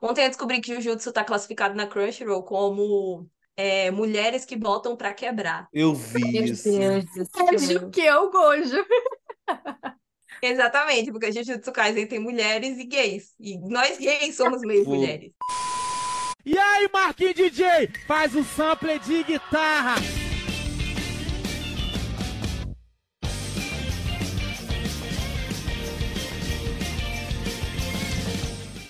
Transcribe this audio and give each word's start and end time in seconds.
Ontem 0.00 0.24
eu 0.24 0.28
descobri 0.28 0.60
que 0.60 0.72
o 0.72 0.80
Jujutsu 0.80 1.12
tá 1.12 1.24
classificado 1.24 1.74
na 1.74 1.86
Crunchyroll 1.86 2.42
como 2.42 3.28
é, 3.56 3.90
mulheres 3.90 4.44
que 4.44 4.56
botam 4.56 4.96
pra 4.96 5.14
quebrar. 5.14 5.68
Eu 5.72 5.94
vi 5.94 6.32
Meu 6.32 6.44
isso. 6.44 6.70
Deus 6.70 7.04
do 7.04 7.86
É 7.86 7.90
que 7.90 8.02
é 8.02 8.16
o 8.16 8.30
Gojo. 8.30 8.84
Exatamente, 10.42 11.10
porque 11.10 11.32
Jujutsu 11.32 11.72
Kaisen 11.72 12.06
tem 12.06 12.18
mulheres 12.18 12.78
e 12.78 12.84
gays. 12.84 13.34
E 13.40 13.58
nós 13.58 13.98
gays 13.98 14.36
somos 14.36 14.60
meio 14.60 14.84
Pô. 14.84 14.94
mulheres. 14.94 15.32
E 16.44 16.56
aí, 16.56 16.88
Marquinhos 16.92 17.34
DJ, 17.34 17.90
faz 18.06 18.34
o 18.36 18.44
sample 18.44 18.98
de 19.00 19.24
guitarra. 19.24 19.96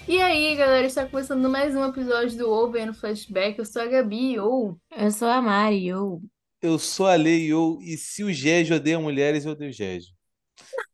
E 0.09 0.23
aí, 0.23 0.55
galera, 0.55 0.87
está 0.87 1.05
começando 1.05 1.51
mais 1.51 1.75
um 1.75 1.85
episódio 1.85 2.39
do 2.39 2.49
Over 2.49 2.87
no 2.87 2.95
Flashback. 2.95 3.59
Eu 3.59 3.65
sou 3.65 3.83
a 3.83 3.87
Gabi, 3.87 4.39
ou 4.39 4.79
Eu 4.97 5.11
sou 5.11 5.27
a 5.27 5.43
Mari, 5.43 5.89
eu. 5.89 6.23
Eu 6.63 6.79
sou 6.79 7.07
a 7.07 7.17
Lei 7.17 7.53
eu, 7.53 7.79
e 7.81 7.97
se 7.97 8.23
o 8.23 8.33
Gégio 8.33 8.77
odeia 8.77 9.01
mulheres, 9.01 9.45
eu 9.45 9.51
odeio 9.51 9.71
o 9.71 9.75
Gégio. 9.75 10.15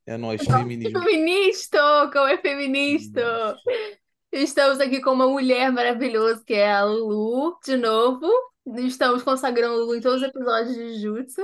É 0.06 0.16
nós, 0.16 0.42
feminismo. 0.42 0.98
feminista, 0.98 1.78
como 2.10 2.27
é 2.27 2.38
feminista. 2.38 3.54
Estamos 4.32 4.80
aqui 4.80 5.02
com 5.02 5.10
uma 5.10 5.29
mulher 5.29 5.70
maravilhosa, 5.70 6.42
que 6.46 6.54
é 6.54 6.73
a 6.73 6.82
Lulu, 6.82 7.59
de 7.62 7.76
novo. 7.76 8.26
Estamos 8.79 9.23
consagrando 9.23 9.76
Lulu 9.76 9.95
em 9.95 10.01
todos 10.01 10.23
os 10.23 10.29
episódios 10.29 10.74
de 10.74 10.98
Jutsu. 11.01 11.42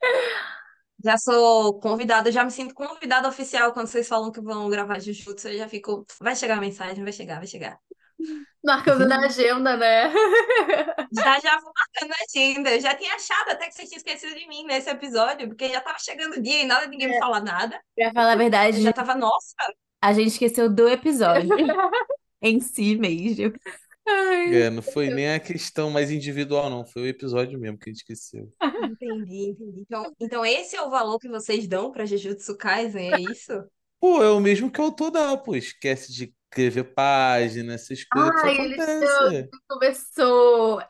Já 1.04 1.16
sou 1.18 1.80
convidada, 1.80 2.30
já 2.30 2.44
me 2.44 2.50
sinto 2.50 2.74
convidada 2.74 3.28
oficial 3.28 3.72
quando 3.72 3.88
vocês 3.88 4.06
falam 4.08 4.30
que 4.30 4.40
vão 4.40 4.68
gravar 4.70 5.00
Jujutsu. 5.00 5.48
Eu 5.48 5.58
já 5.58 5.68
fico. 5.68 6.06
Vai 6.20 6.36
chegar 6.36 6.58
a 6.58 6.60
mensagem, 6.60 7.02
vai 7.02 7.12
chegar, 7.12 7.36
vai 7.38 7.46
chegar. 7.46 7.78
Marcando 8.64 9.06
na 9.08 9.26
agenda, 9.26 9.76
né? 9.76 10.12
Já 11.12 11.40
já 11.40 11.60
vou 11.60 11.72
marcando 11.76 12.12
a 12.12 12.24
agenda. 12.24 12.70
Eu 12.74 12.80
já 12.80 12.94
tinha 12.94 13.14
achado 13.14 13.50
até 13.50 13.66
que 13.68 13.74
você 13.74 13.86
tinha 13.86 13.98
esquecido 13.98 14.34
de 14.34 14.46
mim 14.48 14.64
nesse 14.64 14.88
episódio, 14.88 15.48
porque 15.48 15.68
já 15.68 15.80
tava 15.80 15.98
chegando 15.98 16.36
o 16.36 16.42
dia 16.42 16.62
e 16.62 16.66
nada, 16.66 16.86
ninguém 16.86 17.08
me 17.08 17.18
fala 17.18 17.40
nada. 17.40 17.78
Pra 17.94 18.12
falar 18.12 18.32
a 18.32 18.36
Eu 18.36 18.38
verdade, 18.38 18.82
já 18.82 18.92
tava, 18.92 19.14
nossa, 19.14 19.54
a 20.00 20.12
gente 20.12 20.28
esqueceu 20.28 20.68
do 20.72 20.88
episódio 20.88 21.50
em 22.42 22.60
si 22.60 22.96
mesmo. 22.96 23.52
Ai, 24.06 24.62
É, 24.62 24.70
não 24.70 24.82
foi 24.82 25.08
nem 25.10 25.32
a 25.32 25.40
questão 25.40 25.90
mais 25.90 26.10
individual, 26.10 26.68
não. 26.70 26.84
Foi 26.86 27.02
o 27.02 27.06
episódio 27.06 27.58
mesmo 27.58 27.78
que 27.78 27.90
a 27.90 27.92
gente 27.92 28.00
esqueceu. 28.02 28.52
entendi, 28.76 29.50
entendi. 29.50 29.80
Então, 29.80 30.12
então 30.20 30.44
esse 30.46 30.76
é 30.76 30.82
o 30.82 30.90
valor 30.90 31.18
que 31.18 31.28
vocês 31.28 31.66
dão 31.68 31.90
pra 31.92 32.06
Jujutsu 32.06 32.56
Kaisen, 32.56 33.08
é 33.08 33.18
isso? 33.18 33.52
Pô, 34.00 34.22
é 34.22 34.30
o 34.30 34.40
mesmo 34.40 34.70
que 34.70 34.80
o 34.80 34.84
autor 34.84 35.10
dá, 35.10 35.36
pô. 35.36 35.54
Esquece 35.54 36.12
de 36.12 36.34
escrever 36.50 36.92
página, 36.94 37.74
essas 37.74 38.04
coisas 38.04 38.34
que 38.40 38.46
Ai, 38.46 38.56
ele 38.58 38.76
acontece. 38.76 39.50
começou. 39.68 40.80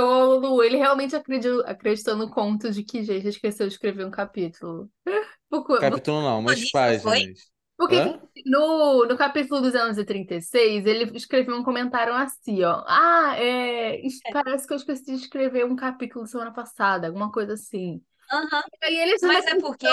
O 0.00 0.34
Lu, 0.38 0.62
ele 0.62 0.76
realmente 0.78 1.14
acreditou, 1.14 1.62
acreditou 1.66 2.16
no 2.16 2.30
conto 2.30 2.70
de 2.70 2.82
que 2.84 3.02
gente 3.04 3.28
esqueceu 3.28 3.66
de 3.68 3.74
escrever 3.74 4.06
um 4.06 4.10
capítulo. 4.10 4.90
Capítulo 5.76 6.22
não, 6.22 6.38
umas 6.40 6.64
Isso, 6.64 6.94
foi? 7.02 7.20
páginas. 7.20 7.50
Porque 7.88 8.02
Hã? 8.02 8.20
no, 8.46 9.06
no 9.06 9.16
capítulo 9.16 9.60
236, 9.62 10.86
ele 10.86 11.16
escreveu 11.16 11.56
um 11.56 11.64
comentário 11.64 12.14
assim, 12.14 12.62
ó. 12.64 12.84
Ah, 12.86 13.34
é, 13.38 14.00
es- 14.06 14.24
parece 14.30 14.66
que 14.66 14.72
eu 14.72 14.76
esqueci 14.76 15.04
de 15.06 15.12
escrever 15.14 15.64
um 15.66 15.76
capítulo 15.76 16.26
semana 16.26 16.52
passada, 16.52 17.06
alguma 17.08 17.30
coisa 17.32 17.54
assim. 17.54 18.02
Aham. 18.30 18.62
Aí 18.82 18.96
ele 18.96 19.18
Mas 19.20 19.46
é 19.46 19.54
porque. 19.56 19.86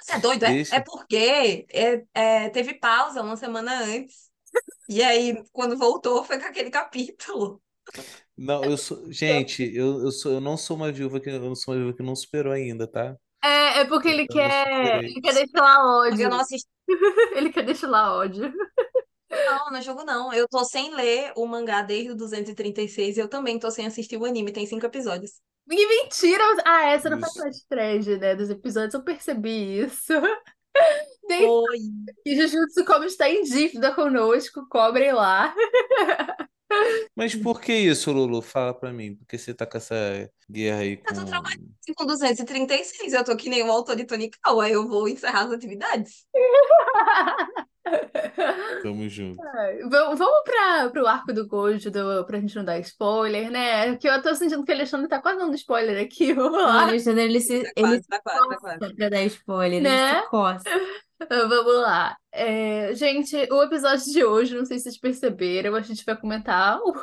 Você 0.00 0.12
é 0.14 0.18
doido? 0.20 0.44
É, 0.46 0.76
é 0.76 0.80
porque 0.80 1.66
é, 1.70 2.04
é, 2.14 2.50
teve 2.50 2.74
pausa 2.74 3.22
uma 3.22 3.36
semana 3.36 3.80
antes. 3.84 4.30
E 4.88 5.02
aí, 5.02 5.44
quando 5.52 5.78
voltou, 5.78 6.24
foi 6.24 6.38
com 6.40 6.46
aquele 6.46 6.70
capítulo. 6.70 7.62
Não, 8.36 8.68
eu 8.70 8.76
sou. 8.76 9.10
Gente, 9.12 9.62
eu, 9.74 10.00
eu, 10.02 10.10
sou, 10.12 10.32
eu 10.32 10.40
não 10.40 10.56
sou 10.56 10.76
uma 10.76 10.90
viúva 10.92 11.20
que 11.20 11.28
eu 11.30 11.40
não 11.40 11.54
sou 11.54 11.74
uma 11.74 11.80
viúva 11.80 11.96
que 11.96 12.02
não 12.02 12.16
superou 12.16 12.52
ainda, 12.52 12.86
tá? 12.86 13.16
É, 13.42 13.80
é 13.80 13.84
porque 13.86 14.08
ele 14.08 14.28
Eu 14.28 14.36
não 14.38 14.50
quer, 14.50 15.00
ele 15.04 15.20
quer 15.22 15.34
destilar 15.34 15.78
Porque 16.08 16.24
eu 16.24 16.30
ódio. 16.30 16.30
não 16.30 16.40
assisti. 16.40 16.68
Ele 17.36 17.50
quer 17.52 17.64
destilar 17.64 18.12
ódio. 18.12 18.52
Não, 19.30 19.70
não 19.70 19.82
jogo 19.82 20.04
não. 20.04 20.32
Eu 20.32 20.48
tô 20.48 20.64
sem 20.64 20.94
ler 20.94 21.32
o 21.36 21.46
mangá 21.46 21.82
desde 21.82 22.10
o 22.10 22.16
236 22.16 23.16
e 23.16 23.20
eu 23.20 23.28
também 23.28 23.58
tô 23.58 23.70
sem 23.70 23.86
assistir 23.86 24.16
o 24.16 24.24
anime. 24.24 24.52
Tem 24.52 24.66
cinco 24.66 24.86
episódios. 24.86 25.32
Que 25.68 25.86
mentira! 25.86 26.42
Ah, 26.64 26.90
essa 26.90 27.08
não 27.08 27.20
faz 27.20 27.32
Isso. 27.32 27.42
parte 27.42 27.66
thread, 27.68 28.18
né, 28.18 28.34
dos 28.34 28.50
episódios, 28.50 28.94
eu 28.94 29.04
percebi 29.04 29.84
isso. 29.84 30.12
Tem 31.28 31.46
Oi. 31.46 31.78
que 32.24 32.34
Jujutsu 32.34 32.84
como 32.84 33.04
está 33.04 33.28
em 33.30 33.42
dívida 33.42 33.94
conosco, 33.94 34.66
cobrem 34.68 35.12
lá. 35.12 35.54
Mas 37.16 37.34
por 37.34 37.60
que 37.60 37.72
isso, 37.72 38.12
Lulu? 38.12 38.40
Fala 38.42 38.72
pra 38.72 38.92
mim. 38.92 39.16
Por 39.16 39.26
que 39.26 39.38
você 39.38 39.52
tá 39.52 39.66
com 39.66 39.76
essa 39.78 40.30
guerra 40.50 40.80
aí 40.80 41.00
Eu 41.08 41.14
tô 41.14 41.20
com. 41.20 41.26
trabalhando 41.26 41.70
com 41.96 42.06
236. 42.06 43.12
Eu 43.12 43.24
tô 43.24 43.36
que 43.36 43.48
nem 43.48 43.62
o 43.62 43.70
autor 43.70 43.96
de 43.96 44.04
Tonical. 44.04 44.60
Aí 44.60 44.72
eu 44.72 44.88
vou 44.88 45.08
encerrar 45.08 45.44
as 45.46 45.52
atividades. 45.52 46.26
Tamo 48.82 49.08
junto. 49.08 49.40
Vamos, 49.88 50.18
vamos 50.18 50.42
para 50.44 50.90
pro 50.90 51.06
arco 51.06 51.32
do 51.32 51.46
Gojo, 51.46 51.90
do, 51.90 52.24
pra 52.24 52.38
gente 52.40 52.54
não 52.56 52.64
dar 52.64 52.78
spoiler, 52.80 53.50
né? 53.50 53.90
Porque 53.92 54.08
eu 54.08 54.22
tô 54.22 54.34
sentindo 54.34 54.64
que 54.64 54.72
o 54.72 54.74
Alexandre 54.74 55.08
tá 55.08 55.20
quase 55.20 55.38
dando 55.38 55.54
spoiler 55.54 56.02
aqui. 56.04 56.32
Vamos 56.34 56.58
O 56.58 56.62
lá. 56.62 56.82
Alexandre, 56.82 57.24
ele 57.24 57.40
se, 57.40 57.62
Tá 57.62 57.70
ele 57.76 57.86
quase, 57.86 58.02
se 58.02 58.08
tá 58.08 58.20
quase, 58.22 58.48
tá 58.48 58.78
quase. 58.78 58.94
pra 58.94 59.08
dar 59.08 59.22
spoiler, 59.24 59.78
ele 59.78 59.88
Né? 59.88 60.20
se 60.22 60.28
coça. 60.28 60.64
Vamos 61.28 61.74
lá. 61.82 62.16
É, 62.32 62.94
gente, 62.94 63.36
o 63.52 63.62
episódio 63.62 64.10
de 64.12 64.24
hoje, 64.24 64.56
não 64.56 64.64
sei 64.64 64.78
se 64.78 64.84
vocês 64.84 64.98
perceberam, 64.98 65.74
a 65.74 65.80
gente 65.82 66.04
vai 66.04 66.16
comentar 66.16 66.78
o, 66.80 66.94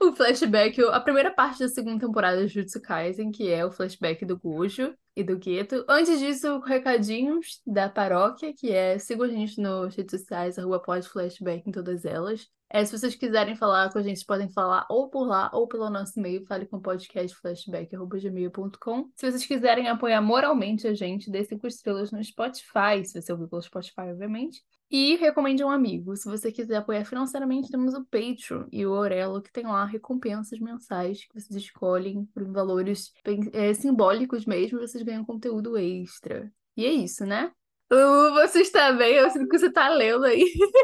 o 0.00 0.12
flashback, 0.14 0.80
a 0.82 1.00
primeira 1.00 1.30
parte 1.30 1.58
da 1.60 1.68
segunda 1.68 2.06
temporada 2.06 2.38
de 2.40 2.48
Jujutsu 2.48 2.80
Kaisen, 2.80 3.30
que 3.30 3.50
é 3.52 3.64
o 3.64 3.70
flashback 3.70 4.24
do 4.24 4.38
Gojo 4.38 4.94
e 5.20 5.24
do 5.24 5.40
Geto. 5.40 5.84
Antes 5.88 6.18
disso, 6.18 6.58
recadinhos 6.60 7.60
da 7.66 7.88
paróquia, 7.88 8.52
que 8.52 8.70
é 8.70 8.98
sigam 8.98 9.26
a 9.26 9.28
gente 9.28 9.60
nas 9.60 9.94
redes 9.94 10.20
sociais, 10.20 10.58
arroba 10.58 10.80
pode 10.80 11.08
flashback 11.08 11.68
em 11.68 11.72
todas 11.72 12.04
elas. 12.04 12.48
É, 12.72 12.84
se 12.84 12.96
vocês 12.96 13.16
quiserem 13.16 13.56
falar 13.56 13.92
com 13.92 13.98
a 13.98 14.02
gente, 14.02 14.24
podem 14.24 14.48
falar 14.48 14.86
ou 14.88 15.10
por 15.10 15.26
lá 15.26 15.50
ou 15.52 15.66
pelo 15.66 15.90
nosso 15.90 16.16
e-mail, 16.18 16.46
fale 16.46 16.66
com 16.66 16.80
podcastflashback.gmail.com. 16.80 19.10
Se 19.16 19.28
vocês 19.28 19.44
quiserem 19.44 19.88
apoiar 19.88 20.22
moralmente 20.22 20.86
a 20.86 20.94
gente, 20.94 21.28
dê 21.30 21.44
cinco 21.44 21.66
estrelas 21.66 22.12
no 22.12 22.22
Spotify, 22.22 23.04
se 23.04 23.20
você 23.20 23.32
ouvir 23.32 23.48
pelo 23.48 23.60
Spotify, 23.60 24.12
obviamente. 24.12 24.62
E 24.90 25.14
recomende 25.16 25.62
um 25.62 25.70
amigo. 25.70 26.16
Se 26.16 26.28
você 26.28 26.50
quiser 26.50 26.76
apoiar 26.76 27.04
financeiramente, 27.04 27.70
temos 27.70 27.94
o 27.94 28.04
Patreon 28.04 28.66
e 28.72 28.84
o 28.84 28.92
Aurelo, 28.92 29.40
que 29.40 29.52
tem 29.52 29.64
lá 29.64 29.84
recompensas 29.84 30.58
mensais 30.58 31.24
que 31.24 31.40
vocês 31.40 31.62
escolhem 31.62 32.24
por 32.34 32.44
valores 32.50 33.12
é, 33.52 33.72
simbólicos 33.72 34.44
mesmo, 34.46 34.78
e 34.78 34.80
vocês 35.10 35.16
ganham 35.16 35.24
conteúdo 35.24 35.76
extra. 35.78 36.52
E 36.76 36.84
é 36.86 36.90
isso, 36.90 37.24
né? 37.26 37.52
Uh, 37.92 38.32
você 38.34 38.60
está 38.60 38.92
bem? 38.92 39.14
Eu 39.14 39.30
sinto 39.30 39.48
que 39.48 39.58
você 39.58 39.66
está 39.66 39.88
lendo 39.88 40.24
aí. 40.24 40.44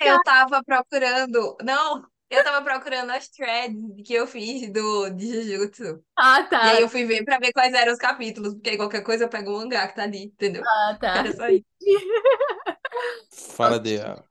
Eu 0.00 0.20
tava 0.22 0.62
procurando. 0.64 1.56
Não, 1.62 2.04
eu 2.28 2.42
tava 2.44 2.62
procurando 2.64 3.10
as 3.10 3.28
threads 3.28 3.76
que 4.04 4.14
eu 4.14 4.26
fiz 4.26 4.70
do 4.72 5.10
de 5.10 5.26
Jujutsu. 5.26 6.04
Ah, 6.16 6.42
E 6.60 6.68
tá. 6.68 6.70
aí 6.70 6.82
eu 6.82 6.88
fui 6.88 7.04
ver 7.06 7.24
pra 7.24 7.38
ver 7.38 7.52
quais 7.52 7.72
eram 7.74 7.92
os 7.92 7.98
capítulos, 7.98 8.54
porque 8.54 8.70
aí 8.70 8.76
qualquer 8.76 9.02
coisa 9.02 9.24
eu 9.24 9.28
pego 9.28 9.52
o 9.52 9.58
mangá 9.58 9.88
que 9.88 9.94
tá 9.96 10.02
ali, 10.04 10.24
entendeu? 10.24 10.62
Ah, 10.64 10.96
tá. 11.00 11.08
Era 11.20 11.32
só 11.32 11.48
isso. 11.48 11.64
Fala 13.56 13.78
dela. 13.78 14.24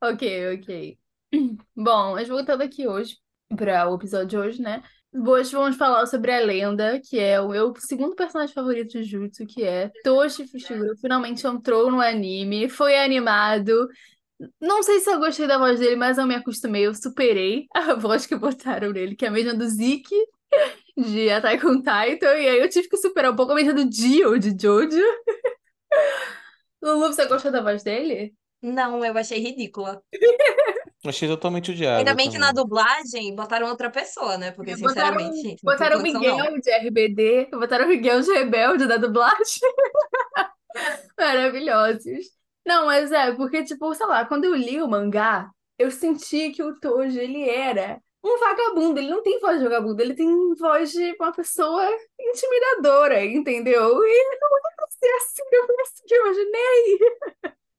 Ok, 0.00 0.22
ok. 0.54 0.98
Bom, 1.76 2.12
mas 2.14 2.28
voltando 2.28 2.62
aqui 2.62 2.86
hoje 2.86 3.16
para 3.56 3.88
o 3.90 3.94
episódio 3.96 4.26
de 4.28 4.36
hoje, 4.38 4.62
né? 4.62 4.82
Hoje 5.14 5.52
vamos 5.52 5.76
falar 5.76 6.06
sobre 6.06 6.32
a 6.32 6.40
lenda, 6.40 6.98
que 6.98 7.18
é 7.18 7.38
o 7.38 7.50
meu 7.50 7.74
segundo 7.76 8.16
personagem 8.16 8.54
favorito 8.54 8.92
de 8.92 9.04
Jutsu, 9.04 9.44
que 9.44 9.62
é 9.62 9.90
Toshi 10.02 10.48
Fushiguro. 10.48 10.96
Finalmente 10.96 11.46
entrou 11.46 11.90
no 11.90 12.00
anime, 12.00 12.66
foi 12.68 12.96
animado. 12.96 13.88
Não 14.58 14.82
sei 14.82 15.00
se 15.00 15.10
eu 15.10 15.18
gostei 15.18 15.46
da 15.46 15.58
voz 15.58 15.78
dele, 15.78 15.96
mas 15.96 16.16
eu 16.16 16.26
me 16.26 16.34
acostumei, 16.34 16.86
eu 16.86 16.94
superei 16.94 17.66
a 17.76 17.94
voz 17.94 18.24
que 18.24 18.34
botaram 18.34 18.90
nele, 18.90 19.14
que 19.14 19.26
é 19.26 19.28
a 19.28 19.30
mesma 19.30 19.52
do 19.54 19.68
Zeke 19.68 20.16
de 20.96 21.30
Attack 21.30 21.64
on 21.66 21.76
Titan, 21.76 22.34
e 22.34 22.48
aí 22.48 22.58
eu 22.58 22.68
tive 22.68 22.88
que 22.88 22.96
superar 22.96 23.32
um 23.32 23.36
pouco 23.36 23.52
a 23.52 23.54
mesma 23.54 23.74
do 23.74 23.84
Dio 23.84 24.38
de 24.38 24.50
Jojo. 24.58 24.96
Lulu, 26.82 27.08
você 27.12 27.26
gostou 27.26 27.52
da 27.52 27.60
voz 27.60 27.82
dele? 27.82 28.34
Não, 28.62 29.04
eu 29.04 29.16
achei 29.18 29.38
ridícula. 29.38 30.02
Achei 31.04 31.28
totalmente 31.28 31.70
odiável 31.72 31.98
Ainda 31.98 32.14
bem 32.14 32.30
que 32.30 32.38
na 32.38 32.48
também. 32.48 32.62
dublagem 32.62 33.34
botaram 33.34 33.68
outra 33.68 33.90
pessoa, 33.90 34.38
né? 34.38 34.52
Porque, 34.52 34.76
Botaram, 34.76 35.18
sinceramente, 35.18 35.56
botaram 35.62 35.98
o 35.98 36.02
Miguel 36.02 36.36
não. 36.36 36.58
de 36.60 36.70
RBD, 36.70 37.48
botaram 37.50 37.86
o 37.86 37.88
Miguel 37.88 38.20
de 38.20 38.32
Rebelde 38.32 38.86
da 38.86 38.96
dublagem. 38.96 39.60
Maravilhosos. 41.18 42.26
Não, 42.66 42.86
mas 42.86 43.10
é, 43.12 43.32
porque, 43.32 43.64
tipo, 43.64 43.92
sei 43.94 44.06
lá, 44.06 44.24
quando 44.24 44.44
eu 44.44 44.54
li 44.54 44.80
o 44.80 44.88
mangá, 44.88 45.50
eu 45.78 45.90
senti 45.90 46.50
que 46.50 46.62
o 46.62 46.78
Tojo, 46.78 47.18
ele 47.18 47.48
era 47.48 48.00
um 48.22 48.38
vagabundo. 48.38 49.00
Ele 49.00 49.10
não 49.10 49.22
tem 49.22 49.40
voz 49.40 49.58
de 49.58 49.64
vagabundo, 49.64 50.00
ele 50.00 50.14
tem 50.14 50.54
voz 50.54 50.92
de 50.92 51.12
uma 51.18 51.32
pessoa 51.32 51.84
intimidadora, 52.20 53.24
entendeu? 53.24 53.98
E 54.04 54.10
ele 54.10 54.38
não 54.40 54.58
é 54.58 54.60
pra 54.76 54.86
ser 54.90 55.12
assim, 55.16 55.42
não 55.52 55.82
assim 55.82 56.04
que 56.06 56.14
eu 56.14 56.22
imaginei. 56.26 56.98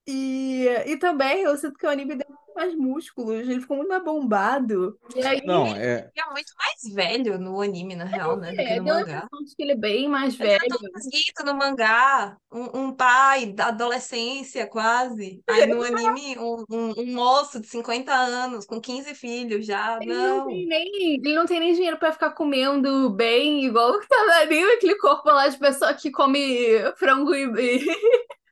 E, 0.07 0.67
e 0.87 0.97
também 0.97 1.43
eu 1.43 1.55
sinto 1.57 1.77
que 1.77 1.85
o 1.85 1.89
anime 1.89 2.15
deu 2.15 2.27
mais 2.55 2.75
músculos, 2.75 3.47
ele 3.47 3.61
ficou 3.61 3.77
muito 3.77 3.89
mais 3.89 4.03
bombado. 4.03 4.97
E 5.15 5.23
aí, 5.25 5.41
Não, 5.45 5.67
é. 5.67 6.09
Ele 6.15 6.25
é 6.27 6.31
muito 6.31 6.51
mais 6.57 6.93
velho 6.93 7.37
no 7.39 7.61
anime, 7.61 7.95
na 7.95 8.05
real, 8.05 8.37
né? 8.37 8.51
Do 8.51 8.55
que 8.55 8.61
é, 8.61 8.79
no 8.79 8.83
mangá. 8.85 9.27
de 9.45 9.55
que 9.55 9.63
ele 9.63 9.71
é 9.73 9.75
bem 9.75 10.07
mais 10.09 10.39
Ele 10.39 10.49
é 10.49 10.57
velho. 10.59 10.69
todo 10.69 10.91
mosquito 10.93 11.43
no 11.45 11.55
mangá, 11.55 12.37
um, 12.51 12.79
um 12.85 12.95
pai 12.95 13.47
da 13.47 13.67
adolescência, 13.67 14.67
quase. 14.67 15.41
Aí 15.49 15.65
no 15.67 15.81
anime, 15.83 16.37
um, 16.37 16.63
um, 16.69 16.93
um 17.01 17.13
moço 17.13 17.59
de 17.59 17.67
50 17.67 18.13
anos, 18.13 18.65
com 18.65 18.79
15 18.81 19.13
filhos 19.15 19.65
já. 19.65 19.97
Ele 20.01 20.13
não 20.13 20.37
Não. 20.39 20.47
tem 20.47 20.65
nem, 20.67 21.15
ele 21.15 21.33
não 21.35 21.45
tem 21.45 21.59
nem 21.59 21.73
dinheiro 21.73 21.97
pra 21.97 22.11
ficar 22.11 22.31
comendo 22.31 23.09
bem, 23.11 23.65
igual 23.65 23.99
que 23.99 24.07
tá 24.07 24.15
ali, 24.41 24.61
aquele 24.73 24.95
corpo 24.97 25.29
lá 25.29 25.47
de 25.47 25.57
pessoa 25.57 25.93
que 25.93 26.11
come 26.11 26.79
frango 26.97 27.33
e, 27.35 27.45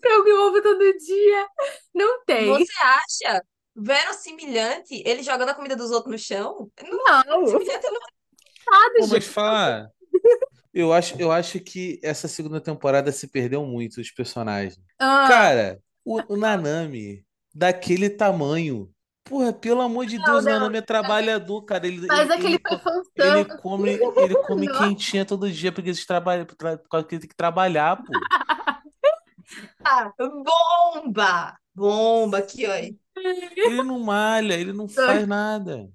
frango 0.00 0.28
e 0.28 0.32
ovo 0.32 0.62
todo 0.62 0.98
dia. 0.98 1.48
Não 1.94 2.24
tem. 2.24 2.46
Você 2.46 2.72
acha 2.82 3.42
verossimilhante 3.76 5.02
ele 5.06 5.22
jogando 5.22 5.50
a 5.50 5.54
comida 5.54 5.76
dos 5.76 5.90
outros 5.90 6.12
no 6.12 6.18
chão? 6.18 6.70
Não, 6.82 7.22
Não. 7.24 7.46
verossimilhante 7.46 7.86
não 7.86 8.00
Nada, 8.70 8.94
Pô, 8.98 9.02
gente. 9.02 9.12
mas 9.12 9.26
falar. 9.26 9.88
Eu 10.72 10.92
acho, 10.92 11.20
eu 11.20 11.32
acho 11.32 11.58
que 11.58 11.98
essa 12.02 12.28
segunda 12.28 12.60
temporada 12.60 13.10
se 13.10 13.26
perdeu 13.26 13.64
muito 13.64 14.00
os 14.00 14.10
personagens. 14.10 14.78
Ah, 14.98 15.26
Cara, 15.28 15.80
o, 16.04 16.34
o 16.34 16.36
Nanami, 16.36 17.24
daquele 17.52 18.08
tamanho. 18.08 18.88
Porra, 19.24 19.52
pelo 19.52 19.80
amor 19.80 20.06
de 20.06 20.16
Deus, 20.18 20.44
o 20.44 20.48
não. 20.48 20.52
Nanami 20.52 20.78
é 20.78 20.82
trabalhador, 20.82 21.62
cara. 21.62 21.86
Ele, 21.86 22.06
mas 22.06 22.20
ele, 22.20 22.32
aquele 22.32 22.58
ele, 23.16 23.38
ele 23.40 23.44
come, 23.56 23.90
ele 23.90 24.34
come 24.46 24.66
Não. 24.66 24.78
quentinha 24.78 25.24
todo 25.24 25.50
dia 25.50 25.72
porque 25.72 25.90
eles 25.90 26.06
trabalham, 26.06 26.44
por 26.44 26.56
causa 26.56 27.06
que 27.06 27.14
ele 27.14 27.20
tem 27.22 27.28
que 27.28 27.36
trabalhar, 27.36 27.96
pô. 27.96 28.12
Ah, 29.84 30.12
bomba! 30.18 31.56
Bomba 31.74 32.38
aqui, 32.38 32.66
ó. 32.66 32.72
Ele 32.74 33.82
não 33.82 34.00
malha, 34.00 34.54
ele 34.54 34.72
não 34.72 34.88
faz 34.88 35.26
nada. 35.26 35.88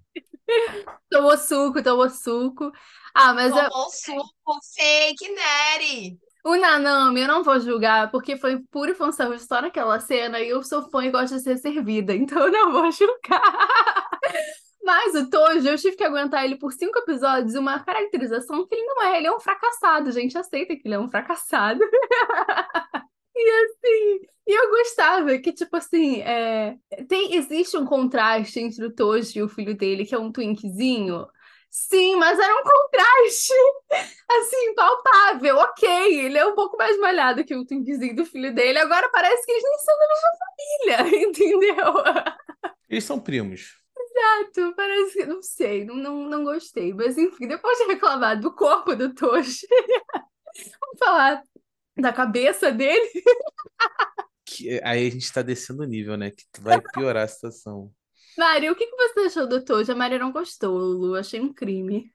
Tomou 1.10 1.38
suco, 1.38 1.82
tomou 1.84 2.10
suco. 2.10 2.72
Ah, 3.14 3.34
mas 3.34 3.56
eu- 3.56 3.70
Tomou 3.70 3.90
suco 3.90 4.60
fake, 4.76 5.30
Neri. 5.30 6.20
o 6.46 6.56
Nanami 6.56 7.22
eu 7.22 7.28
não 7.28 7.44
vou 7.44 7.60
julgar, 7.60 8.12
porque 8.12 8.38
foi 8.38 8.60
puro 8.72 8.94
fanservice 8.96 9.48
só 9.48 9.62
naquela 9.62 10.00
cena 10.00 10.40
e 10.40 10.50
eu 10.50 10.62
sou 10.64 10.90
fã 10.90 11.04
e 11.06 11.12
gosto 11.12 11.36
de 11.36 11.42
ser 11.42 11.58
servida, 11.58 12.14
então 12.16 12.40
eu 12.46 12.52
não 12.52 12.72
vou 12.72 12.92
julgar. 12.92 13.42
Mas 14.84 15.16
o 15.16 15.28
Tojo, 15.30 15.68
eu 15.68 15.78
tive 15.78 15.96
que 15.96 16.04
aguentar 16.04 16.46
ele 16.46 16.58
por 16.58 16.72
cinco 16.72 17.00
episódios, 17.00 17.56
uma 17.56 17.80
caracterização 17.84 18.68
que 18.68 18.76
ele 18.76 18.86
não 18.86 19.02
é, 19.04 19.18
ele 19.18 19.26
é 19.28 19.32
um 19.36 19.40
fracassado, 19.40 20.10
a 20.10 20.12
gente 20.12 20.38
aceita 20.38 20.76
que 20.76 20.84
ele 20.88 20.94
é 20.96 21.00
um 21.00 21.10
fracassado. 21.10 21.80
E 23.36 23.52
assim, 23.52 24.28
e 24.48 24.54
eu 24.54 24.70
gostava 24.70 25.38
que, 25.40 25.52
tipo 25.52 25.76
assim, 25.76 26.22
é, 26.22 26.78
tem, 27.08 27.36
existe 27.36 27.76
um 27.78 27.86
contraste 27.86 28.60
entre 28.60 28.86
o 28.86 28.94
Tojo 28.94 29.40
e 29.40 29.44
o 29.44 29.50
filho 29.50 29.76
dele, 29.76 30.06
que 30.06 30.16
é 30.16 30.20
um 30.20 30.32
twinkzinho. 30.32 31.28
Sim, 31.70 32.16
mas 32.16 32.40
era 32.40 32.54
um 32.56 32.64
contraste, 32.64 33.54
assim, 34.32 34.76
palpável, 34.76 35.58
ok. 35.58 36.26
Ele 36.26 36.38
é 36.38 36.46
um 36.46 36.56
pouco 36.56 36.78
mais 36.78 36.98
malhado 37.00 37.44
que 37.44 37.56
o 37.56 37.66
twinkzinho 37.66 38.16
do 38.16 38.26
filho 38.26 38.54
dele. 38.54 38.80
Agora 38.80 39.10
parece 39.10 39.46
que 39.46 39.52
eles 39.52 39.64
nem 39.64 39.78
são 39.80 39.96
da 39.98 40.08
mesma 40.08 41.04
família, 41.04 41.26
entendeu? 41.28 42.74
Eles 42.90 43.04
são 43.04 43.20
primos. 43.20 43.82
Exato, 43.98 44.74
parece 44.76 45.14
que, 45.18 45.26
não 45.26 45.42
sei, 45.42 45.84
não, 45.84 45.96
não, 45.96 46.30
não 46.30 46.44
gostei. 46.46 46.94
Mas 46.94 47.18
enfim, 47.18 47.48
depois 47.48 47.78
de 47.80 47.86
reclamar 47.86 48.40
do 48.40 48.54
corpo 48.54 48.96
do 48.96 49.14
Tojo, 49.14 49.68
vamos 50.80 51.00
falar 51.00 51.44
da 51.98 52.14
cabeça 52.14 52.72
dele. 52.72 53.10
Que, 54.48 54.80
aí 54.84 55.08
a 55.08 55.10
gente 55.10 55.34
tá 55.34 55.42
descendo 55.42 55.82
o 55.82 55.88
nível, 55.88 56.16
né? 56.16 56.30
Que 56.30 56.62
vai 56.62 56.80
piorar 56.80 57.24
a 57.24 57.28
situação. 57.28 57.92
Mari, 58.38 58.70
o 58.70 58.76
que 58.76 58.86
que 58.86 58.96
você 58.96 59.22
achou 59.22 59.50
do 59.50 59.66
Tojo? 59.66 59.92
A 59.92 59.96
Mari 59.96 60.20
não 60.20 60.32
gostou, 60.32 60.78
Lulu. 60.78 61.16
Achei 61.16 61.42
um 61.42 61.52
crime. 61.52 62.14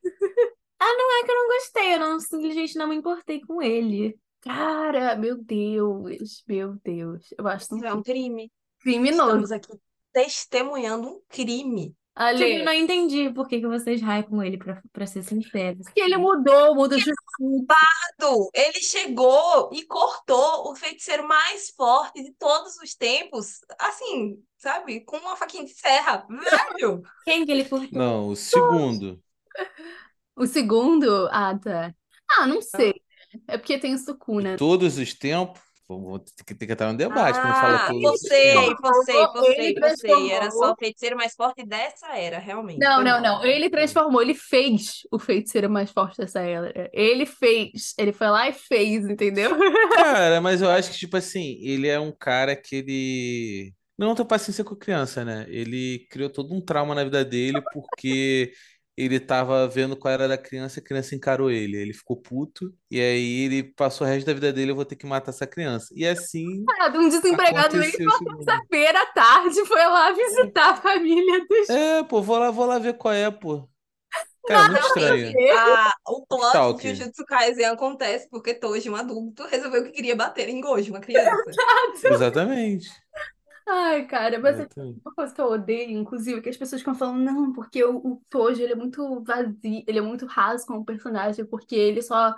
Não 0.81 1.21
é 1.21 1.25
que 1.25 1.31
eu 1.31 1.35
não 1.35 1.49
gostei, 1.49 1.95
eu 1.95 1.99
não, 1.99 2.21
simplesmente 2.21 2.79
não 2.79 2.89
me 2.89 2.97
importei 2.97 3.41
com 3.41 3.61
ele. 3.61 4.19
Cara, 4.41 5.17
meu 5.17 5.37
Deus, 5.37 6.43
meu 6.47 6.75
Deus. 6.83 7.35
Eu 7.37 7.47
acho 7.47 7.75
um 7.75 7.77
Isso 7.79 7.87
é 7.87 7.93
um 7.93 8.03
crime. 8.03 8.51
criminoso. 8.79 9.23
Estamos 9.23 9.53
aqui 9.53 9.79
testemunhando 10.13 11.09
um 11.09 11.21
crime. 11.29 11.95
Tipo, 12.21 12.45
Ale, 12.45 12.59
eu 12.59 12.65
não 12.67 12.73
entendi 12.75 13.31
por 13.31 13.49
que 13.49 13.61
que 13.61 13.67
vocês 13.67 14.03
hypam 14.03 14.45
ele, 14.45 14.59
pra, 14.59 14.83
pra 14.93 15.07
ser 15.07 15.23
sincero. 15.23 15.79
porque 15.83 16.01
ele 16.01 16.19
mudou, 16.19 16.75
mudou 16.75 16.99
de 16.99 17.11
Ado, 17.11 18.51
Ele 18.53 18.81
chegou 18.81 19.71
e 19.73 19.85
cortou 19.87 20.71
o 20.71 20.77
feiticeiro 20.77 21.27
mais 21.27 21.71
forte 21.71 22.23
de 22.23 22.33
todos 22.33 22.77
os 22.77 22.95
tempos, 22.95 23.61
assim, 23.79 24.39
sabe? 24.59 25.01
Com 25.01 25.17
uma 25.17 25.35
faquinha 25.35 25.65
de 25.65 25.73
serra. 25.73 26.27
Velho! 26.29 27.03
Quem 27.25 27.47
que 27.47 27.53
ele 27.53 27.65
cortou? 27.65 27.99
Não, 27.99 28.29
o 28.29 28.37
segundo. 28.37 29.19
O 30.37 30.47
segundo? 30.47 31.27
Ah, 31.33 31.59
tá. 31.59 31.95
Ah, 32.31 32.47
não 32.47 32.61
sei. 32.61 33.01
É 33.49 33.57
porque 33.57 33.79
tem 33.79 33.95
o 33.95 33.99
Sukuna. 33.99 34.57
Todos 34.59 34.99
os 34.99 35.15
tempos. 35.15 35.70
Vamos 35.99 36.23
ter 36.47 36.55
que, 36.55 36.73
entrar 36.73 36.93
no 36.93 36.99
debate 36.99 37.35
fala 37.37 37.89
Ah, 37.89 37.93
os 37.93 38.21
sei, 38.21 38.53
tempos. 38.53 38.81
você, 38.81 39.13
Ele 39.13 39.81
você, 39.81 39.97
você. 39.97 40.31
Era 40.31 40.51
só 40.51 40.73
o 40.73 40.77
feiticeiro 40.77 41.17
mais 41.17 41.35
forte 41.35 41.65
dessa 41.67 42.17
era, 42.17 42.39
realmente. 42.39 42.79
Não, 42.79 43.03
não, 43.03 43.21
não. 43.21 43.45
Ele 43.45 43.69
transformou, 43.69 44.23
ele 44.23 44.35
fez 44.35 45.01
o 45.11 45.19
feiticeiro 45.19 45.69
mais 45.69 45.91
forte 45.91 46.17
dessa 46.19 46.41
era. 46.41 46.91
Ele 46.93 47.27
fez. 47.27 47.95
Ele 47.99 48.13
foi 48.13 48.29
lá 48.29 48.49
e 48.49 48.53
fez, 48.53 49.05
entendeu? 49.09 49.51
Cara, 49.97 50.41
mas 50.41 50.63
eu 50.63 50.71
acho 50.71 50.91
que, 50.93 50.99
tipo 50.99 51.17
assim, 51.17 51.59
ele 51.61 51.89
é 51.89 51.99
um 51.99 52.13
cara 52.13 52.55
que 52.55 52.77
ele 52.77 53.75
não 53.99 54.15
tem 54.15 54.25
paciência 54.25 54.65
com 54.65 54.75
criança, 54.75 55.25
né? 55.25 55.45
Ele 55.49 56.07
criou 56.11 56.31
todo 56.31 56.55
um 56.55 56.61
trauma 56.61 56.95
na 56.95 57.05
vida 57.05 57.25
dele 57.25 57.61
porque 57.73 58.53
ele 59.05 59.21
tava 59.21 59.67
vendo 59.69 59.97
qual 59.97 60.13
era 60.13 60.29
da 60.29 60.37
criança 60.39 60.79
e 60.79 60.83
a 60.83 60.85
criança 60.85 61.15
encarou 61.15 61.51
ele. 61.51 61.77
Ele 61.77 61.93
ficou 61.93 62.17
puto 62.17 62.73
e 62.91 63.01
aí 63.01 63.45
ele 63.45 63.63
passou 63.63 64.07
o 64.07 64.11
resto 64.11 64.27
da 64.27 64.35
vida 64.35 64.53
dele, 64.53 64.73
eu 64.73 64.77
vou 64.77 64.85
ter 64.85 64.97
que 64.97 65.07
matar 65.07 65.31
essa 65.31 65.47
criança. 65.47 65.87
E 65.95 66.07
assim 66.07 66.65
Um 66.95 67.09
desempregado 67.09 67.77
meio 67.77 67.93
terça-feira 67.93 69.03
à 69.03 69.07
tarde 69.07 69.65
foi 69.67 69.85
lá 69.87 70.13
visitar 70.13 70.71
a 70.71 70.77
família 70.77 71.47
dos. 71.49 71.71
É, 71.71 72.03
pô, 72.03 72.23
vou 72.23 72.39
lá, 72.39 72.51
vou 72.51 72.67
lá 72.67 72.79
ver 72.79 72.95
qual 72.95 73.15
é, 73.15 73.31
pô. 73.31 73.69
Cara, 74.47 74.69
muito 74.73 74.87
estranho. 74.87 75.33
Ah, 75.57 75.95
o 76.09 76.27
plot 76.27 76.41
de 76.41 76.47
Stalker. 76.49 76.95
Jujutsu 76.95 77.25
Kaisen 77.25 77.67
acontece 77.67 78.29
porque 78.29 78.55
Toji, 78.55 78.91
um 78.91 78.97
adulto, 78.97 79.45
resolveu 79.45 79.85
que 79.85 79.93
queria 79.93 80.17
bater 80.17 80.49
em 80.49 80.61
Gojo, 80.61 80.91
uma 80.91 81.01
criança. 81.01 81.31
Exatamente. 82.05 82.89
Ai, 83.69 84.07
cara, 84.07 84.39
mas 84.39 84.59
é 84.59 84.63
Exatamente. 84.63 85.01
uma 85.05 85.15
coisa 85.15 85.35
que 85.35 85.41
eu 85.41 85.47
odeio, 85.47 85.99
inclusive, 85.99 86.39
é 86.39 86.43
que 86.43 86.49
as 86.49 86.57
pessoas 86.57 86.81
ficam 86.81 86.95
falando, 86.95 87.23
não, 87.23 87.53
porque 87.53 87.85
o, 87.85 87.97
o 87.99 88.23
Toji, 88.29 88.63
ele 88.63 88.73
é 88.73 88.77
muito 88.77 89.23
vazio, 89.23 89.85
ele 89.87 89.99
é 89.99 90.03
muito 90.03 90.27
raso 90.27 90.67
como 90.67 90.85
personagem, 90.85 91.45
porque 91.45 91.75
ele 91.75 92.03
só, 92.03 92.35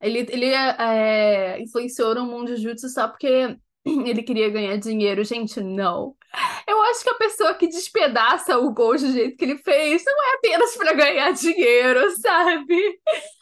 ele, 0.00 0.20
ele 0.30 0.46
é, 0.46 1.60
influenciou 1.60 2.14
no 2.14 2.26
mundo 2.26 2.56
Jujutsu 2.56 2.88
só 2.88 3.08
porque 3.08 3.56
ele 3.84 4.22
queria 4.22 4.50
ganhar 4.50 4.76
dinheiro. 4.76 5.24
Gente, 5.24 5.60
não. 5.60 6.16
Eu 6.66 6.80
acho 6.82 7.02
que 7.02 7.10
a 7.10 7.14
pessoa 7.14 7.54
que 7.54 7.66
despedaça 7.68 8.58
o 8.58 8.72
Gojo 8.72 9.06
do 9.06 9.12
jeito 9.12 9.36
que 9.36 9.44
ele 9.44 9.58
fez 9.58 10.02
não 10.04 10.24
é 10.24 10.36
apenas 10.36 10.76
para 10.76 10.94
ganhar 10.94 11.32
dinheiro, 11.32 12.10
sabe? 12.20 13.00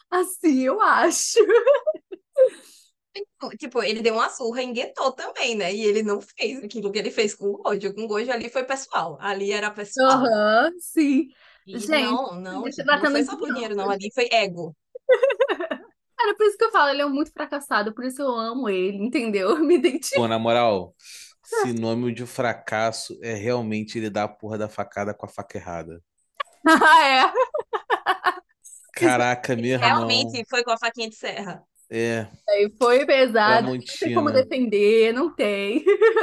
Assim, 0.09 0.61
eu 0.63 0.81
acho. 0.81 1.39
Tipo, 3.57 3.83
ele 3.83 4.01
deu 4.01 4.13
uma 4.13 4.29
surra 4.29 4.61
em 4.61 4.73
Geto 4.73 5.11
também, 5.13 5.55
né? 5.55 5.73
E 5.73 5.83
ele 5.83 6.03
não 6.03 6.21
fez 6.21 6.63
aquilo 6.63 6.91
que 6.91 6.99
ele 6.99 7.11
fez 7.11 7.35
com 7.35 7.47
o 7.47 7.57
Gojo. 7.57 7.93
Com 7.93 8.03
o 8.03 8.07
Gojo 8.07 8.31
ali 8.31 8.49
foi 8.49 8.63
pessoal. 8.63 9.17
Ali 9.19 9.51
era 9.51 9.69
pessoal. 9.71 10.25
Aham, 10.25 10.71
sim. 10.79 11.27
E 11.67 11.77
Gente, 11.77 11.91
não, 11.91 12.35
não, 12.39 12.63
não 12.63 13.11
foi 13.11 13.23
só 13.23 13.37
por 13.37 13.47
não. 13.47 13.55
dinheiro, 13.55 13.75
não. 13.75 13.89
Ali 13.89 14.09
foi 14.13 14.27
ego. 14.31 14.75
Cara, 16.17 16.35
por 16.35 16.45
isso 16.45 16.57
que 16.57 16.63
eu 16.63 16.71
falo, 16.71 16.89
ele 16.89 17.01
é 17.01 17.05
muito 17.05 17.31
fracassado, 17.31 17.95
por 17.95 18.05
isso 18.05 18.21
eu 18.21 18.29
amo 18.29 18.69
ele, 18.69 18.97
entendeu? 18.97 19.49
Eu 19.49 19.59
me 19.65 19.75
identifico. 19.75 20.21
Pô, 20.21 20.27
na 20.27 20.37
moral, 20.37 20.93
sinônimo 21.43 22.11
de 22.11 22.25
fracasso 22.27 23.17
é 23.23 23.33
realmente 23.33 23.97
ele 23.97 24.09
dar 24.09 24.25
a 24.25 24.27
porra 24.27 24.57
da 24.57 24.69
facada 24.69 25.13
com 25.13 25.25
a 25.25 25.29
faca 25.29 25.57
errada. 25.57 26.01
Ah, 26.63 27.07
é. 27.07 27.33
Caraca, 28.93 29.55
meu 29.55 29.65
irmão. 29.65 29.89
Realmente 30.07 30.45
foi 30.47 30.63
com 30.63 30.69
a 30.69 30.77
faquinha 30.77 31.09
de 31.09 31.15
serra. 31.15 31.63
É, 32.49 32.69
foi 32.77 33.05
pesado, 33.05 33.67
não 33.87 33.97
tem 33.99 34.11
como 34.11 34.31
defender, 34.31 35.13
não 35.13 35.33
tem. 35.33 35.83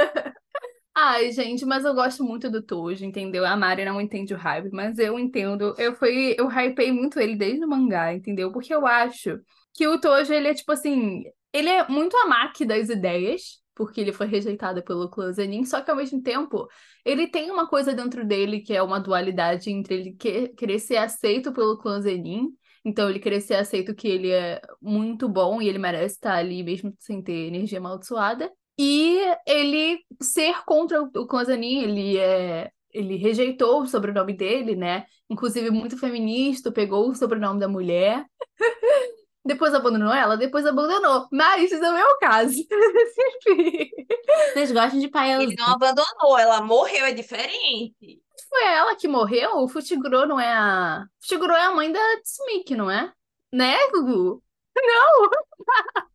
Ai, 0.94 1.30
gente, 1.32 1.64
mas 1.64 1.84
eu 1.84 1.94
gosto 1.94 2.24
muito 2.24 2.50
do 2.50 2.60
Tojo, 2.62 3.04
entendeu? 3.04 3.46
A 3.46 3.56
Mari 3.56 3.84
não 3.84 4.00
entende 4.00 4.34
o 4.34 4.36
hype, 4.36 4.70
mas 4.72 4.98
eu 4.98 5.18
entendo. 5.18 5.74
Eu 5.78 5.94
fui, 5.94 6.34
eu 6.36 6.48
hypei 6.50 6.90
muito 6.90 7.20
ele 7.20 7.36
desde 7.36 7.64
o 7.64 7.68
mangá, 7.68 8.12
entendeu? 8.12 8.50
Porque 8.52 8.74
eu 8.74 8.84
acho 8.86 9.38
que 9.74 9.86
o 9.86 10.00
Tojo, 10.00 10.32
ele 10.32 10.48
é 10.48 10.54
tipo 10.54 10.72
assim, 10.72 11.22
ele 11.52 11.68
é 11.68 11.86
muito 11.88 12.16
a 12.16 12.26
máquina 12.26 12.74
das 12.76 12.88
ideias, 12.88 13.62
porque 13.76 14.00
ele 14.00 14.12
foi 14.12 14.26
rejeitado 14.26 14.82
pelo 14.82 15.08
clã 15.08 15.32
Zenin, 15.32 15.64
só 15.64 15.80
que 15.80 15.90
ao 15.90 15.96
mesmo 15.96 16.20
tempo, 16.20 16.66
ele 17.04 17.28
tem 17.28 17.48
uma 17.50 17.68
coisa 17.68 17.94
dentro 17.94 18.26
dele 18.26 18.60
que 18.60 18.74
é 18.74 18.82
uma 18.82 18.98
dualidade 18.98 19.70
entre 19.70 19.94
ele 19.94 20.12
que- 20.14 20.48
querer 20.48 20.80
ser 20.80 20.96
aceito 20.96 21.52
pelo 21.52 21.78
clã 21.78 22.00
Zenin, 22.00 22.48
então 22.84 23.08
ele 23.08 23.18
querer 23.18 23.40
ser 23.40 23.54
aceito 23.54 23.94
que 23.94 24.08
ele 24.08 24.30
é 24.30 24.60
muito 24.80 25.28
bom 25.28 25.60
e 25.60 25.68
ele 25.68 25.78
merece 25.78 26.14
estar 26.14 26.34
ali 26.34 26.62
mesmo 26.62 26.94
sem 26.98 27.22
ter 27.22 27.48
energia 27.48 27.78
amaldiçoada. 27.78 28.50
E 28.78 29.18
ele 29.46 29.98
ser 30.22 30.64
contra 30.64 31.02
o 31.02 31.44
Zenin, 31.44 31.82
ele 31.82 32.16
é 32.16 32.70
ele 32.90 33.16
rejeitou 33.16 33.82
o 33.82 33.86
sobrenome 33.86 34.32
dele, 34.32 34.74
né? 34.74 35.04
Inclusive 35.28 35.70
muito 35.70 35.98
feminista, 35.98 36.72
pegou 36.72 37.10
o 37.10 37.14
sobrenome 37.14 37.60
da 37.60 37.68
mulher. 37.68 38.24
Depois 39.44 39.72
abandonou 39.72 40.12
ela, 40.12 40.36
depois 40.36 40.66
abandonou. 40.66 41.26
Mas 41.32 41.72
isso 41.72 41.80
não 41.80 41.96
é 41.96 42.04
o 42.04 42.18
caso. 42.18 42.62
Vocês 44.52 44.70
gostam 44.72 45.00
de 45.00 45.08
pai 45.08 45.32
Ele 45.42 45.54
não 45.56 45.72
abandonou, 45.72 46.38
ela 46.38 46.60
morreu, 46.60 47.06
é 47.06 47.12
diferente. 47.12 48.17
Foi 48.58 48.66
ela 48.66 48.96
que 48.96 49.06
morreu? 49.06 49.58
O 49.58 49.68
Fushiguro 49.68 50.26
não 50.26 50.40
é 50.40 50.52
a. 50.52 51.06
Fushiguro 51.20 51.52
é 51.52 51.62
a 51.62 51.70
mãe 51.70 51.92
da 51.92 52.00
Tsumiki, 52.22 52.74
não 52.74 52.90
é? 52.90 53.12
Né, 53.52 53.76
Gugu? 53.90 54.42
Não! 54.76 55.30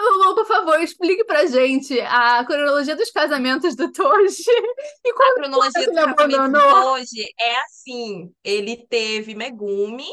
Lulu, 0.00 0.34
por 0.36 0.46
favor, 0.46 0.80
explique 0.80 1.24
pra 1.24 1.46
gente 1.46 2.00
a 2.00 2.44
cronologia 2.44 2.94
dos 2.96 3.10
casamentos 3.10 3.74
do 3.76 3.90
Toji. 3.92 4.44
E 5.04 5.10
A 5.10 5.14
quando 5.14 5.34
cronologia 5.34 5.84
do 5.84 5.90
ele 5.90 5.94
casamento 5.94 6.28
de 6.28 6.34
abandonou? 6.34 6.92
hoje 6.94 7.24
é 7.40 7.56
assim: 7.62 8.32
ele 8.42 8.76
teve 8.88 9.34
Megumi 9.34 10.06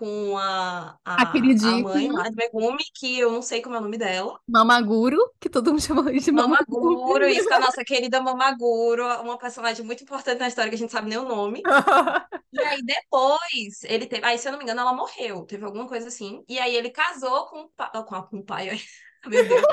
com 0.00 0.38
a, 0.38 0.98
A 1.16 1.24
a, 1.24 1.76
a 1.76 1.78
mãe 1.78 2.08
lá 2.10 2.28
de 2.28 2.36
Megumi, 2.36 2.84
que 2.94 3.18
eu 3.18 3.30
não 3.32 3.42
sei 3.42 3.62
como 3.62 3.76
é 3.76 3.78
o 3.78 3.82
nome 3.82 3.98
dela. 3.98 4.40
Mamaguro, 4.46 5.16
que 5.40 5.48
todo 5.48 5.70
mundo 5.70 5.80
chama 5.86 6.12
de 6.12 6.32
Mamaguro. 6.32 7.00
Mamaguro, 7.02 7.28
isso 7.28 7.48
com 7.48 7.54
a 7.54 7.58
nossa 7.58 7.84
querida 7.84 8.20
Mamaguro, 8.20 9.04
uma 9.22 9.36
personagem 9.38 9.84
muito 9.84 10.04
importante 10.04 10.38
na 10.38 10.48
história 10.48 10.70
que 10.70 10.76
a 10.76 10.78
gente 10.78 10.92
sabe 10.92 11.08
nem 11.08 11.18
o 11.18 11.24
nome. 11.28 11.62
E 12.52 12.64
aí 12.64 12.82
depois 12.82 13.82
ele 13.84 14.06
teve, 14.06 14.24
aí 14.26 14.38
se 14.38 14.48
eu 14.48 14.52
não 14.52 14.58
me 14.58 14.64
engano 14.64 14.80
ela 14.80 14.92
morreu, 14.94 15.44
teve 15.46 15.64
alguma 15.64 15.86
coisa 15.88 16.08
assim. 16.08 16.44
E 16.48 16.58
aí 16.58 16.74
ele 16.76 16.90
casou 16.90 17.46
com 17.48 17.62
o 17.62 17.68
pai, 17.70 17.90
com, 18.06 18.14
a- 18.16 18.26
com 18.26 18.38
o 18.38 18.44
pai, 18.44 18.70
meu 19.26 19.46
Deus, 19.46 19.66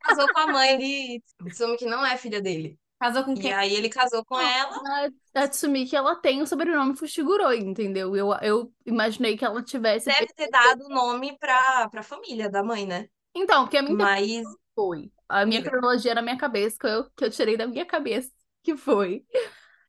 casou 0.00 0.28
com 0.32 0.40
a 0.40 0.46
mãe 0.48 0.76
de 0.78 1.22
Tsumi 1.50 1.76
que 1.78 1.86
não 1.86 2.04
é 2.04 2.16
filha 2.18 2.40
dele. 2.42 2.78
Casou 3.04 3.22
com 3.22 3.32
E 3.34 3.40
quem? 3.40 3.52
aí 3.52 3.74
ele 3.74 3.90
casou 3.90 4.24
com 4.24 4.40
ela. 4.40 4.80
A, 5.34 5.42
a 5.42 5.48
Tsumiki, 5.48 5.94
ela 5.94 6.16
tem 6.16 6.40
o 6.40 6.46
sobrenome 6.46 6.96
Fushiguro, 6.96 7.52
entendeu? 7.52 8.16
Eu, 8.16 8.32
eu 8.40 8.72
imaginei 8.86 9.36
que 9.36 9.44
ela 9.44 9.62
tivesse... 9.62 10.06
Deve 10.06 10.32
ter 10.32 10.48
dado 10.48 10.86
o 10.86 10.88
nome 10.88 11.36
pra, 11.38 11.86
pra 11.90 12.02
família 12.02 12.48
da 12.48 12.62
mãe, 12.62 12.86
né? 12.86 13.08
Então, 13.34 13.64
porque 13.64 13.76
a 13.76 13.82
minha 13.82 13.94
Mas 13.94 14.42
foi. 14.74 15.12
A 15.28 15.44
minha 15.44 15.62
cronologia 15.62 16.14
na 16.14 16.22
minha 16.22 16.38
cabeça, 16.38 16.78
que 16.78 16.86
eu, 16.86 17.04
que 17.14 17.24
eu 17.26 17.30
tirei 17.30 17.58
da 17.58 17.66
minha 17.66 17.84
cabeça, 17.84 18.30
que 18.62 18.74
foi. 18.74 19.22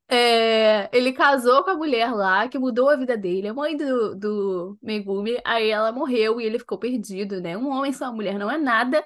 É, 0.09 0.89
ele 0.95 1.13
casou 1.13 1.63
com 1.63 1.71
a 1.71 1.75
mulher 1.75 2.11
lá, 2.13 2.47
que 2.49 2.59
mudou 2.59 2.89
a 2.89 2.97
vida 2.97 3.17
dele, 3.17 3.47
a 3.47 3.53
mãe 3.53 3.77
do, 3.77 4.13
do 4.15 4.77
Megumi, 4.81 5.39
aí 5.43 5.69
ela 5.69 5.91
morreu 5.91 6.39
e 6.41 6.45
ele 6.45 6.59
ficou 6.59 6.77
perdido, 6.77 7.41
né? 7.41 7.57
Um 7.57 7.69
homem 7.69 7.93
sem 7.93 8.05
uma 8.05 8.13
mulher 8.13 8.37
não 8.37 8.51
é 8.51 8.57
nada. 8.57 9.03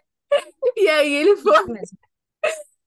E 0.78 0.88
aí 0.90 1.14
ele 1.14 1.38
foi. 1.38 1.54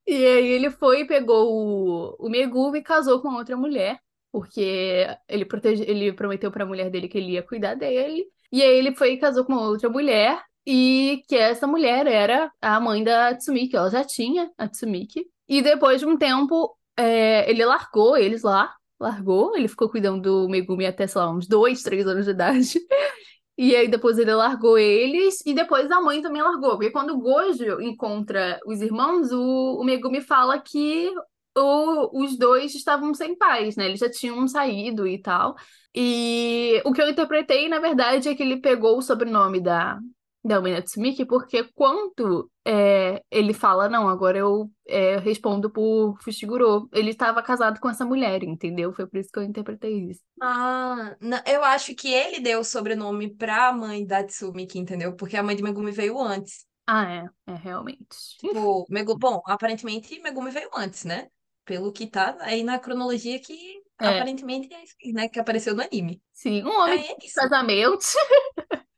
E 0.06 0.14
aí 0.14 0.48
ele 0.48 0.70
foi 0.70 1.04
pegou 1.06 1.48
o, 1.52 2.26
o 2.26 2.28
Megumi 2.30 2.78
e 2.80 2.82
casou 2.82 3.20
com 3.20 3.34
outra 3.34 3.56
mulher, 3.56 3.98
porque 4.30 5.06
ele, 5.28 5.44
protege, 5.44 5.84
ele 5.86 6.12
prometeu 6.12 6.50
pra 6.50 6.66
mulher 6.66 6.90
dele 6.90 7.08
que 7.08 7.18
ele 7.18 7.32
ia 7.32 7.42
cuidar 7.42 7.74
dele. 7.74 8.26
E 8.50 8.62
aí 8.62 8.78
ele 8.78 8.94
foi 8.94 9.12
e 9.12 9.18
casou 9.18 9.44
com 9.44 9.54
outra 9.54 9.88
mulher, 9.88 10.42
e 10.66 11.22
que 11.28 11.36
essa 11.36 11.66
mulher 11.66 12.06
era 12.06 12.50
a 12.60 12.78
mãe 12.80 13.02
da 13.02 13.34
Tsumiki, 13.34 13.76
ela 13.76 13.90
já 13.90 14.04
tinha 14.04 14.50
a 14.56 14.68
Tsumiki. 14.68 15.26
E 15.48 15.62
depois 15.62 16.00
de 16.00 16.06
um 16.06 16.16
tempo, 16.16 16.76
é, 16.96 17.48
ele 17.50 17.64
largou 17.64 18.16
eles 18.16 18.42
lá, 18.42 18.74
largou, 18.98 19.56
ele 19.56 19.68
ficou 19.68 19.88
cuidando 19.90 20.22
do 20.22 20.48
Megumi 20.48 20.86
até, 20.86 21.06
sei 21.06 21.20
lá, 21.20 21.30
uns 21.30 21.46
dois, 21.48 21.82
três 21.82 22.06
anos 22.06 22.24
de 22.26 22.30
idade. 22.30 22.78
E 23.56 23.76
aí 23.76 23.88
depois 23.88 24.18
ele 24.18 24.34
largou 24.34 24.78
eles, 24.78 25.40
e 25.46 25.54
depois 25.54 25.90
a 25.90 26.00
mãe 26.00 26.22
também 26.22 26.42
largou. 26.42 26.72
Porque 26.72 26.90
quando 26.90 27.10
o 27.14 27.18
Gojo 27.20 27.80
encontra 27.82 28.58
os 28.66 28.80
irmãos, 28.80 29.30
o, 29.32 29.80
o 29.80 29.84
Megumi 29.84 30.20
fala 30.22 30.58
que 30.60 31.10
o- 31.56 32.22
os 32.24 32.36
dois 32.38 32.74
estavam 32.74 33.12
sem 33.14 33.36
paz, 33.36 33.76
né? 33.76 33.86
Eles 33.86 34.00
já 34.00 34.10
tinham 34.10 34.46
saído 34.48 35.06
e 35.06 35.20
tal. 35.20 35.54
E 35.94 36.80
o 36.84 36.92
que 36.92 37.02
eu 37.02 37.08
interpretei, 37.10 37.68
na 37.68 37.78
verdade, 37.78 38.28
é 38.28 38.34
que 38.34 38.42
ele 38.42 38.56
pegou 38.60 38.96
o 38.98 39.02
sobrenome 39.02 39.60
da, 39.60 39.98
da 40.44 40.58
Umina 40.58 40.82
Tsumiki, 40.82 41.24
porque 41.24 41.64
quando 41.74 42.50
é, 42.64 43.22
ele 43.30 43.54
fala, 43.54 43.88
não, 43.88 44.08
agora 44.08 44.38
eu 44.38 44.70
é, 44.86 45.16
respondo 45.18 45.70
por 45.70 46.16
Fushiguro, 46.22 46.88
ele 46.92 47.10
estava 47.10 47.42
casado 47.42 47.78
com 47.80 47.88
essa 47.88 48.04
mulher, 48.04 48.42
entendeu? 48.42 48.92
Foi 48.92 49.06
por 49.06 49.18
isso 49.18 49.30
que 49.32 49.38
eu 49.38 49.42
interpretei 49.44 50.10
isso. 50.10 50.20
Ah, 50.40 51.16
na- 51.20 51.42
eu 51.46 51.62
acho 51.64 51.94
que 51.94 52.12
ele 52.12 52.40
deu 52.40 52.60
o 52.60 52.64
sobrenome 52.64 53.34
pra 53.34 53.72
mãe 53.72 54.04
da 54.04 54.24
Tsumiki, 54.24 54.78
entendeu? 54.78 55.14
Porque 55.14 55.36
a 55.36 55.42
mãe 55.42 55.54
de 55.54 55.62
Megumi 55.62 55.92
veio 55.92 56.18
antes. 56.20 56.66
Ah, 56.86 57.08
é, 57.12 57.52
é 57.52 57.54
realmente. 57.54 58.04
Tipo, 58.40 58.84
bom, 59.18 59.40
aparentemente 59.46 60.18
Megumi 60.20 60.50
veio 60.50 60.68
antes, 60.74 61.04
né? 61.04 61.28
Pelo 61.64 61.92
que 61.92 62.08
tá 62.08 62.36
aí 62.40 62.64
na 62.64 62.78
cronologia 62.78 63.38
que 63.38 63.80
É. 64.00 64.08
aparentemente 64.08 64.74
é 64.74 64.82
isso, 64.82 64.96
né? 65.12 65.28
Que 65.28 65.38
apareceu 65.38 65.76
no 65.76 65.82
anime. 65.82 66.20
Sim, 66.32 66.64
um 66.64 66.70
homem 66.80 67.08
é 67.08 67.16
de 67.16 67.32
casamento. 67.32 68.04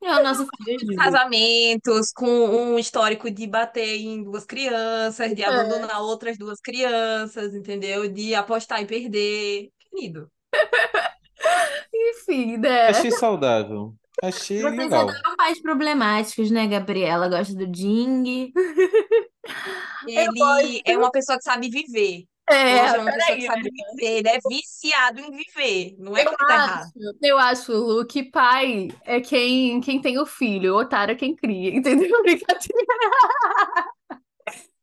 É 0.05 0.17
o 0.21 0.23
nosso. 0.23 0.47
Casamentos 0.99 2.13
com 2.13 2.27
um 2.29 2.79
histórico 2.79 3.31
de 3.31 3.47
bater 3.47 3.97
em 4.01 4.23
duas 4.23 4.45
crianças, 4.45 5.35
de 5.35 5.43
É. 5.43 5.47
abandonar 5.49 6.03
outras 6.03 6.37
duas 6.37 6.61
crianças, 6.61 7.55
entendeu? 7.55 8.07
De 8.09 8.35
apostar 8.35 8.83
e 8.83 8.87
perder. 8.87 9.71
Querido. 9.91 10.31
Enfim, 11.95 12.59
né? 12.59 12.89
Achei 12.89 13.11
saudável. 13.11 13.95
Achei 14.23 14.61
Vocês 14.61 14.77
legal. 14.77 15.09
adoram 15.09 15.37
pais 15.37 15.61
problemáticos, 15.61 16.51
né, 16.51 16.67
Gabriela? 16.67 17.29
Gosta 17.29 17.55
do 17.55 17.65
Jing. 17.75 18.53
Ele 20.07 20.83
é 20.87 20.97
uma 20.97 21.11
pessoa 21.11 21.37
que 21.39 21.45
sabe 21.45 21.69
viver. 21.69 22.25
É, 22.49 22.79
é 22.79 23.05
peraí. 23.05 23.43
sabe 23.47 23.71
viver. 23.71 24.19
Ele 24.19 24.29
é 24.29 24.39
viciado 24.49 25.21
em 25.21 25.31
viver. 25.31 25.97
Não 25.99 26.17
é 26.17 26.25
Eu 26.27 26.37
tá 26.37 26.45
errado. 26.55 26.93
eu 27.23 27.39
acho, 27.39 27.73
Lu, 27.73 28.07
que 28.07 28.23
pai 28.23 28.89
é 29.05 29.21
quem, 29.21 29.81
quem 29.81 30.01
tem 30.01 30.19
o 30.19 30.27
filho, 30.27 30.77
otário 30.77 31.13
é 31.13 31.17
quem 31.17 31.35
cria, 31.35 31.71
entendeu? 31.75 32.23
Brincadeira. 32.23 32.85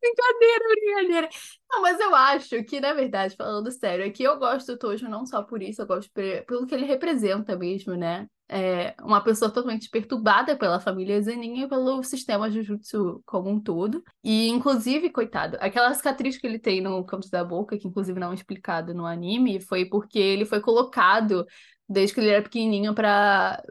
Brincadeira, 0.02 0.64
brincadeira. 0.68 1.28
Não, 1.70 1.80
mas 1.82 2.00
eu 2.00 2.14
acho 2.14 2.64
que, 2.64 2.80
na 2.80 2.92
verdade, 2.92 3.36
falando 3.36 3.70
sério, 3.70 4.04
é 4.04 4.10
que 4.10 4.22
eu 4.24 4.36
gosto 4.38 4.72
do 4.72 4.78
Tojo 4.78 5.08
não 5.08 5.24
só 5.24 5.42
por 5.44 5.62
isso, 5.62 5.80
eu 5.82 5.86
gosto 5.86 6.10
pe- 6.12 6.42
pelo 6.42 6.66
que 6.66 6.74
ele 6.74 6.84
representa 6.86 7.56
mesmo, 7.56 7.94
né? 7.94 8.26
É 8.48 8.94
uma 9.00 9.22
pessoa 9.22 9.50
totalmente 9.50 9.88
perturbada 9.88 10.56
pela 10.58 10.78
família 10.80 11.20
Zenin 11.22 11.62
e 11.62 11.68
pelo 11.68 12.02
sistema 12.02 12.50
Jujutsu 12.50 13.22
como 13.24 13.48
um 13.48 13.60
todo. 13.60 14.02
E, 14.24 14.48
inclusive, 14.48 15.08
coitado, 15.10 15.56
aquela 15.60 15.94
cicatriz 15.94 16.36
que 16.36 16.46
ele 16.46 16.58
tem 16.58 16.80
no 16.82 17.02
canto 17.04 17.30
da 17.30 17.44
boca, 17.44 17.78
que 17.78 17.86
inclusive 17.88 18.18
não 18.20 18.32
é 18.32 18.34
explicado 18.34 18.92
no 18.92 19.06
anime, 19.06 19.60
foi 19.60 19.84
porque 19.86 20.18
ele 20.18 20.44
foi 20.44 20.60
colocado 20.60 21.46
desde 21.88 22.14
que 22.14 22.20
ele 22.20 22.28
era 22.30 22.42
pequenininho 22.42 22.94
pra, 22.94 23.62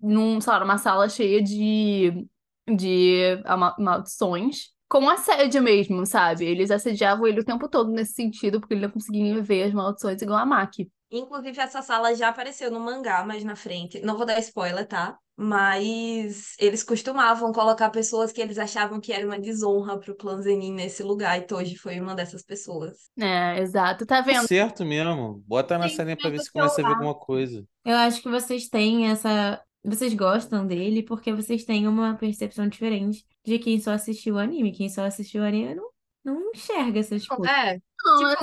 num, 0.00 0.40
sei 0.40 0.52
lá, 0.52 0.60
numa 0.60 0.78
sala 0.78 1.08
cheia 1.08 1.42
de, 1.42 2.28
de 2.68 3.42
maldições. 3.78 4.72
Com 4.88 5.08
assédio 5.08 5.62
mesmo, 5.62 6.06
sabe? 6.06 6.46
Eles 6.46 6.70
assediavam 6.70 7.26
ele 7.26 7.40
o 7.40 7.44
tempo 7.44 7.68
todo 7.68 7.90
nesse 7.90 8.14
sentido, 8.14 8.58
porque 8.60 8.74
ele 8.74 8.82
não 8.86 8.90
conseguia 8.90 9.42
ver 9.42 9.64
as 9.64 9.72
maldições 9.74 10.22
igual 10.22 10.38
a 10.38 10.46
Maki. 10.46 10.90
Inclusive, 11.10 11.58
essa 11.60 11.82
sala 11.82 12.14
já 12.14 12.28
apareceu 12.28 12.70
no 12.70 12.80
mangá 12.80 13.24
mais 13.24 13.42
na 13.44 13.56
frente. 13.56 14.00
Não 14.00 14.16
vou 14.16 14.26
dar 14.26 14.38
spoiler, 14.40 14.86
tá? 14.86 15.16
Mas 15.36 16.54
eles 16.58 16.82
costumavam 16.82 17.52
colocar 17.52 17.90
pessoas 17.90 18.32
que 18.32 18.40
eles 18.40 18.58
achavam 18.58 19.00
que 19.00 19.12
era 19.12 19.24
uma 19.24 19.38
desonra 19.38 19.98
pro 19.98 20.16
clã 20.16 20.40
Zenin 20.42 20.72
nesse 20.72 21.02
lugar. 21.02 21.38
E 21.38 21.42
Toji 21.42 21.76
foi 21.78 22.00
uma 22.00 22.14
dessas 22.14 22.42
pessoas. 22.42 23.08
É, 23.18 23.60
exato. 23.60 24.04
Tá 24.04 24.16
Tá 24.16 24.22
vendo? 24.22 24.46
certo 24.48 24.84
mesmo. 24.84 25.42
Bota 25.46 25.78
na 25.78 25.88
salinha 25.88 26.16
pra 26.16 26.28
ver 26.28 26.40
se 26.40 26.50
começa 26.52 26.80
a 26.80 26.84
ver 26.84 26.90
alguma 26.94 27.14
coisa. 27.14 27.64
Eu 27.84 27.96
acho 27.96 28.20
que 28.20 28.28
vocês 28.28 28.68
têm 28.68 29.10
essa. 29.10 29.62
Vocês 29.84 30.12
gostam 30.12 30.66
dele 30.66 31.02
porque 31.04 31.32
vocês 31.32 31.64
têm 31.64 31.86
uma 31.86 32.14
percepção 32.16 32.68
diferente 32.68 33.24
de 33.48 33.58
quem 33.58 33.80
só 33.80 33.92
assistiu 33.92 34.34
o 34.36 34.38
anime. 34.38 34.72
Quem 34.72 34.88
só 34.88 35.04
assistiu 35.04 35.42
o 35.42 35.46
anime 35.46 35.74
não, 35.74 35.90
não 36.24 36.50
enxerga 36.54 37.00
essas 37.00 37.28
coisas. 37.28 37.56
É, 37.64 37.80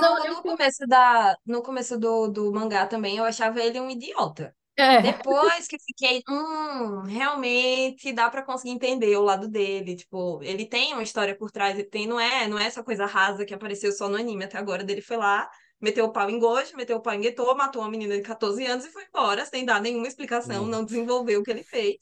Não, 0.00 0.24
tipo, 0.24 0.24
eu- 0.24 0.34
no, 0.34 0.42
começo 0.42 0.86
da, 0.86 1.36
no 1.46 1.62
começo 1.62 1.98
do, 1.98 2.28
do 2.28 2.52
mangá 2.52 2.86
também 2.86 3.16
eu 3.16 3.24
achava 3.24 3.60
ele 3.62 3.80
um 3.80 3.90
idiota. 3.90 4.54
É, 4.78 4.96
Depois 4.98 5.66
que 5.68 5.76
eu 5.76 5.80
fiquei, 5.80 6.22
hum, 6.28 7.02
realmente 7.02 8.12
dá 8.12 8.30
pra 8.30 8.42
conseguir 8.42 8.70
entender 8.72 9.16
o 9.16 9.22
lado 9.22 9.48
dele. 9.48 9.96
Tipo, 9.96 10.42
ele 10.42 10.66
tem 10.66 10.92
uma 10.94 11.02
história 11.02 11.36
por 11.36 11.50
trás, 11.50 11.74
ele 11.78 11.84
tem, 11.88 12.06
não 12.06 12.18
é, 12.18 12.48
não 12.48 12.58
é 12.58 12.64
essa 12.66 12.82
coisa 12.82 13.06
rasa 13.06 13.44
que 13.44 13.52
apareceu 13.54 13.92
só 13.92 14.08
no 14.08 14.16
anime 14.16 14.44
até 14.44 14.56
agora. 14.58 14.84
Dele 14.84 15.02
foi 15.02 15.16
lá, 15.18 15.50
meteu 15.80 16.06
o 16.06 16.12
pau 16.12 16.28
em 16.30 16.38
Gojo, 16.38 16.76
meteu 16.76 16.96
o 16.96 17.02
pau 17.02 17.14
em 17.14 17.22
Getou, 17.22 17.54
matou 17.56 17.82
uma 17.82 17.90
menina 17.90 18.16
de 18.16 18.22
14 18.22 18.64
anos 18.66 18.86
e 18.86 18.90
foi 18.90 19.04
embora, 19.04 19.44
sem 19.46 19.64
dar 19.64 19.80
nenhuma 19.82 20.08
explicação, 20.08 20.64
Hum. 20.64 20.70
não 20.70 20.84
desenvolveu 20.84 21.40
o 21.40 21.42
que 21.44 21.50
ele 21.50 21.64
fez. 21.64 21.96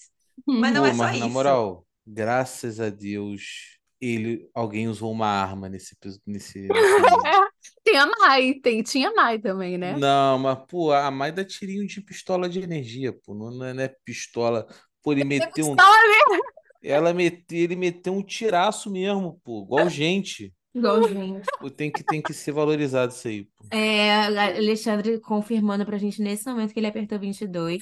Mas 0.57 0.73
não 0.73 0.85
Pô, 0.85 0.87
é 0.87 0.95
só 0.95 1.09
mas 1.09 1.17
na 1.19 1.29
isso. 1.29 1.29
moral, 1.29 1.87
graças 2.07 2.81
a 2.81 2.91
Deus, 2.91 3.79
ele, 4.01 4.49
alguém 4.55 4.89
usou 4.89 5.11
uma 5.11 5.27
arma 5.27 5.69
nesse, 5.69 5.97
nesse, 6.27 6.69
nesse... 6.69 6.69
tem 7.83 7.97
a 7.99 8.07
Mai, 8.07 8.55
tem, 8.55 8.83
tinha 8.83 9.09
a 9.09 9.15
Mai 9.15 9.39
também, 9.39 9.79
né? 9.79 9.97
Não, 9.97 10.39
mas, 10.39 10.59
pô, 10.69 10.93
a 10.93 11.11
Mai 11.11 11.33
dá 11.33 11.45
tirinho 11.45 11.87
de 11.87 12.01
pistola 12.01 12.49
de 12.49 12.61
energia, 12.61 13.13
pô. 13.13 13.35
Não, 13.35 13.51
não 13.51 13.67
é 13.67 13.85
é 13.85 13.97
pistola. 14.05 14.67
Pô, 15.03 15.13
ele 15.13 15.25
meteu 15.25 15.67
um. 15.67 15.77
Pistola 15.77 16.43
Ela 16.83 17.15
meteu, 17.15 17.59
ele 17.59 17.77
meteu 17.77 18.13
um 18.13 18.23
tiraço 18.23 18.91
mesmo, 18.91 19.41
pô. 19.43 19.63
Igual 19.65 19.89
gente. 19.89 20.53
Igualzinho. 20.75 21.41
Tem 21.77 21.91
que, 21.91 22.03
tem 22.03 22.21
que 22.21 22.35
ser 22.35 22.51
valorizado 22.51 23.13
isso 23.13 23.29
aí. 23.29 23.45
pô. 23.45 23.65
É, 23.71 24.27
Alexandre 24.27 25.21
confirmando 25.21 25.87
pra 25.87 25.99
gente 25.99 26.21
nesse 26.21 26.47
momento 26.49 26.73
que 26.75 26.81
ele 26.81 26.89
apertou 26.89 27.19
22. 27.19 27.81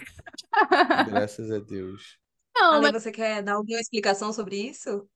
Graças 1.08 1.50
a 1.50 1.58
Deus. 1.58 2.21
Não, 2.54 2.80
Ale, 2.80 2.92
mas 2.92 2.92
você 2.92 3.10
quer 3.12 3.42
dar 3.42 3.54
alguma 3.54 3.80
explicação 3.80 4.32
sobre 4.32 4.56
isso? 4.56 5.08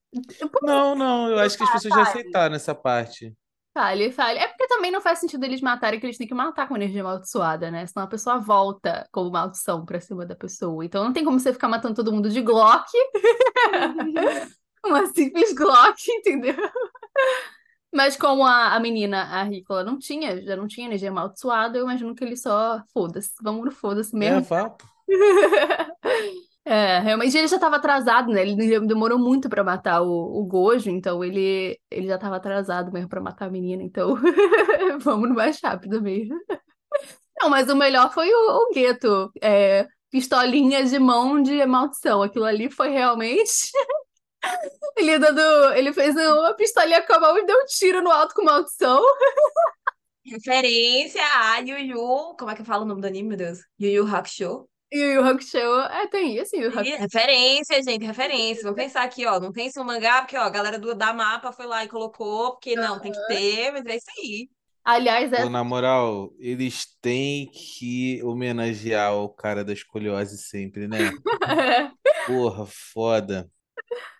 Não, 0.60 0.94
não, 0.94 1.28
eu 1.30 1.38
acho 1.38 1.56
que 1.56 1.64
as 1.64 1.70
pessoas 1.70 1.94
já 1.94 2.02
aceitaram 2.02 2.54
essa 2.56 2.74
parte. 2.74 3.34
fale, 3.74 4.10
fale. 4.12 4.38
É 4.38 4.48
porque 4.48 4.66
também 4.68 4.90
não 4.90 5.00
faz 5.00 5.18
sentido 5.18 5.44
eles 5.44 5.60
matarem, 5.60 6.00
que 6.00 6.06
eles 6.06 6.16
têm 6.18 6.26
que 6.26 6.34
matar 6.34 6.66
com 6.68 6.76
energia 6.76 7.02
amaldiçoada, 7.02 7.70
né? 7.70 7.86
Senão 7.86 8.06
a 8.06 8.08
pessoa 8.08 8.38
volta 8.38 9.06
como 9.12 9.30
maldição 9.30 9.84
pra 9.84 10.00
cima 10.00 10.24
da 10.26 10.34
pessoa. 10.34 10.84
Então 10.84 11.04
não 11.04 11.12
tem 11.12 11.24
como 11.24 11.38
você 11.38 11.52
ficar 11.52 11.68
matando 11.68 11.94
todo 11.94 12.12
mundo 12.12 12.30
de 12.30 12.40
Glock. 12.40 12.90
Uma 14.84 15.06
simples 15.06 15.52
Glock, 15.52 15.98
entendeu? 16.10 16.54
Mas 17.92 18.16
como 18.16 18.44
a, 18.44 18.74
a 18.74 18.80
menina, 18.80 19.22
a 19.24 19.42
Ricola, 19.44 19.82
não 19.84 19.98
tinha, 19.98 20.42
já 20.42 20.56
não 20.56 20.66
tinha 20.66 20.86
energia 20.86 21.10
amaldiçoada, 21.10 21.78
eu 21.78 21.84
imagino 21.84 22.14
que 22.14 22.24
ele 22.24 22.36
só, 22.36 22.82
foda-se, 22.92 23.32
vamos 23.42 23.64
no 23.64 23.70
foda-se 23.70 24.14
É, 24.20 24.40
mesmo. 24.40 24.46
vá, 24.48 24.70
pô. 24.70 24.86
É, 26.68 26.98
realmente 26.98 27.38
ele 27.38 27.46
já 27.46 27.54
estava 27.56 27.76
atrasado, 27.76 28.32
né? 28.32 28.42
Ele 28.42 28.80
demorou 28.80 29.16
muito 29.20 29.48
para 29.48 29.62
matar 29.62 30.02
o, 30.02 30.08
o 30.10 30.44
Gojo, 30.44 30.90
então 30.90 31.22
ele, 31.22 31.78
ele 31.88 32.08
já 32.08 32.16
estava 32.16 32.36
atrasado 32.36 32.90
mesmo 32.92 33.08
para 33.08 33.20
matar 33.20 33.46
a 33.46 33.50
menina, 33.50 33.84
então 33.84 34.16
vamos 34.98 35.28
no 35.28 35.34
mais 35.36 35.60
rápido 35.62 36.02
mesmo. 36.02 36.36
Não, 37.40 37.48
mas 37.48 37.68
o 37.70 37.76
melhor 37.76 38.12
foi 38.12 38.28
o, 38.32 38.64
o 38.64 38.72
Gueto, 38.74 39.30
é, 39.40 39.86
pistolinha 40.10 40.84
de 40.84 40.98
mão 40.98 41.40
de 41.40 41.64
maldição. 41.66 42.22
Aquilo 42.22 42.44
ali 42.44 42.68
foi 42.68 42.88
realmente. 42.90 43.70
Ele 44.96 45.18
dando. 45.18 45.40
Ele 45.74 45.92
fez 45.92 46.16
uma 46.16 46.54
pistolinha 46.54 47.02
com 47.06 47.14
a 47.14 47.20
mão 47.20 47.38
e 47.38 47.46
deu 47.46 47.56
um 47.58 47.66
tiro 47.66 48.02
no 48.02 48.10
alto 48.10 48.34
com 48.34 48.44
maldição. 48.44 49.02
Referência 50.24 51.22
a 51.22 51.58
Yu 51.58 51.78
Yu. 51.78 52.36
Como 52.36 52.50
é 52.50 52.56
que 52.56 52.64
fala 52.64 52.82
o 52.84 52.86
nome 52.86 53.00
do 53.00 53.06
anime, 53.06 53.28
meu 53.28 53.36
Deus? 53.38 53.58
Yu 53.78 53.90
Yu 53.90 54.06
Hakusho. 54.06 54.68
E 54.90 55.18
o 55.18 55.24
Hakusho. 55.24 55.58
É, 55.58 56.06
tem 56.06 56.38
assim, 56.38 56.64
o 56.64 56.68
Hakusho. 56.68 56.96
Referência, 56.96 57.82
gente, 57.82 58.04
referência. 58.04 58.62
Vamos 58.62 58.76
pensar 58.76 59.02
aqui, 59.02 59.26
ó. 59.26 59.40
Não 59.40 59.52
tem 59.52 59.66
isso 59.66 59.78
no 59.78 59.84
mangá, 59.84 60.22
porque, 60.22 60.36
ó, 60.36 60.42
a 60.42 60.50
galera 60.50 60.78
do, 60.78 60.94
da 60.94 61.12
mapa 61.12 61.52
foi 61.52 61.66
lá 61.66 61.84
e 61.84 61.88
colocou, 61.88 62.52
porque 62.52 62.74
não, 62.76 63.00
tem 63.00 63.12
que 63.12 63.26
ter, 63.26 63.72
mas 63.72 63.84
é 63.86 63.96
isso 63.96 64.10
aí. 64.18 64.48
Aliás, 64.84 65.32
é 65.32 65.48
na 65.48 65.64
moral, 65.64 66.32
eles 66.38 66.86
têm 67.00 67.50
que 67.50 68.22
homenagear 68.22 69.16
o 69.16 69.28
cara 69.28 69.64
da 69.64 69.72
escoliose 69.72 70.38
sempre, 70.38 70.86
né? 70.86 71.10
Porra, 72.24 72.64
foda. 72.66 73.50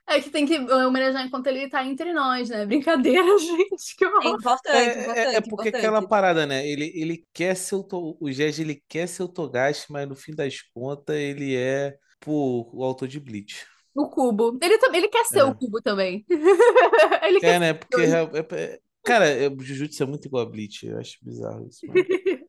É 0.09 0.21
que 0.21 0.31
tem 0.31 0.47
que 0.47 0.57
homenagear 0.59 1.27
enquanto 1.27 1.49
ele 1.49 1.69
tá 1.69 1.85
entre 1.85 2.13
nós, 2.13 2.49
né? 2.49 2.65
Brincadeira, 2.65 3.27
gente. 3.39 3.97
Que 3.97 4.05
É 4.21 4.29
importante, 4.29 4.99
É, 4.99 5.03
importante, 5.03 5.19
é, 5.19 5.35
é 5.37 5.41
porque 5.41 5.71
importante. 5.71 5.77
aquela 5.79 6.07
parada, 6.07 6.47
né? 6.47 6.67
Ele, 6.67 6.93
ele 6.95 7.27
quer 7.33 7.57
ser 7.57 7.75
o, 7.77 7.83
To- 7.85 8.17
o 8.21 8.31
Jeje, 8.31 8.63
ele 8.63 8.83
quer 8.89 9.09
ser 9.09 9.23
o 9.25 9.29
Togashi, 9.29 9.87
mas 9.91 10.09
no 10.09 10.15
fim 10.15 10.35
das 10.35 10.63
contas 10.75 11.17
ele 11.17 11.57
é, 11.57 11.97
pô, 12.21 12.69
o 12.73 12.85
autor 12.85 13.09
de 13.09 13.19
Bleach. 13.21 13.67
O 13.95 14.09
cubo. 14.11 14.59
Ele, 14.63 14.79
também, 14.79 14.99
ele 15.01 15.09
quer 15.09 15.25
ser 15.25 15.41
É. 15.41 15.45
o 15.45 15.55
cubo 15.55 15.81
também. 15.83 16.25
ele 17.23 17.41
É, 17.41 17.41
quer 17.41 17.61
né? 17.61 17.75
Porque, 17.75 18.03
é- 18.03 18.75
é- 18.75 18.81
cara, 19.03 19.27
é, 19.29 19.49
o 19.49 19.61
Jujutsu 19.63 20.03
é 20.03 20.07
muito 20.07 20.27
igual 20.27 20.43
a 20.47 20.51
Bleach. 20.51 20.87
Eu 20.87 20.99
acho 20.99 21.19
bizarro 21.23 21.67
isso. 21.69 21.87
mano. 21.87 22.07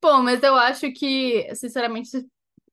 Bom, 0.00 0.22
mas 0.22 0.42
eu 0.42 0.54
acho 0.56 0.92
que, 0.92 1.52
sinceramente, 1.54 2.10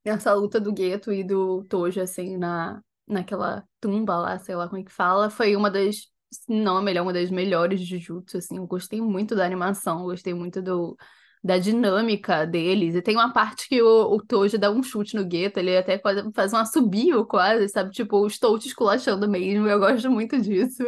essa 0.04 0.34
luta 0.34 0.60
do 0.60 0.74
Geto 0.78 1.12
e 1.12 1.24
do 1.24 1.64
Tojo, 1.66 2.02
assim, 2.02 2.38
na, 2.38 2.82
naquela 3.08 3.64
tumba 3.80 4.18
lá, 4.18 4.38
sei 4.40 4.56
lá 4.56 4.68
como 4.68 4.82
é 4.82 4.84
que 4.84 4.92
fala, 4.92 5.30
foi 5.30 5.56
uma 5.56 5.70
das, 5.72 5.98
se 6.32 6.52
não 6.52 6.78
a 6.78 6.82
melhor, 6.82 7.04
uma 7.04 7.14
das 7.14 7.30
melhores 7.30 7.80
de 7.80 7.86
Jujutsu, 7.86 8.38
assim. 8.38 8.58
Eu 8.58 8.68
gostei 8.68 9.02
muito 9.02 9.36
da 9.36 9.46
animação, 9.46 10.04
gostei 10.04 10.34
muito 10.34 10.62
do, 10.62 10.98
da 11.44 11.58
dinâmica 11.58 12.46
deles. 12.46 12.96
E 12.96 13.02
tem 13.02 13.16
uma 13.16 13.32
parte 13.34 13.68
que 13.70 13.82
o, 13.82 14.14
o 14.16 14.22
Tojo 14.26 14.58
dá 14.58 14.72
um 14.72 14.82
chute 14.84 15.16
no 15.16 15.30
Geto, 15.30 15.60
ele 15.60 15.78
até 15.78 15.98
quase 15.98 16.24
faz 16.34 16.54
um 16.54 16.58
assobio 16.58 17.26
quase, 17.26 17.70
sabe? 17.70 17.92
Tipo, 17.92 18.26
estou 18.28 18.58
te 18.60 18.68
esculachando 18.68 19.30
mesmo, 19.30 19.68
eu 19.68 19.80
gosto 19.80 20.10
muito 20.12 20.40
disso. 20.42 20.84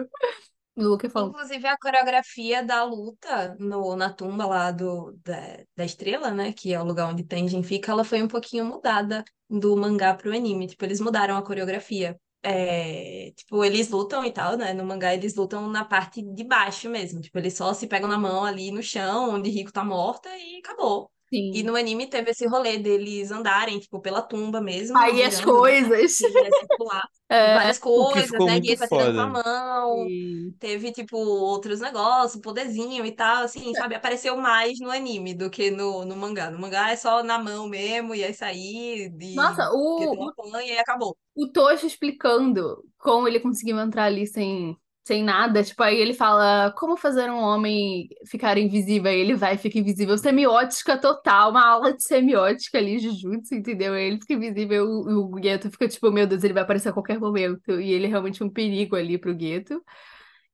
Falou. 1.10 1.30
Inclusive, 1.30 1.68
a 1.68 1.78
coreografia 1.78 2.64
da 2.64 2.84
luta 2.84 3.56
no, 3.60 3.96
na 3.96 4.14
tumba 4.14 4.46
lá 4.46 4.72
do, 4.72 5.18
da, 5.24 5.64
da 5.76 5.84
estrela, 5.86 6.30
né? 6.32 6.54
Que 6.54 6.74
é 6.74 6.80
o 6.80 6.84
lugar 6.84 7.10
onde 7.10 7.24
Tenjin 7.24 7.64
fica, 7.64 7.92
ela 7.92 8.04
foi 8.04 8.22
um 8.22 8.28
pouquinho 8.28 8.66
mudada 8.66 9.26
do 9.50 9.76
mangá 9.76 10.14
pro 10.14 10.32
anime. 10.36 10.68
Tipo, 10.68 10.86
eles 10.86 11.00
mudaram 11.00 11.36
a 11.36 11.42
coreografia. 11.44 12.20
É, 12.44 13.32
tipo, 13.36 13.64
eles 13.64 13.90
lutam 13.90 14.24
e 14.24 14.32
tal, 14.32 14.56
né? 14.56 14.74
No 14.74 14.86
mangá 14.86 15.14
eles 15.14 15.36
lutam 15.36 15.68
na 15.68 15.84
parte 15.84 16.22
de 16.22 16.44
baixo 16.44 16.90
mesmo. 16.90 17.22
Tipo, 17.22 17.40
eles 17.40 17.56
só 17.56 17.74
se 17.74 17.88
pegam 17.88 18.08
na 18.08 18.18
mão 18.18 18.46
ali 18.46 18.72
no 18.72 18.84
chão, 18.84 19.32
onde 19.32 19.50
Rico 19.50 19.72
tá 19.72 19.84
morta 19.84 20.30
e 20.38 20.58
acabou. 20.60 21.12
E 21.52 21.64
Sim. 21.64 21.64
no 21.64 21.76
anime 21.76 22.08
teve 22.10 22.32
esse 22.32 22.48
rolê 22.48 22.78
deles 22.78 23.32
andarem, 23.32 23.80
tipo, 23.80 24.02
pela 24.02 24.22
tumba 24.22 24.62
mesmo, 24.62 24.98
Aí 24.98 25.24
as 25.24 25.40
né? 25.40 25.42
coisas. 25.42 26.20
E, 26.20 26.30
né. 26.30 26.50
É, 27.30 27.54
várias 27.54 27.80
coisas, 27.80 28.44
né? 28.44 28.60
Guia 28.60 28.78
tá 28.78 28.88
tirando 28.88 29.14
com 29.14 29.22
a 29.22 29.28
mão. 29.28 30.12
sim. 30.12 30.56
Teve, 30.60 30.92
tipo, 30.92 31.18
outros 31.18 31.80
negócios, 31.82 32.42
poderzinho 32.42 33.06
e 33.06 33.12
tal, 33.12 33.44
assim, 33.44 33.74
sabe? 33.76 33.96
Apareceu 33.96 34.38
mais 34.38 34.80
no 34.80 34.90
anime 34.92 35.34
do 35.36 35.50
que 35.52 35.70
no, 35.72 36.04
no 36.06 36.16
mangá. 36.16 36.50
No 36.52 36.60
mangá 36.60 36.92
é 36.92 36.96
só 36.96 37.24
na 37.24 37.38
mão 37.40 37.68
mesmo, 37.70 38.16
e 38.16 38.24
aí, 38.46 39.12
e 39.22 39.36
Nossa, 39.36 39.70
o, 39.74 40.34
apanha 40.40 40.74
e 40.76 40.80
acabou. 40.80 41.18
o 41.36 41.48
Tojo 41.52 41.86
explicando 41.88 42.84
como 42.98 43.28
ele 43.28 43.40
conseguiu 43.40 43.80
entrar 43.80 44.06
ali 44.06 44.26
sem, 44.28 44.78
sem 45.08 45.24
nada, 45.24 45.64
tipo, 45.64 45.82
aí 45.82 45.98
ele 45.98 46.14
fala 46.14 46.72
como 46.78 46.98
fazer 46.98 47.30
um 47.32 47.38
homem 47.38 48.10
ficar 48.26 48.58
invisível, 48.58 49.10
aí 49.10 49.18
ele 49.20 49.36
vai 49.36 49.56
e 49.56 49.58
fica 49.58 49.80
invisível, 49.80 50.18
semiótica 50.18 50.98
total, 50.98 51.52
uma 51.52 51.66
aula 51.66 51.94
de 51.94 52.04
semiótica 52.04 52.78
ali, 52.78 53.00
Jujutsu, 53.00 53.56
entendeu? 53.56 53.94
Aí 53.94 54.08
ele 54.08 54.20
fica 54.20 54.34
invisível, 54.34 54.86
o, 54.86 55.34
o 55.36 55.42
Geto 55.42 55.72
fica 55.72 55.88
tipo, 55.88 56.12
meu 56.12 56.28
Deus, 56.28 56.44
ele 56.44 56.54
vai 56.54 56.64
aparecer 56.64 56.90
a 56.90 56.94
qualquer 56.94 57.20
momento, 57.20 57.80
e 57.80 57.92
ele 57.92 58.06
é 58.06 58.10
realmente 58.10 58.44
um 58.44 58.50
perigo 58.50 58.98
ali 58.98 59.18
pro 59.18 59.38
Geto. 59.40 59.82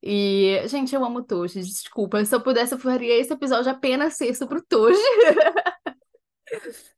E, 0.04 0.62
gente, 0.68 0.94
eu 0.94 1.04
amo 1.04 1.20
o 1.20 1.24
Tojo, 1.24 1.60
desculpa, 1.60 2.24
se 2.24 2.36
eu 2.36 2.42
pudesse 2.42 2.76
eu 2.76 2.80
faria 2.80 3.20
esse 3.20 3.34
episódio 3.34 3.72
apenas 3.72 4.22
isso 4.22 4.48
pro 4.48 4.62
Tojo. 4.62 4.98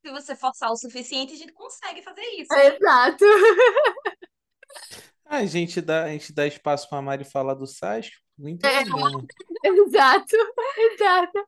Se 0.02 0.12
você 0.12 0.36
forçar 0.36 0.70
o 0.72 0.76
suficiente, 0.76 1.34
a 1.34 1.38
gente 1.38 1.54
consegue 1.54 2.02
fazer 2.02 2.22
isso. 2.38 2.54
Exato. 2.54 3.26
A 5.38 5.46
gente 5.46 5.82
dá, 5.82 6.06
a 6.06 6.10
gente 6.10 6.34
dá 6.34 6.48
espaço 6.48 6.90
pra 6.90 7.02
Mari 7.02 7.24
falar 7.24 7.54
do 7.54 7.68
Sasuke. 7.68 8.16
Não 8.38 8.58
tem 8.58 8.70
É. 8.70 8.84
Exato, 9.68 10.36
exato. 10.94 11.40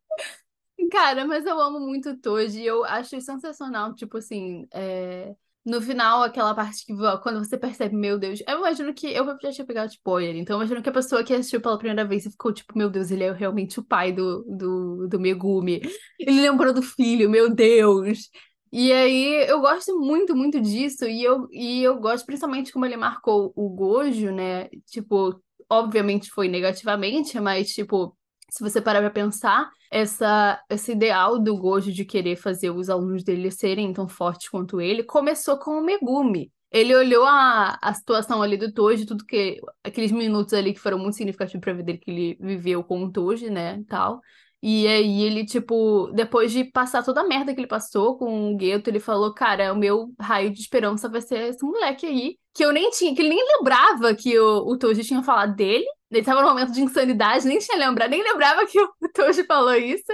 Cara, 0.92 1.26
mas 1.26 1.46
eu 1.46 1.60
amo 1.60 1.80
muito 1.80 2.12
o 2.12 2.18
Toji, 2.18 2.64
eu 2.64 2.84
acho 2.86 3.20
sensacional, 3.20 3.94
tipo 3.94 4.18
assim, 4.18 4.68
é, 4.74 5.36
no 5.66 5.82
final, 5.82 6.24
aquela 6.24 6.56
parte 6.56 6.86
que 6.86 6.94
quando 7.22 7.44
você 7.44 7.58
percebe, 7.58 7.96
meu 7.96 8.18
Deus, 8.18 8.42
eu 8.48 8.60
imagino 8.60 8.94
que 8.94 9.08
eu 9.08 9.26
já 9.42 9.52
tinha 9.52 9.68
pegado 9.68 9.92
spoiler, 9.92 10.36
então 10.38 10.56
eu 10.56 10.62
imagino 10.62 10.82
que 10.82 10.90
a 10.90 10.94
pessoa 10.94 11.24
que 11.24 11.34
assistiu 11.34 11.60
pela 11.60 11.78
primeira 11.78 12.06
vez 12.06 12.26
e 12.26 12.32
ficou 12.32 12.54
tipo, 12.54 12.78
meu 12.78 12.90
Deus, 12.90 13.12
ele 13.12 13.24
é 13.24 13.32
realmente 13.34 13.80
o 13.80 13.84
pai 13.84 14.14
do, 14.14 14.44
do, 14.44 15.08
do 15.10 15.20
Megumi. 15.20 15.82
Ele 16.20 16.42
lembrou 16.42 16.72
do 16.74 16.82
filho, 16.82 17.30
meu 17.30 17.54
Deus. 17.54 18.30
E 18.72 18.92
aí 18.92 19.50
eu 19.50 19.62
gosto 19.62 19.98
muito, 20.00 20.36
muito 20.36 20.60
disso, 20.60 21.06
e 21.06 21.24
eu, 21.24 21.48
e 21.52 21.82
eu 21.84 22.00
gosto 22.00 22.26
principalmente 22.26 22.72
como 22.72 22.86
ele 22.86 22.98
marcou 22.98 23.54
o 23.56 23.70
Gojo, 23.70 24.32
né? 24.32 24.68
Tipo, 24.88 25.42
obviamente 25.70 26.30
foi 26.30 26.48
negativamente, 26.48 27.40
mas 27.40 27.74
tipo, 27.74 28.18
se 28.50 28.62
você 28.64 28.82
parar 28.82 29.00
pra 29.02 29.10
pensar, 29.10 29.70
essa, 29.92 30.62
esse 30.70 30.92
ideal 30.92 31.40
do 31.40 31.58
Gojo 31.58 31.92
de 31.92 32.06
querer 32.06 32.36
fazer 32.36 32.70
os 32.72 32.90
alunos 32.90 33.24
dele 33.24 33.52
serem 33.52 33.94
tão 33.94 34.08
fortes 34.08 34.50
quanto 34.50 34.82
ele 34.82 35.04
começou 35.04 35.58
com 35.58 35.72
o 35.80 35.84
Megumi. 35.84 36.52
Ele 36.70 36.94
olhou 36.94 37.24
a, 37.26 37.78
a 37.82 37.94
situação 37.94 38.42
ali 38.42 38.58
do 38.58 38.72
Toji, 38.74 39.06
tudo 39.06 39.26
que 39.26 39.58
aqueles 39.84 40.12
minutos 40.12 40.54
ali 40.54 40.74
que 40.74 40.80
foram 40.80 41.00
muito 41.00 41.16
significativos 41.16 41.62
pra 41.62 41.72
vida 41.72 41.86
dele 41.86 41.98
que 41.98 42.12
ele 42.12 42.38
viveu 42.42 42.84
com 42.84 43.04
o 43.04 43.12
Toji, 43.12 43.50
né, 43.50 43.82
tal. 43.88 44.20
E 44.62 44.88
aí 44.88 45.22
ele, 45.22 45.46
tipo, 45.46 46.12
depois 46.14 46.52
de 46.52 46.64
passar 46.64 47.04
toda 47.04 47.22
a 47.22 47.28
merda 47.28 47.54
que 47.54 47.60
ele 47.60 47.68
passou 47.68 48.18
com 48.18 48.56
o 48.56 48.60
Geto, 48.60 48.90
ele 48.90 49.00
falou, 49.00 49.34
cara, 49.34 49.72
o 49.72 49.78
meu 49.78 50.12
raio 50.20 50.52
de 50.52 50.60
esperança 50.60 51.08
vai 51.08 51.22
ser 51.22 51.50
esse 51.50 51.64
moleque 51.64 52.06
aí, 52.08 52.38
que 52.54 52.66
eu 52.66 52.72
nem 52.74 52.90
tinha, 52.90 53.14
que 53.16 53.22
ele 53.22 53.30
nem 53.30 53.58
lembrava 53.58 54.16
que 54.16 54.38
o, 54.40 54.66
o 54.68 54.78
Toji 54.78 55.04
tinha 55.04 55.22
falado 55.24 55.56
dele. 55.56 55.86
Ele 56.10 56.24
tava 56.24 56.42
num 56.42 56.50
momento 56.50 56.72
de 56.72 56.82
insanidade, 56.82 57.46
nem 57.46 57.60
tinha 57.60 57.78
lembrado, 57.78 58.10
nem 58.10 58.24
lembrava 58.24 58.66
que 58.66 58.80
o 58.82 58.90
Toji 59.14 59.44
falou 59.44 59.76
isso. 59.76 60.12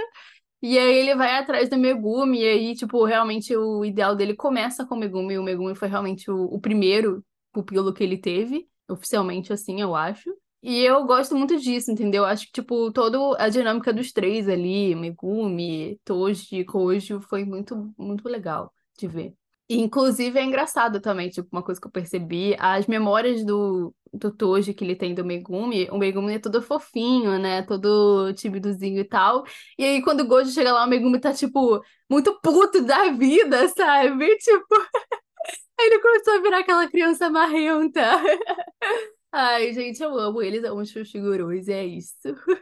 E 0.62 0.78
aí 0.78 0.94
ele 0.96 1.14
vai 1.14 1.36
atrás 1.36 1.68
do 1.68 1.76
Megumi, 1.76 2.40
e 2.40 2.48
aí, 2.48 2.74
tipo, 2.74 3.04
realmente 3.04 3.54
o 3.56 3.84
ideal 3.84 4.16
dele 4.16 4.34
começa 4.34 4.86
com 4.86 4.94
o 4.94 4.98
Megumi, 4.98 5.34
e 5.34 5.38
o 5.38 5.42
Megumi 5.42 5.74
foi 5.74 5.88
realmente 5.88 6.30
o, 6.30 6.44
o 6.44 6.60
primeiro 6.60 7.24
pupilo 7.52 7.92
que 7.92 8.02
ele 8.02 8.16
teve, 8.18 8.66
oficialmente 8.88 9.52
assim, 9.52 9.80
eu 9.80 9.94
acho. 9.94 10.30
E 10.66 10.82
eu 10.82 11.04
gosto 11.04 11.36
muito 11.36 11.58
disso, 11.60 11.90
entendeu? 11.92 12.24
Acho 12.24 12.46
que, 12.46 12.52
tipo, 12.52 12.90
toda 12.90 13.18
a 13.38 13.50
dinâmica 13.50 13.92
dos 13.92 14.10
três 14.12 14.48
ali, 14.48 14.94
Megumi, 14.94 16.00
Toji, 16.06 16.64
Kojo, 16.64 17.20
foi 17.20 17.44
muito, 17.44 17.92
muito 17.98 18.26
legal 18.26 18.72
de 18.98 19.06
ver. 19.06 19.34
Inclusive, 19.68 20.38
é 20.38 20.42
engraçado 20.42 21.00
também, 21.02 21.28
tipo, 21.28 21.48
uma 21.52 21.62
coisa 21.62 21.78
que 21.78 21.86
eu 21.86 21.90
percebi, 21.90 22.56
as 22.58 22.86
memórias 22.86 23.44
do, 23.44 23.94
do 24.10 24.30
Toji 24.34 24.72
que 24.72 24.82
ele 24.84 24.96
tem 24.96 25.14
do 25.14 25.22
Megumi, 25.24 25.86
o 25.90 25.98
Megumi 25.98 26.34
é 26.34 26.38
todo 26.38 26.62
fofinho, 26.62 27.38
né? 27.38 27.62
Todo 27.62 28.32
timidozinho 28.32 29.00
e 29.00 29.04
tal. 29.04 29.44
E 29.78 29.84
aí, 29.84 30.02
quando 30.02 30.20
o 30.20 30.26
Gojo 30.26 30.50
chega 30.50 30.72
lá, 30.72 30.84
o 30.86 30.88
Megumi 30.88 31.20
tá, 31.20 31.34
tipo, 31.34 31.82
muito 32.10 32.40
puto 32.40 32.82
da 32.82 33.10
vida, 33.12 33.68
sabe? 33.68 34.34
Tipo. 34.40 34.66
Aí 35.80 35.86
ele 35.86 36.00
começou 36.00 36.34
a 36.34 36.40
virar 36.42 36.58
aquela 36.60 36.88
criança 36.88 37.28
marrenta. 37.30 38.00
Ai, 39.36 39.72
gente, 39.74 40.00
eu 40.00 40.16
amo 40.16 40.40
eles, 40.40 40.62
amo 40.62 40.80
os 40.80 40.94
e 40.94 41.72
é 41.72 41.84
isso. 41.84 42.14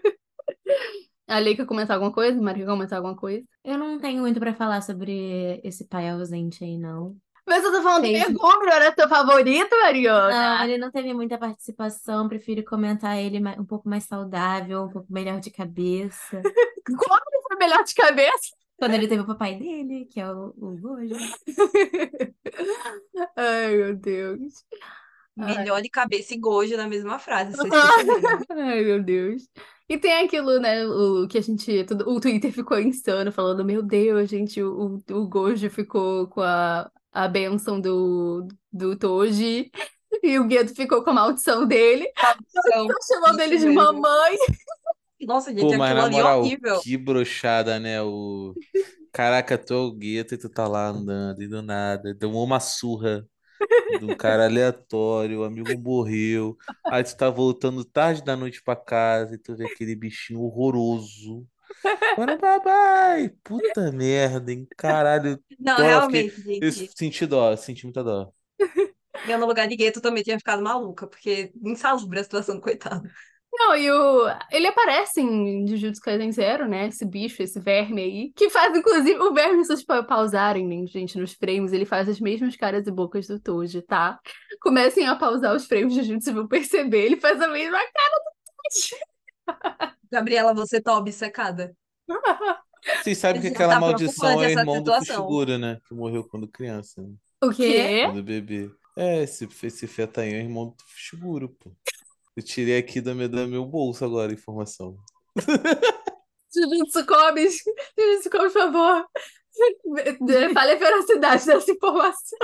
A 1.29 1.39
Lei 1.39 1.55
quer 1.57 1.67
comentar 1.67 1.97
alguma 1.97 2.13
coisa? 2.13 2.41
Mari 2.41 2.61
quer 2.61 2.67
comentar 2.67 2.99
alguma 2.99 3.17
coisa? 3.17 3.45
Eu 3.65 3.79
não 3.79 3.99
tenho 3.99 4.21
muito 4.23 4.41
pra 4.41 4.55
falar 4.55 4.83
sobre 4.83 5.61
esse 5.63 5.87
pai 5.87 6.09
ausente 6.09 6.65
aí, 6.65 6.79
não. 6.79 7.17
Mas 7.47 7.65
eu 7.65 7.73
tô 7.73 7.83
falando 7.83 8.05
do 8.05 8.09
Fez- 8.09 8.29
Megumi, 8.29 8.67
não 8.67 8.73
era 8.73 8.93
teu 8.93 9.09
favorito, 9.09 9.71
Mariana? 9.81 10.31
Não, 10.59 10.65
ele 10.65 10.79
não 10.79 10.91
teve 10.91 11.13
muita 11.13 11.39
participação, 11.39 12.29
prefiro 12.29 12.65
comentar 12.65 13.19
ele 13.19 13.39
um 13.59 13.65
pouco 13.65 13.89
mais 13.89 14.05
saudável, 14.05 14.85
um 14.85 14.89
pouco 14.89 15.13
melhor 15.13 15.41
de 15.41 15.51
cabeça. 15.51 16.41
Como 16.87 17.15
ele 17.31 17.43
foi 17.49 17.57
melhor 17.59 17.85
de 17.85 17.95
cabeça? 17.95 18.51
Quando 18.79 18.95
ele 18.95 19.07
teve 19.09 19.23
o 19.23 19.27
papai 19.27 19.57
dele, 19.59 20.07
que 20.07 20.21
é 20.21 20.31
o, 20.33 20.49
o 20.57 20.77
Gojo. 20.77 21.15
Ai, 23.37 23.77
meu 23.77 23.97
Deus. 23.97 24.65
Melhor 25.37 25.81
de 25.81 25.89
cabeça 25.89 26.35
e 26.35 26.39
gojo 26.39 26.77
na 26.77 26.87
mesma 26.87 27.19
frase. 27.19 27.57
Ai, 28.51 28.85
meu 28.85 29.03
Deus. 29.03 29.45
E 29.89 29.99
tem 29.99 30.25
aquilo, 30.25 30.59
né, 30.59 30.87
o 30.87 31.27
que 31.29 31.39
a 31.39 31.41
gente, 31.41 31.85
tudo- 31.85 32.09
o 32.09 32.21
Twitter 32.21 32.53
ficou 32.53 32.79
insano, 32.79 33.31
falando, 33.33 33.65
meu 33.65 33.83
Deus, 33.83 34.31
gente, 34.31 34.63
o, 34.63 35.03
o 35.11 35.29
Gojo 35.29 35.69
ficou 35.69 36.27
com 36.29 36.41
a, 36.41 36.91
a 37.13 37.29
bênção 37.29 37.79
do, 37.81 38.47
do 38.73 38.97
Toji, 38.97 39.71
e 40.23 40.39
o 40.39 40.47
Gueto 40.47 40.75
ficou 40.75 41.03
com 41.03 41.11
a 41.11 41.15
maldição 41.15 41.67
dele, 41.67 42.11
tá 42.15 42.35
chamando 43.07 43.41
ele 43.41 43.59
de 43.59 43.67
mesmo. 43.67 43.83
mamãe. 43.83 44.37
Nossa, 45.21 45.51
gente, 45.51 45.61
Pô, 45.61 45.77
mas 45.77 45.91
aquilo 45.93 46.07
ali 46.07 46.17
é 46.17 46.23
moral, 46.23 46.41
horrível. 46.41 46.81
que 46.81 46.97
broxada, 46.97 47.79
né? 47.79 48.03
O... 48.03 48.55
Caraca, 49.13 49.59
tu 49.59 49.75
é 49.75 49.77
o 49.77 49.93
gueto 49.93 50.35
e 50.35 50.39
tu 50.39 50.49
tá 50.49 50.67
lá 50.67 50.89
andando 50.89 51.43
e 51.43 51.47
do 51.47 51.63
nada. 51.63 52.15
Deu 52.15 52.33
uma 52.33 52.59
surra 52.61 53.27
de 53.99 54.05
um 54.05 54.15
cara 54.15 54.45
aleatório, 54.47 55.41
o 55.41 55.45
amigo 55.45 55.77
morreu. 55.79 56.57
Aí 56.89 57.05
tu 57.05 57.17
tá 57.17 57.31
voltando 57.31 57.85
tarde 57.85 58.23
da 58.25 58.37
noite 58.37 58.63
pra 58.63 58.77
casa 58.77 59.35
e 59.35 59.39
tu 59.39 59.57
vê 59.57 59.67
aquele 59.67 59.95
bichinho 59.95 60.41
horroroso. 60.41 61.47
Bora, 62.15 62.37
babai! 62.39 63.31
Puta 63.45 63.93
merda, 63.93 64.53
hein? 64.53 64.69
Caralho. 64.77 65.43
Não, 65.59 65.77
Dó, 65.77 65.89
eu 65.91 66.01
realmente, 66.01 66.41
Eu 66.61 66.71
gente. 66.71 66.91
senti 66.97 67.27
dó, 67.27 67.57
senti 67.57 67.85
muita 67.85 68.05
dó. 68.05 68.33
Eu 69.25 69.39
no 69.39 69.47
lugar 69.47 69.69
de 69.69 69.77
Gueto 69.77 70.01
também 70.01 70.23
tinha 70.23 70.39
ficado 70.39 70.63
maluca, 70.63 71.07
porque 71.07 71.53
insalubre 71.65 72.19
a 72.21 72.25
situação 72.25 72.57
do 72.57 72.61
coitado. 72.61 73.09
Não, 73.55 73.77
e 73.77 73.91
o... 73.91 74.27
ele 74.51 74.67
aparece 74.67 75.21
em 75.21 75.67
Jujutsu 75.69 76.01
Kaisen 76.01 76.33
Zero, 76.33 76.67
né? 76.67 76.89
Esse 76.89 77.05
bicho, 77.05 77.43
esse 77.43 77.61
verme 77.61 78.03
aí, 78.03 78.33
que 78.35 78.49
faz, 78.49 78.75
inclusive, 78.77 79.19
o 79.19 79.33
verme, 79.35 79.63
se 79.63 79.69
vocês 79.69 79.85
pa- 79.85 80.03
pausarem, 80.03 80.67
né, 80.67 80.87
gente, 80.87 81.19
nos 81.19 81.35
frames, 81.35 81.73
ele 81.73 81.85
faz 81.85 82.09
as 82.09 82.19
mesmas 82.19 82.57
caras 82.57 82.87
e 82.87 82.91
bocas 82.91 83.27
do 83.27 83.39
Toji, 83.39 83.83
tá? 83.83 84.19
Comecem 84.61 85.07
a 85.07 85.17
pausar 85.17 85.55
os 85.55 85.67
frames 85.67 85.93
de 85.93 86.03
Jujutsu 86.03 86.31
e 86.31 86.33
vão 86.33 86.49
perceber, 86.49 87.05
ele 87.05 87.21
faz 87.21 87.41
a 87.43 87.49
mesma 87.49 87.79
Gabriela, 90.11 90.55
você 90.55 90.81
tá 90.81 90.97
obcecada. 90.97 91.75
Vocês 93.03 93.19
sabem 93.19 93.41
que 93.41 93.49
Ele 93.49 93.55
aquela 93.55 93.75
tá 93.75 93.81
maldição 93.81 94.43
é 94.43 94.51
irmão 94.51 94.83
do 94.83 94.93
situação. 94.93 95.17
Fushiguro, 95.17 95.59
né? 95.59 95.79
Que 95.87 95.95
morreu 95.95 96.25
quando 96.25 96.49
criança, 96.49 97.03
né? 97.03 97.15
O 97.43 97.51
quê? 97.51 98.03
Quando 98.07 98.23
bebê. 98.23 98.71
É, 98.97 99.23
esse, 99.23 99.49
esse 99.63 99.87
feto 99.87 100.21
aí 100.21 100.35
é 100.35 100.39
irmão 100.39 100.67
do 100.67 100.75
Fushiguro, 100.87 101.49
pô. 101.49 101.73
Eu 102.37 102.43
tirei 102.43 102.79
aqui 102.79 103.01
do 103.01 103.15
meu, 103.15 103.29
do 103.29 103.49
meu 103.49 103.65
bolso 103.67 104.05
agora 104.05 104.31
a 104.33 104.35
informação. 104.35 104.97
Jujutsu 106.55 107.07
Comes, 107.07 107.63
Jujutsu 107.99 108.31
Comes, 108.31 108.53
por 108.53 108.63
favor. 108.73 109.07
Fale 110.55 110.73
a 110.73 110.77
veracidade 110.77 111.47
dessa 111.47 111.71
informação. 111.71 112.39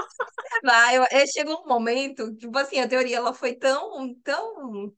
Vai, 0.65 0.99
eu, 0.99 1.05
eu- 1.13 1.27
chegou 1.29 1.63
um 1.65 1.69
momento, 1.69 2.35
tipo 2.37 2.57
assim, 2.59 2.81
a 2.81 2.89
teoria 2.89 3.19
ela 3.19 3.35
foi 3.35 3.55
tão, 3.55 4.15
tão. 4.25 4.93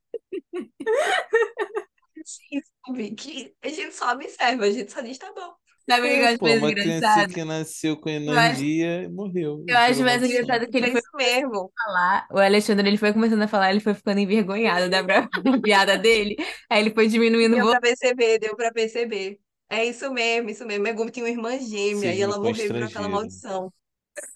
Assim, 2.18 2.60
sabe? 2.86 3.14
Que 3.14 3.56
a 3.62 3.68
gente 3.68 3.94
só 3.94 4.12
observa, 4.12 4.64
a 4.64 4.70
gente 4.70 4.92
só 4.92 5.00
diz, 5.00 5.18
tá 5.18 5.32
bom. 5.32 5.54
Sabe 5.90 6.06
o 6.08 6.10
que 6.10 6.18
eu 6.20 6.24
É, 6.24 6.28
acho 6.28 6.38
pô, 6.38 6.46
mais 6.46 6.62
uma 6.62 6.72
criança 6.74 7.24
engraçado? 7.24 7.32
que 7.32 7.44
nasceu 7.44 7.96
com 8.00 8.08
energia 8.08 9.02
e 9.04 9.08
morreu. 9.08 9.64
Eu 9.66 9.76
acho 9.78 10.02
mais 10.02 10.22
engraçado 10.22 10.68
que 10.68 10.76
ele 10.76 10.86
É 10.86 10.90
foi 10.90 11.00
isso 11.00 11.08
mesmo. 11.14 11.72
falar, 11.86 12.28
o 12.30 12.38
Alexandre 12.38 12.88
ele 12.88 12.96
foi 12.98 13.12
começando 13.12 13.42
a 13.42 13.48
falar, 13.48 13.70
ele 13.70 13.80
foi 13.80 13.94
ficando 13.94 14.20
envergonhado 14.20 14.88
da 14.90 15.02
piada 15.62 15.98
dele, 15.98 16.36
aí 16.70 16.80
ele 16.80 16.94
foi 16.94 17.08
diminuindo 17.08 17.58
o 17.58 17.60
Deu 17.60 17.66
pra 17.66 17.80
perceber, 17.80 18.38
deu 18.38 18.56
pra 18.56 18.72
perceber. 18.72 19.40
É 19.68 19.84
isso 19.84 20.10
mesmo, 20.12 20.50
isso 20.50 20.64
mesmo. 20.66 20.84
Megumi 20.84 21.10
tinha 21.10 21.24
uma 21.24 21.30
irmã 21.30 21.58
gêmea 21.58 22.14
Signo 22.14 22.14
e 22.14 22.20
ela 22.22 22.38
morreu 22.38 22.72
por 22.74 22.84
aquela 22.84 23.08
maldição. 23.08 23.72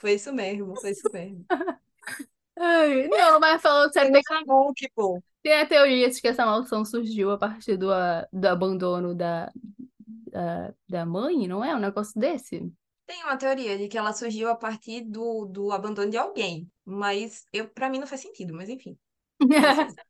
Foi 0.00 0.14
isso 0.14 0.32
mesmo, 0.32 0.78
foi 0.78 0.92
isso 0.92 1.08
mesmo. 1.12 1.46
Ai, 2.58 3.08
não, 3.08 3.38
mas 3.40 3.60
falando 3.62 3.92
sério, 3.92 4.10
tem, 4.12 4.22
pô. 4.94 5.22
tem 5.42 5.54
a 5.60 5.66
teoria 5.66 6.10
de 6.10 6.20
que 6.20 6.28
essa 6.28 6.46
maldição 6.46 6.84
surgiu 6.84 7.30
a 7.30 7.38
partir 7.38 7.76
do, 7.76 7.92
a- 7.92 8.26
do 8.32 8.46
abandono 8.48 9.14
da, 9.14 9.52
da, 10.34 10.74
da 10.88 11.06
mãe, 11.06 11.46
não 11.46 11.64
é? 11.64 11.74
Um 11.74 11.78
negócio 11.78 12.18
desse? 12.18 12.60
Tem 13.06 13.22
uma 13.22 13.36
teoria 13.36 13.78
de 13.78 13.86
que 13.86 13.96
ela 13.96 14.12
surgiu 14.12 14.48
a 14.50 14.56
partir 14.56 15.02
do, 15.02 15.44
do 15.46 15.70
abandono 15.70 16.10
de 16.10 16.16
alguém, 16.16 16.68
mas 16.84 17.46
eu, 17.52 17.68
pra 17.68 17.88
mim 17.88 17.98
não 17.98 18.06
faz 18.06 18.20
sentido, 18.20 18.52
mas 18.52 18.68
enfim. 18.68 18.98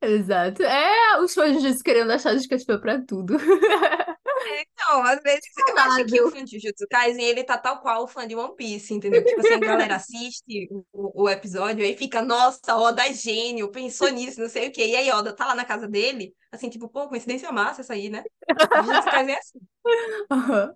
Exato. 0.00 0.62
É, 0.62 1.20
os 1.20 1.34
fãs 1.34 1.60
de 1.60 1.82
querendo 1.82 2.12
achar 2.12 2.32
justificativa 2.32 2.78
pra 2.78 3.00
tudo. 3.04 3.36
Então, 4.42 5.02
às 5.04 5.20
vezes 5.22 5.50
eu 5.66 5.78
acho 5.78 6.04
que 6.04 6.20
o 6.20 6.28
fã 6.28 6.44
de 6.44 6.58
Jujutsu 6.58 6.86
Kaisen, 6.90 7.24
ele 7.24 7.44
tá 7.44 7.56
tal 7.58 7.80
qual 7.80 8.04
o 8.04 8.08
fã 8.08 8.26
de 8.26 8.34
One 8.36 8.54
Piece, 8.56 8.92
entendeu? 8.94 9.24
Tipo 9.24 9.40
assim, 9.40 9.54
a 9.54 9.60
galera 9.60 9.96
assiste 9.96 10.68
o, 10.92 11.24
o 11.24 11.28
episódio 11.28 11.82
e 11.84 11.86
aí 11.88 11.96
fica, 11.96 12.22
nossa, 12.22 12.76
Oda 12.76 13.06
é 13.06 13.12
gênio, 13.12 13.70
pensou 13.70 14.08
nisso, 14.10 14.40
não 14.40 14.48
sei 14.48 14.68
o 14.68 14.72
quê. 14.72 14.86
E 14.86 14.96
aí 14.96 15.10
Oda 15.10 15.32
tá 15.34 15.46
lá 15.46 15.54
na 15.54 15.64
casa 15.64 15.88
dele, 15.88 16.34
assim, 16.52 16.68
tipo, 16.68 16.88
pô, 16.88 17.08
coincidência 17.08 17.50
massa 17.52 17.80
essa 17.80 17.94
aí, 17.94 18.08
né? 18.10 18.26
Jujutsu 18.80 19.10
Kaisen 19.10 19.34
é 19.34 19.38
assim. 19.38 19.58
Aham. 20.30 20.74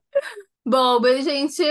Bom, 0.65 1.01
mas, 1.01 1.25
gente, 1.25 1.63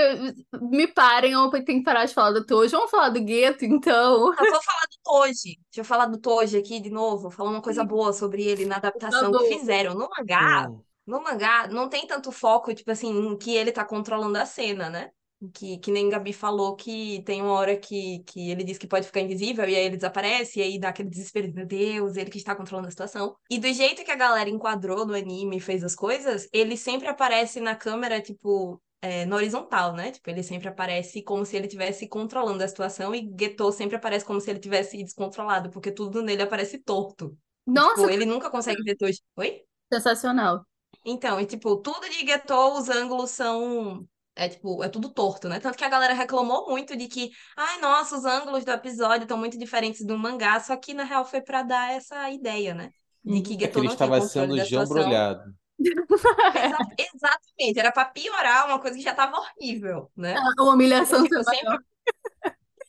me 0.60 0.88
parem, 0.88 1.34
eu 1.34 1.50
tenho 1.52 1.64
que 1.66 1.84
parar 1.84 2.06
de 2.06 2.14
falar 2.16 2.32
do 2.32 2.46
Tojo. 2.46 2.72
Vamos 2.72 2.90
falar 2.90 3.10
do 3.10 3.22
Gueto, 3.24 3.64
então. 3.64 4.34
Eu 4.40 4.48
vou 4.48 4.62
falar 4.62 4.82
do 4.92 4.98
Toji. 5.04 5.60
Deixa 5.70 5.82
eu 5.82 5.84
falar 5.86 6.06
do 6.08 6.18
Toji 6.20 6.58
aqui 6.58 6.80
de 6.80 6.90
novo, 6.90 7.30
falar 7.30 7.52
uma 7.52 7.62
coisa 7.62 7.84
boa 7.84 8.14
sobre 8.14 8.44
ele 8.44 8.66
na 8.66 8.78
adaptação 8.78 9.32
que 9.32 9.46
fizeram. 9.46 9.94
No 9.94 10.08
mangá, 10.18 10.68
Hum. 10.70 10.82
No 11.08 11.22
mangá, 11.24 11.68
não 11.68 11.90
tem 11.90 12.06
tanto 12.06 12.32
foco, 12.32 12.74
tipo 12.76 12.92
assim, 12.92 13.10
em 13.10 13.38
que 13.38 13.56
ele 13.56 13.72
tá 13.72 13.86
controlando 13.86 14.38
a 14.38 14.46
cena, 14.46 14.90
né? 14.90 15.12
Que, 15.54 15.78
que 15.78 15.92
nem 15.92 16.10
Gabi 16.10 16.34
falou 16.34 16.76
que 16.76 17.22
tem 17.24 17.44
uma 17.44 17.54
hora 17.54 17.78
que, 17.78 18.24
que 18.26 18.50
ele 18.50 18.64
diz 18.64 18.78
que 18.78 18.88
pode 18.88 19.06
ficar 19.06 19.22
invisível 19.22 19.70
e 19.70 19.76
aí 19.76 19.86
ele 19.86 19.96
desaparece 19.96 20.60
e 20.60 20.64
aí 20.64 20.80
dá 20.80 20.90
aquele 20.90 21.10
desespero, 21.10 21.54
meu 21.54 21.66
Deus, 21.66 22.18
ele 22.18 22.32
que 22.32 22.40
está 22.40 22.56
controlando 22.56 22.88
a 22.88 22.92
situação. 22.92 23.36
E 23.50 23.60
do 23.60 23.72
jeito 23.72 24.04
que 24.04 24.12
a 24.12 24.16
galera 24.16 24.50
enquadrou 24.50 25.06
no 25.06 25.14
anime 25.14 25.58
e 25.58 25.62
fez 25.62 25.84
as 25.84 25.96
coisas, 25.96 26.50
ele 26.52 26.76
sempre 26.76 27.08
aparece 27.08 27.60
na 27.60 27.76
câmera, 27.76 28.20
tipo, 28.20 28.82
é, 29.00 29.26
na 29.26 29.36
horizontal, 29.36 29.94
né? 29.94 30.12
Tipo, 30.12 30.30
ele 30.30 30.42
sempre 30.42 30.68
aparece 30.68 31.22
como 31.22 31.46
se 31.46 31.56
ele 31.56 31.68
estivesse 31.68 32.08
controlando 32.08 32.64
a 32.64 32.68
situação 32.68 33.14
e 33.14 33.32
Geto 33.40 33.72
sempre 33.72 33.96
aparece 33.96 34.26
como 34.26 34.42
se 34.42 34.50
ele 34.50 34.60
tivesse 34.60 34.98
descontrolado, 35.04 35.70
porque 35.70 35.92
tudo 35.92 36.24
nele 36.24 36.42
aparece 36.42 36.80
torto. 36.80 37.38
Nossa, 37.66 37.96
Tipo, 38.02 38.10
ele 38.10 38.26
nunca 38.26 38.50
consegue 38.50 38.82
ver 38.82 38.96
Toji. 38.96 39.20
Oi? 39.36 39.62
sensacional. 39.92 40.66
Então, 41.10 41.40
e 41.40 41.46
tipo, 41.46 41.78
tudo 41.78 42.10
de 42.10 42.26
Geto, 42.26 42.54
os 42.78 42.90
ângulos 42.90 43.32
são. 43.32 44.08
É 44.36 44.50
tipo, 44.50 44.84
é 44.84 44.90
tudo 44.90 45.10
torto, 45.10 45.48
né? 45.50 45.60
Tanto 45.60 45.78
que 45.78 45.84
a 45.86 45.90
galera 45.90 46.14
reclamou 46.14 46.68
muito 46.70 46.96
de 46.96 47.08
que, 47.08 47.32
ai, 47.56 47.80
nossa, 47.80 48.18
os 48.18 48.26
ângulos 48.26 48.64
do 48.66 48.72
episódio 48.72 49.24
estão 49.24 49.38
muito 49.38 49.58
diferentes 49.58 50.06
do 50.06 50.18
mangá, 50.18 50.60
só 50.60 50.76
que 50.78 50.94
na 50.94 51.04
real 51.04 51.26
foi 51.26 51.42
pra 51.42 51.64
dar 51.64 51.92
essa 51.94 52.30
ideia, 52.30 52.74
né? 52.76 52.92
De 53.24 53.42
que 53.42 53.58
É 53.62 53.68
que 53.68 53.80
Geto 53.80 53.80
ele 53.80 53.88
não 53.88 53.96
tinha 53.96 53.96
estava 53.96 54.14
controle 54.14 54.54
sendo 54.54 54.62
jambrolhado. 54.62 55.56
Exa- 56.54 56.86
exatamente, 56.98 57.80
era 57.80 57.92
pra 57.92 58.06
piorar 58.06 58.68
uma 58.68 58.80
coisa 58.80 58.98
que 58.98 59.04
já 59.04 59.14
tava 59.14 59.38
horrível, 59.38 60.12
né? 60.16 60.48
A 60.58 60.64
humilhação 60.64 61.24
Tipo, 61.24 61.44
sempre 61.44 61.78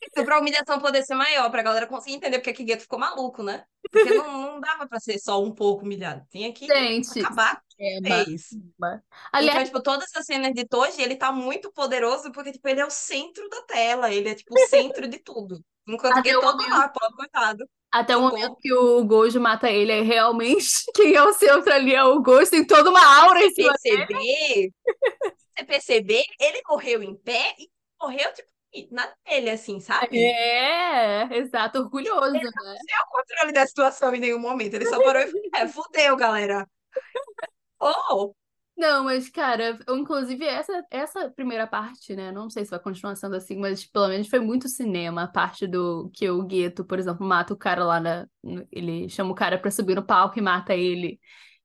Isso, 0.01 0.25
pra 0.25 0.39
humilhação 0.39 0.79
poder 0.79 1.03
ser 1.03 1.15
maior, 1.15 1.49
pra 1.49 1.61
galera 1.61 1.87
conseguir 1.87 2.15
entender 2.15 2.39
porque 2.39 2.53
que 2.53 2.67
Geto 2.67 2.83
ficou 2.83 2.97
maluco, 2.99 3.43
né? 3.43 3.65
Porque 3.91 4.13
não, 4.13 4.31
não 4.31 4.59
dava 4.59 4.87
pra 4.87 4.99
ser 4.99 5.19
só 5.19 5.41
um 5.41 5.53
pouco 5.53 5.83
humilhado. 5.83 6.25
Tinha 6.29 6.53
que 6.53 6.65
Gente, 6.65 7.19
acabar 7.19 7.61
é, 7.79 7.99
o 7.99 8.01
vez. 8.01 8.51
Então, 8.53 9.01
aliás, 9.31 9.69
tipo, 9.69 9.81
todas 9.81 10.09
as 10.15 10.25
cenas 10.25 10.53
de 10.53 10.65
Toji, 10.65 11.01
ele 11.01 11.15
tá 11.15 11.31
muito 11.31 11.71
poderoso 11.71 12.31
porque, 12.31 12.51
tipo, 12.51 12.67
ele 12.67 12.81
é 12.81 12.85
o 12.85 12.91
centro 12.91 13.47
da 13.49 13.61
tela. 13.63 14.11
Ele 14.11 14.29
é, 14.29 14.35
tipo, 14.35 14.53
o 14.53 14.67
centro 14.67 15.07
de 15.07 15.19
tudo. 15.19 15.63
Enquanto 15.87 16.17
Até 16.17 16.29
que 16.29 16.39
todo 16.39 16.57
momento. 16.57 16.69
lá, 16.69 16.89
pobre 16.89 17.15
coitado. 17.15 17.65
até 17.91 18.15
o 18.15 18.21
momento 18.21 18.55
que 18.61 18.71
o 18.71 19.03
Gojo 19.03 19.39
mata 19.39 19.69
ele, 19.69 19.91
é 19.91 20.01
realmente 20.01 20.67
quem 20.93 21.15
é 21.15 21.23
o 21.23 21.33
centro 21.33 21.73
ali 21.73 21.95
é 21.95 22.03
o 22.03 22.21
Gojo, 22.21 22.51
tem 22.51 22.65
toda 22.65 22.89
uma 22.89 23.23
aura 23.23 23.43
em 23.43 23.51
cima. 23.51 23.73
Perceber... 23.81 24.69
Você 25.57 25.65
perceber, 25.65 26.23
ele 26.39 26.61
morreu 26.69 27.03
em 27.03 27.15
pé 27.15 27.55
e 27.57 27.67
morreu, 28.01 28.31
tipo, 28.33 28.47
na 28.91 29.11
dele, 29.25 29.49
assim, 29.49 29.79
sabe? 29.79 30.17
É, 30.17 31.37
exato, 31.37 31.79
orgulhoso, 31.79 32.33
né? 32.33 32.41
é 32.41 33.03
o 33.03 33.07
controle 33.09 33.51
da 33.51 33.65
situação 33.65 34.13
em 34.13 34.19
nenhum 34.19 34.39
momento. 34.39 34.73
Ele 34.75 34.85
só 34.85 35.01
parou 35.01 35.21
e 35.21 35.27
falou, 35.27 35.49
é, 35.55 35.67
fudeu, 35.67 36.15
galera. 36.15 36.67
Oh, 37.81 38.33
Não, 38.77 39.05
mas, 39.05 39.29
cara, 39.29 39.77
eu, 39.87 39.97
inclusive, 39.97 40.45
essa, 40.45 40.85
essa 40.91 41.29
primeira 41.31 41.67
parte, 41.67 42.15
né? 42.15 42.31
Não 42.31 42.49
sei 42.49 42.63
se 42.65 42.71
vai 42.71 42.79
continuar 42.79 43.15
sendo 43.15 43.35
assim, 43.35 43.57
mas 43.57 43.85
pelo 43.85 44.07
menos 44.09 44.27
foi 44.27 44.39
muito 44.39 44.67
cinema. 44.69 45.23
A 45.23 45.27
parte 45.27 45.67
do 45.67 46.09
que 46.13 46.29
o 46.29 46.43
Gueto, 46.43 46.85
por 46.85 46.99
exemplo, 46.99 47.25
mata 47.25 47.53
o 47.53 47.57
cara 47.57 47.83
lá 47.85 47.99
na. 47.99 48.27
Ele 48.71 49.09
chama 49.09 49.31
o 49.31 49.35
cara 49.35 49.57
pra 49.57 49.71
subir 49.71 49.95
no 49.95 50.05
palco 50.05 50.37
e 50.39 50.41
mata 50.41 50.73
ele. 50.75 51.19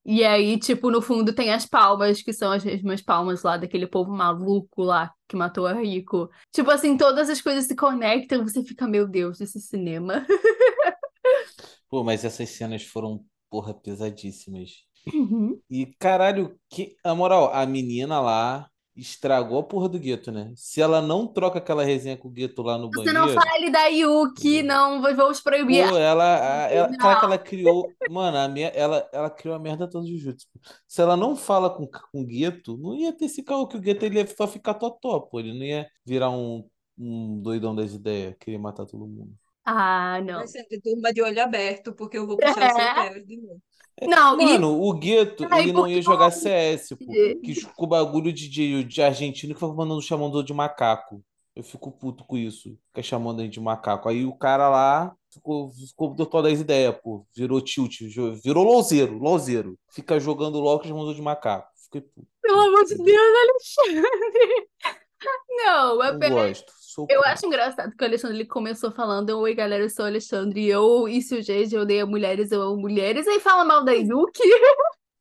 E 0.05 0.23
aí, 0.23 0.59
tipo, 0.59 0.90
no 0.90 1.01
fundo 1.01 1.35
tem 1.35 1.51
as 1.51 1.64
palmas, 1.64 2.21
que 2.21 2.33
são 2.33 2.53
as 2.53 2.62
mesmas 2.62 3.01
palmas 3.01 3.43
lá 3.43 3.57
daquele 3.57 3.87
povo 3.87 4.11
maluco 4.12 4.83
lá 4.83 5.12
que 5.27 5.35
matou 5.35 5.67
a 5.67 5.73
Rico. 5.73 6.29
Tipo 6.53 6.71
assim, 6.71 6.97
todas 6.97 7.31
as 7.31 7.40
coisas 7.40 7.64
se 7.64 7.75
conectam, 7.75 8.45
você 8.45 8.62
fica, 8.62 8.87
meu 8.87 9.09
Deus, 9.09 9.40
esse 9.40 9.59
cinema. 9.61 10.27
Pô, 11.88 12.05
mas 12.05 12.25
essas 12.25 12.51
cenas 12.51 12.83
foram, 12.83 13.25
porra, 13.49 13.73
pesadíssimas. 13.73 14.85
Uhum. 15.12 15.59
E 15.71 15.87
caralho, 15.99 16.59
que, 16.69 16.97
a 17.03 17.14
moral, 17.14 17.53
a 17.55 17.64
menina 17.64 18.21
lá 18.21 18.69
estragou 18.97 19.59
a 19.59 19.63
porra 19.65 19.89
do 19.89 19.99
gueto, 19.99 20.31
né? 20.33 20.53
Se 20.57 20.81
ela 20.81 21.03
não 21.03 21.27
troca 21.27 21.59
aquela 21.59 21.83
resenha 21.85 22.17
com 22.17 22.29
o 22.29 22.31
gueto 22.31 22.63
lá 22.63 22.79
no 22.79 22.91
Você 22.93 23.13
não 23.13 23.23
banheiro, 23.23 23.41
fale 23.43 23.71
da 23.71 23.87
Yuki, 23.87 24.63
não, 24.63 25.03
vamos 25.03 25.41
proibir. 25.41 25.89
pô, 25.89 25.97
ela, 25.97 26.65
a- 26.67 26.71
ela, 26.71 26.89
Não. 26.89 26.99
cara, 26.99 27.19
que 27.21 27.25
ela 27.27 27.39
criou, 27.39 27.97
mano, 28.11 28.37
a 28.39 28.49
mer- 28.49 28.73
ela, 28.75 29.09
ela 29.13 29.31
criou 29.31 29.55
a 29.57 29.59
merda 29.59 29.89
toda 29.89 30.05
de 30.07 30.17
Jujutsu. 30.17 30.47
Se 30.87 31.01
ela 31.03 31.17
não 31.17 31.35
fala 31.37 31.71
com, 31.71 31.87
com 31.87 32.21
o 32.23 32.27
gueto, 32.27 32.77
não 32.77 32.95
ia 32.95 33.13
ter 33.13 33.25
esse 33.27 33.43
caô 33.43 33.67
que 33.67 33.77
o 33.77 33.81
gueto 33.81 34.05
ele 34.05 34.19
ia 34.21 34.27
só 34.27 34.47
ficar 34.47 34.75
totó, 34.75 35.21
pô, 35.21 35.41
ele 35.41 35.53
não 35.53 35.65
ia 35.65 35.89
virar 36.05 36.31
um, 36.31 36.69
um 36.97 37.41
doidão 37.41 37.75
das 37.75 37.93
ideias, 37.93 38.37
querer 38.39 38.59
matar 38.59 38.87
todo 38.87 39.07
mundo. 39.07 39.35
Ah, 39.65 40.21
não. 40.23 40.35
vai 40.39 40.47
ser 40.47 40.67
de 40.69 40.81
turma 40.81 41.13
de 41.13 41.23
olho 41.23 41.43
aberto, 41.43 41.95
porque 41.95 42.19
eu 42.19 42.27
vou 42.27 42.37
puxar 42.37 42.71
o 42.71 42.75
seu 42.77 42.89
É. 42.89 42.95
pé 43.15 43.21
de 43.21 43.37
novo. 43.41 43.63
Não, 44.03 44.41
e 44.41 44.45
Mano, 44.45 44.83
o 44.83 44.93
Gueto, 44.93 45.47
Ai, 45.51 45.63
ele 45.63 45.73
não 45.73 45.87
ia 45.87 46.03
jogar 46.03 46.31
CS, 46.31 46.89
pô. 46.91 47.13
Gente. 47.13 47.55
Que 47.55 47.67
o 47.79 47.87
bagulho 47.87 48.33
de, 48.33 48.49
de, 48.49 48.85
de 48.85 49.03
argentino 49.03 49.55
que 49.55 49.61
foi 49.61 49.73
mandando 49.73 50.03
chamando 50.03 50.43
de 50.43 50.53
macaco. 50.53 51.23
Eu 51.55 51.63
fico 51.63 51.93
puto 51.93 52.25
com 52.25 52.37
isso. 52.37 52.77
Fica 52.89 53.03
chamando 53.03 53.41
a 53.41 53.45
gente 53.45 53.55
de 53.55 53.61
macaco. 53.61 54.09
Aí 54.09 54.25
o 54.25 54.35
cara 54.35 54.69
lá 54.69 55.15
ficou, 55.33 55.71
ficou 55.73 56.13
doutor 56.13 56.43
das 56.43 56.59
ideias, 56.59 56.97
pô. 57.01 57.25
Virou 57.37 57.61
tilt, 57.61 58.01
virou 58.43 58.65
louzeiro, 58.65 59.17
louzeiro. 59.19 59.79
Fica 59.93 60.19
jogando 60.19 60.59
LOL 60.59 60.81
que 60.81 60.89
chamando 60.89 61.15
de 61.15 61.23
macaco. 61.23 61.69
Fiquei 61.85 62.01
puto. 62.01 62.27
pelo 62.43 62.61
amor 62.61 62.85
de 62.85 62.97
Deus, 62.97 63.39
Alexandre. 63.87 64.69
Não, 65.51 66.03
é 66.03 66.13
Não 66.13 66.19
pe- 66.19 66.31
gosto. 66.31 66.73
Eu 67.09 67.23
acho 67.25 67.47
engraçado 67.47 67.95
que 67.97 68.03
o 68.03 68.07
Alexandre 68.07 68.37
ele 68.39 68.47
começou 68.47 68.91
falando: 68.93 69.31
Oi, 69.41 69.55
galera, 69.55 69.85
eu 69.85 69.91
sou 69.91 70.05
o 70.05 70.09
Alexandre. 70.09 70.67
Eu, 70.67 71.07
isso, 71.09 71.41
gente, 71.43 71.75
eu 71.75 71.83
odeio 71.83 72.07
mulheres, 72.07 72.51
eu 72.53 72.63
amo 72.63 72.77
mulheres. 72.81 73.27
Aí 73.29 73.41
fala 73.41 73.65
mal 73.65 73.85
da 73.85 73.93
Yuki. 73.95 74.43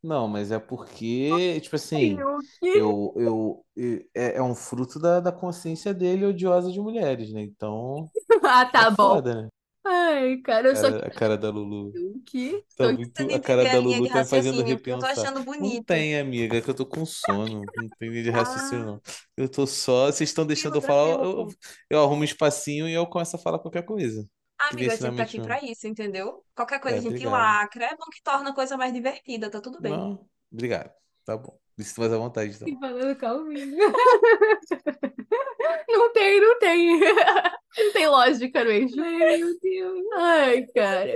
Não, 0.01 0.27
mas 0.27 0.51
é 0.51 0.59
porque, 0.59 1.59
tipo 1.61 1.75
assim, 1.77 2.27
eu, 2.73 3.13
eu, 3.15 3.65
eu- 3.75 4.05
é, 4.13 4.35
é 4.37 4.43
um 4.43 4.53
fruto 4.55 4.99
da, 4.99 5.19
da 5.21 5.31
consciência 5.31 5.93
dele 5.93 6.25
odiosa 6.25 6.71
de 6.71 6.79
mulheres, 6.81 7.31
né? 7.31 7.41
Então, 7.41 8.11
Ah, 8.43 8.65
tá 8.65 8.83
é 8.83 8.85
bom. 8.89 9.19
foda, 9.19 9.43
né? 9.43 9.49
Ai, 9.85 10.37
cara, 10.37 10.69
eu 10.69 10.73
Cara- 10.81 11.07
a 11.07 11.09
cara 11.11 11.37
da 11.37 11.49
Lulu. 11.49 11.91
Yuki. 11.93 12.63
Tá 12.77 12.85
Sou 12.85 12.93
muito, 12.93 13.21
a 13.21 13.25
que 13.27 13.39
cara 13.41 13.63
da 13.65 13.79
Lulu 13.79 14.07
tá 14.07 14.19
me 14.19 14.25
fazendo 14.25 14.59
eu 14.59 14.63
tô 14.63 14.69
repensar. 14.69 15.11
achando 15.11 15.35
Não 15.39 15.43
bonito. 15.45 15.85
tem, 15.85 16.17
amiga, 16.17 16.61
que 16.61 16.69
eu 16.69 16.73
tô 16.73 16.85
com 16.85 17.05
sono. 17.05 17.61
Não 17.75 17.89
tem 17.99 18.09
linha 18.09 18.23
de 18.23 18.29
raciocínio, 18.29 18.83
Ah. 18.83 18.85
não. 18.85 19.01
Eu 19.35 19.49
tô 19.49 19.67
só. 19.67 20.05
Vocês 20.05 20.29
estão 20.29 20.45
deixando 20.45 20.75
eu 20.75 20.81
Tranquilo, 20.81 21.05
falar, 21.11 21.23
eu, 21.25 21.33
tranquilo. 21.35 21.57
eu 21.89 22.01
arrumo 22.01 22.21
um 22.21 22.23
espacinho 22.23 22.87
e 22.87 22.93
eu 22.93 23.05
começo 23.07 23.35
a 23.35 23.39
falar 23.39 23.59
qualquer 23.59 23.83
coisa. 23.83 24.23
Que 24.69 24.75
Amigo, 24.75 24.91
a 24.91 24.95
gente 24.95 25.17
tá 25.17 25.23
aqui 25.23 25.37
não. 25.39 25.45
pra 25.45 25.61
isso, 25.65 25.85
entendeu? 25.87 26.45
Qualquer 26.55 26.79
coisa 26.79 26.95
É, 26.97 26.99
a 26.99 27.01
gente 27.01 27.09
obrigado. 27.11 27.31
lacra, 27.33 27.85
é 27.85 27.89
bom 27.97 28.05
que 28.09 28.23
torna 28.23 28.51
a 28.51 28.55
coisa 28.55 28.77
mais 28.77 28.93
divertida, 28.93 29.49
tá 29.49 29.59
tudo 29.59 29.81
bem. 29.81 29.91
Não, 29.91 30.25
obrigado. 30.51 30.91
Tá 31.25 31.35
bom. 31.35 31.59
Me 31.77 31.83
sinto 31.83 31.99
mais 31.99 32.13
à 32.13 32.17
vontade, 32.17 32.55
então. 32.55 32.67
E 32.69 32.79
falando 32.79 33.15
calminho. 33.17 33.77
Não 35.89 36.11
tem, 36.13 36.41
não 36.41 36.59
tem. 36.59 36.99
Não 36.99 37.91
tem 37.93 38.07
lógica 38.07 38.63
mesmo. 38.63 39.03
Ai, 39.03 39.37
meu 39.37 39.59
Deus. 39.59 40.05
Ai, 40.15 40.65
cara. 40.67 41.15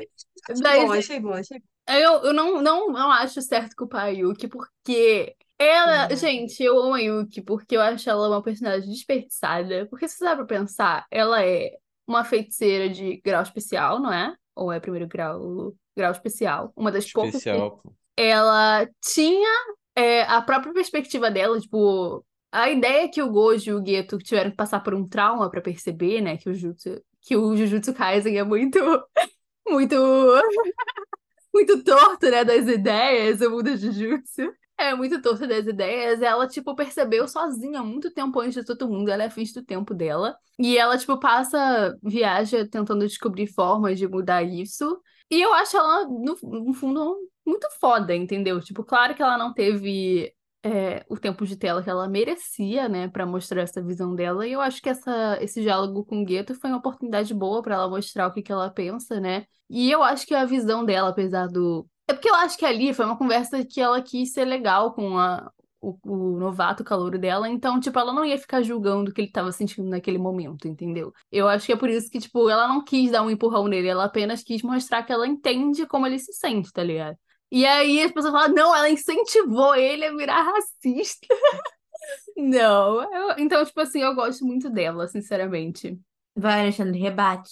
Achei 0.50 0.62
Daí, 0.64 0.86
bom, 0.86 0.92
achei 0.94 1.20
bom, 1.20 1.34
achei 1.34 1.60
bom. 1.60 1.66
Eu, 1.94 2.12
eu 2.26 2.34
não, 2.34 2.62
não, 2.62 2.88
não 2.92 3.12
acho 3.12 3.42
certo 3.42 3.76
culpar 3.76 4.06
a 4.06 4.08
Yuki, 4.10 4.48
porque 4.48 5.36
ela. 5.58 6.10
Uhum. 6.10 6.16
Gente, 6.18 6.62
eu 6.64 6.78
amo 6.80 6.96
a 6.96 7.00
Yuki 7.00 7.42
porque 7.42 7.78
eu 7.78 7.82
acho 7.82 8.10
ela 8.10 8.28
uma 8.28 8.44
personagem 8.44 8.90
desperdiçada. 8.90 9.88
Porque 9.90 10.08
se 10.08 10.18
você 10.18 10.26
dá 10.26 10.36
pra 10.36 10.46
pensar, 10.46 11.06
ela 11.12 11.44
é 11.44 11.72
uma 12.06 12.24
feiticeira 12.24 12.90
de 12.90 13.22
grau 13.24 13.42
especial, 13.42 14.00
não 14.00 14.12
é? 14.12 14.36
Ou 14.56 14.72
é 14.72 14.80
primeiro 14.80 15.08
grau, 15.08 15.74
grau 15.96 16.12
especial? 16.12 16.74
Uma 16.76 16.92
das 16.92 17.12
poucas. 17.12 17.32
que- 17.32 17.38
Especial, 17.38 17.78
pô. 17.78 17.94
Ela 18.18 18.90
tinha 19.02 19.50
é, 19.96 20.24
a 20.24 20.42
própria 20.42 20.74
perspectiva 20.74 21.30
dela, 21.32 21.60
tipo. 21.60 22.26
A 22.52 22.70
ideia 22.70 23.10
que 23.10 23.22
o 23.22 23.30
Gojo 23.32 23.72
e 23.72 23.74
o 23.74 23.86
Geto 23.86 24.18
tiveram 24.18 24.52
que 24.52 24.58
passar 24.58 24.80
por 24.82 24.94
um 24.94 25.08
trauma 25.08 25.50
pra 25.50 25.62
perceber, 25.62 26.22
né, 26.22 26.38
que 26.38 26.50
o 26.50 26.54
Jutsu, 26.54 27.02
que 27.22 27.36
o 27.36 27.56
Jujutsu 27.56 27.94
Kaisen 27.94 28.38
é 28.38 28.44
muito, 28.44 28.80
muito 29.68 29.96
muito 31.54 31.84
torto, 31.84 32.30
né, 32.30 32.44
das 32.44 32.68
ideias, 32.68 33.42
o 33.42 33.50
mundo 33.50 33.76
Jujutsu. 33.76 34.54
É 34.80 34.94
muito 34.94 35.20
torto 35.22 35.48
das 35.48 35.66
ideias. 35.66 36.22
Ela, 36.22 36.48
tipo, 36.48 36.76
percebeu 36.76 37.28
sozinha 37.28 37.82
muito 37.84 38.12
tempo 38.14 38.40
antes 38.40 38.56
de 38.56 38.66
todo 38.66 38.88
mundo. 38.88 39.10
Ela 39.10 39.24
é 39.24 39.30
frente 39.30 39.54
do 39.54 39.64
tempo 39.64 39.94
dela. 39.94 40.38
E 40.60 40.78
ela, 40.78 40.98
tipo, 40.98 41.20
passa, 41.20 41.98
viaja 42.04 42.68
tentando 42.70 43.06
descobrir 43.08 43.48
formas 43.48 43.98
de 43.98 44.08
mudar 44.08 44.44
isso. 44.44 45.02
E 45.32 45.42
eu 45.42 45.52
acho 45.54 45.76
ela, 45.78 46.06
no, 46.06 46.38
no 46.44 46.74
fundo, 46.74 47.18
muito 47.46 47.68
foda, 47.80 48.16
entendeu? 48.16 48.62
Tipo, 48.62 48.84
claro 48.84 49.16
que 49.16 49.22
ela 49.24 49.38
não 49.38 49.52
teve 49.54 50.32
é, 50.68 51.06
o 51.08 51.18
tempo 51.18 51.46
de 51.46 51.56
tela 51.56 51.82
que 51.82 51.90
ela 51.90 52.10
merecia, 52.10 52.90
né, 52.90 53.08
pra 53.08 53.26
mostrar 53.26 53.62
essa 53.62 53.82
visão 53.82 54.14
dela. 54.14 54.46
E 54.46 54.52
eu 54.52 54.60
acho 54.60 54.82
que 54.82 54.90
essa, 54.90 55.38
esse 55.42 55.62
diálogo 55.62 56.04
com 56.04 56.22
o 56.22 56.26
Gueto 56.26 56.54
foi 56.56 56.70
uma 56.70 56.80
oportunidade 56.80 57.34
boa 57.34 57.62
pra 57.62 57.76
ela 57.76 57.90
mostrar 57.90 58.28
o 58.28 58.34
que, 58.34 58.42
que 58.42 58.52
ela 58.52 58.70
pensa, 58.70 59.20
né? 59.20 59.46
E 59.70 59.90
eu 59.90 60.04
acho 60.04 60.28
que 60.28 60.36
a 60.36 60.46
visão 60.46 60.84
dela, 60.84 61.10
apesar 61.10 61.48
do. 61.48 61.88
É 62.08 62.14
porque 62.14 62.30
eu 62.30 62.36
acho 62.36 62.58
que 62.58 62.66
ali 62.66 62.94
foi 62.94 63.06
uma 63.06 63.18
conversa 63.18 63.66
que 63.66 63.80
ela 63.80 64.02
quis 64.02 64.34
ser 64.34 64.46
legal 64.46 64.94
com 64.94 65.18
a, 65.18 65.52
o, 65.82 65.98
o 66.04 66.38
novato 66.38 66.84
calouro 66.84 67.18
dela, 67.18 67.50
então, 67.50 67.80
tipo, 67.80 67.98
ela 67.98 68.14
não 68.14 68.26
ia 68.26 68.38
ficar 68.38 68.62
julgando 68.62 69.12
o 69.12 69.14
que 69.14 69.22
ele 69.22 69.32
tava 69.32 69.52
sentindo 69.52 69.90
naquele 69.90 70.18
momento, 70.18 70.68
entendeu? 70.68 71.14
Eu 71.32 71.48
acho 71.48 71.66
que 71.66 71.74
é 71.74 71.78
por 71.78 71.90
isso 71.90 72.10
que, 72.10 72.20
tipo, 72.20 72.50
ela 72.50 72.68
não 72.68 72.84
quis 72.84 73.12
dar 73.12 73.24
um 73.24 73.30
empurrão 73.30 73.68
nele, 73.68 73.88
ela 73.88 74.06
apenas 74.06 74.44
quis 74.44 74.62
mostrar 74.62 75.04
que 75.04 75.14
ela 75.14 75.28
entende 75.28 75.86
como 75.86 76.06
ele 76.08 76.20
se 76.20 76.34
sente, 76.34 76.72
tá 76.72 76.84
ligado? 76.84 77.18
E 77.52 77.66
aí 77.66 78.02
as 78.04 78.12
pessoas 78.12 78.34
falam, 78.34 78.54
não, 78.54 78.76
ela 78.76 78.90
incentivou 78.90 79.76
ele 79.76 80.06
a 80.06 80.16
virar 80.16 80.42
racista. 80.44 81.28
Não, 82.38 83.02
eu- 83.14 83.36
então, 83.40 83.66
tipo 83.66 83.80
assim, 83.82 84.02
eu 84.02 84.16
gosto 84.16 84.46
muito 84.46 84.70
dela, 84.70 85.08
sinceramente. 85.08 86.00
Vai, 86.36 86.62
Alexandre, 86.62 87.00
rebate. 87.00 87.50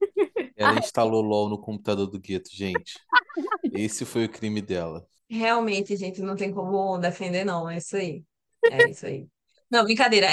Ela 0.56 0.78
instalou 0.78 1.22
LOL 1.22 1.48
no 1.48 1.58
computador 1.60 2.06
do 2.06 2.18
Gueto, 2.20 2.50
gente. 2.52 2.98
Esse 3.72 4.04
foi 4.04 4.24
o 4.26 4.28
crime 4.28 4.60
dela. 4.62 5.06
Realmente, 5.28 5.96
gente, 5.96 6.20
não 6.22 6.36
tem 6.36 6.52
como 6.52 6.98
defender, 6.98 7.44
não. 7.44 7.68
É 7.68 7.78
isso 7.78 7.96
aí. 7.96 8.24
É 8.68 8.90
isso 8.90 9.06
aí. 9.06 9.26
Não, 9.70 9.84
brincadeira. 9.84 10.26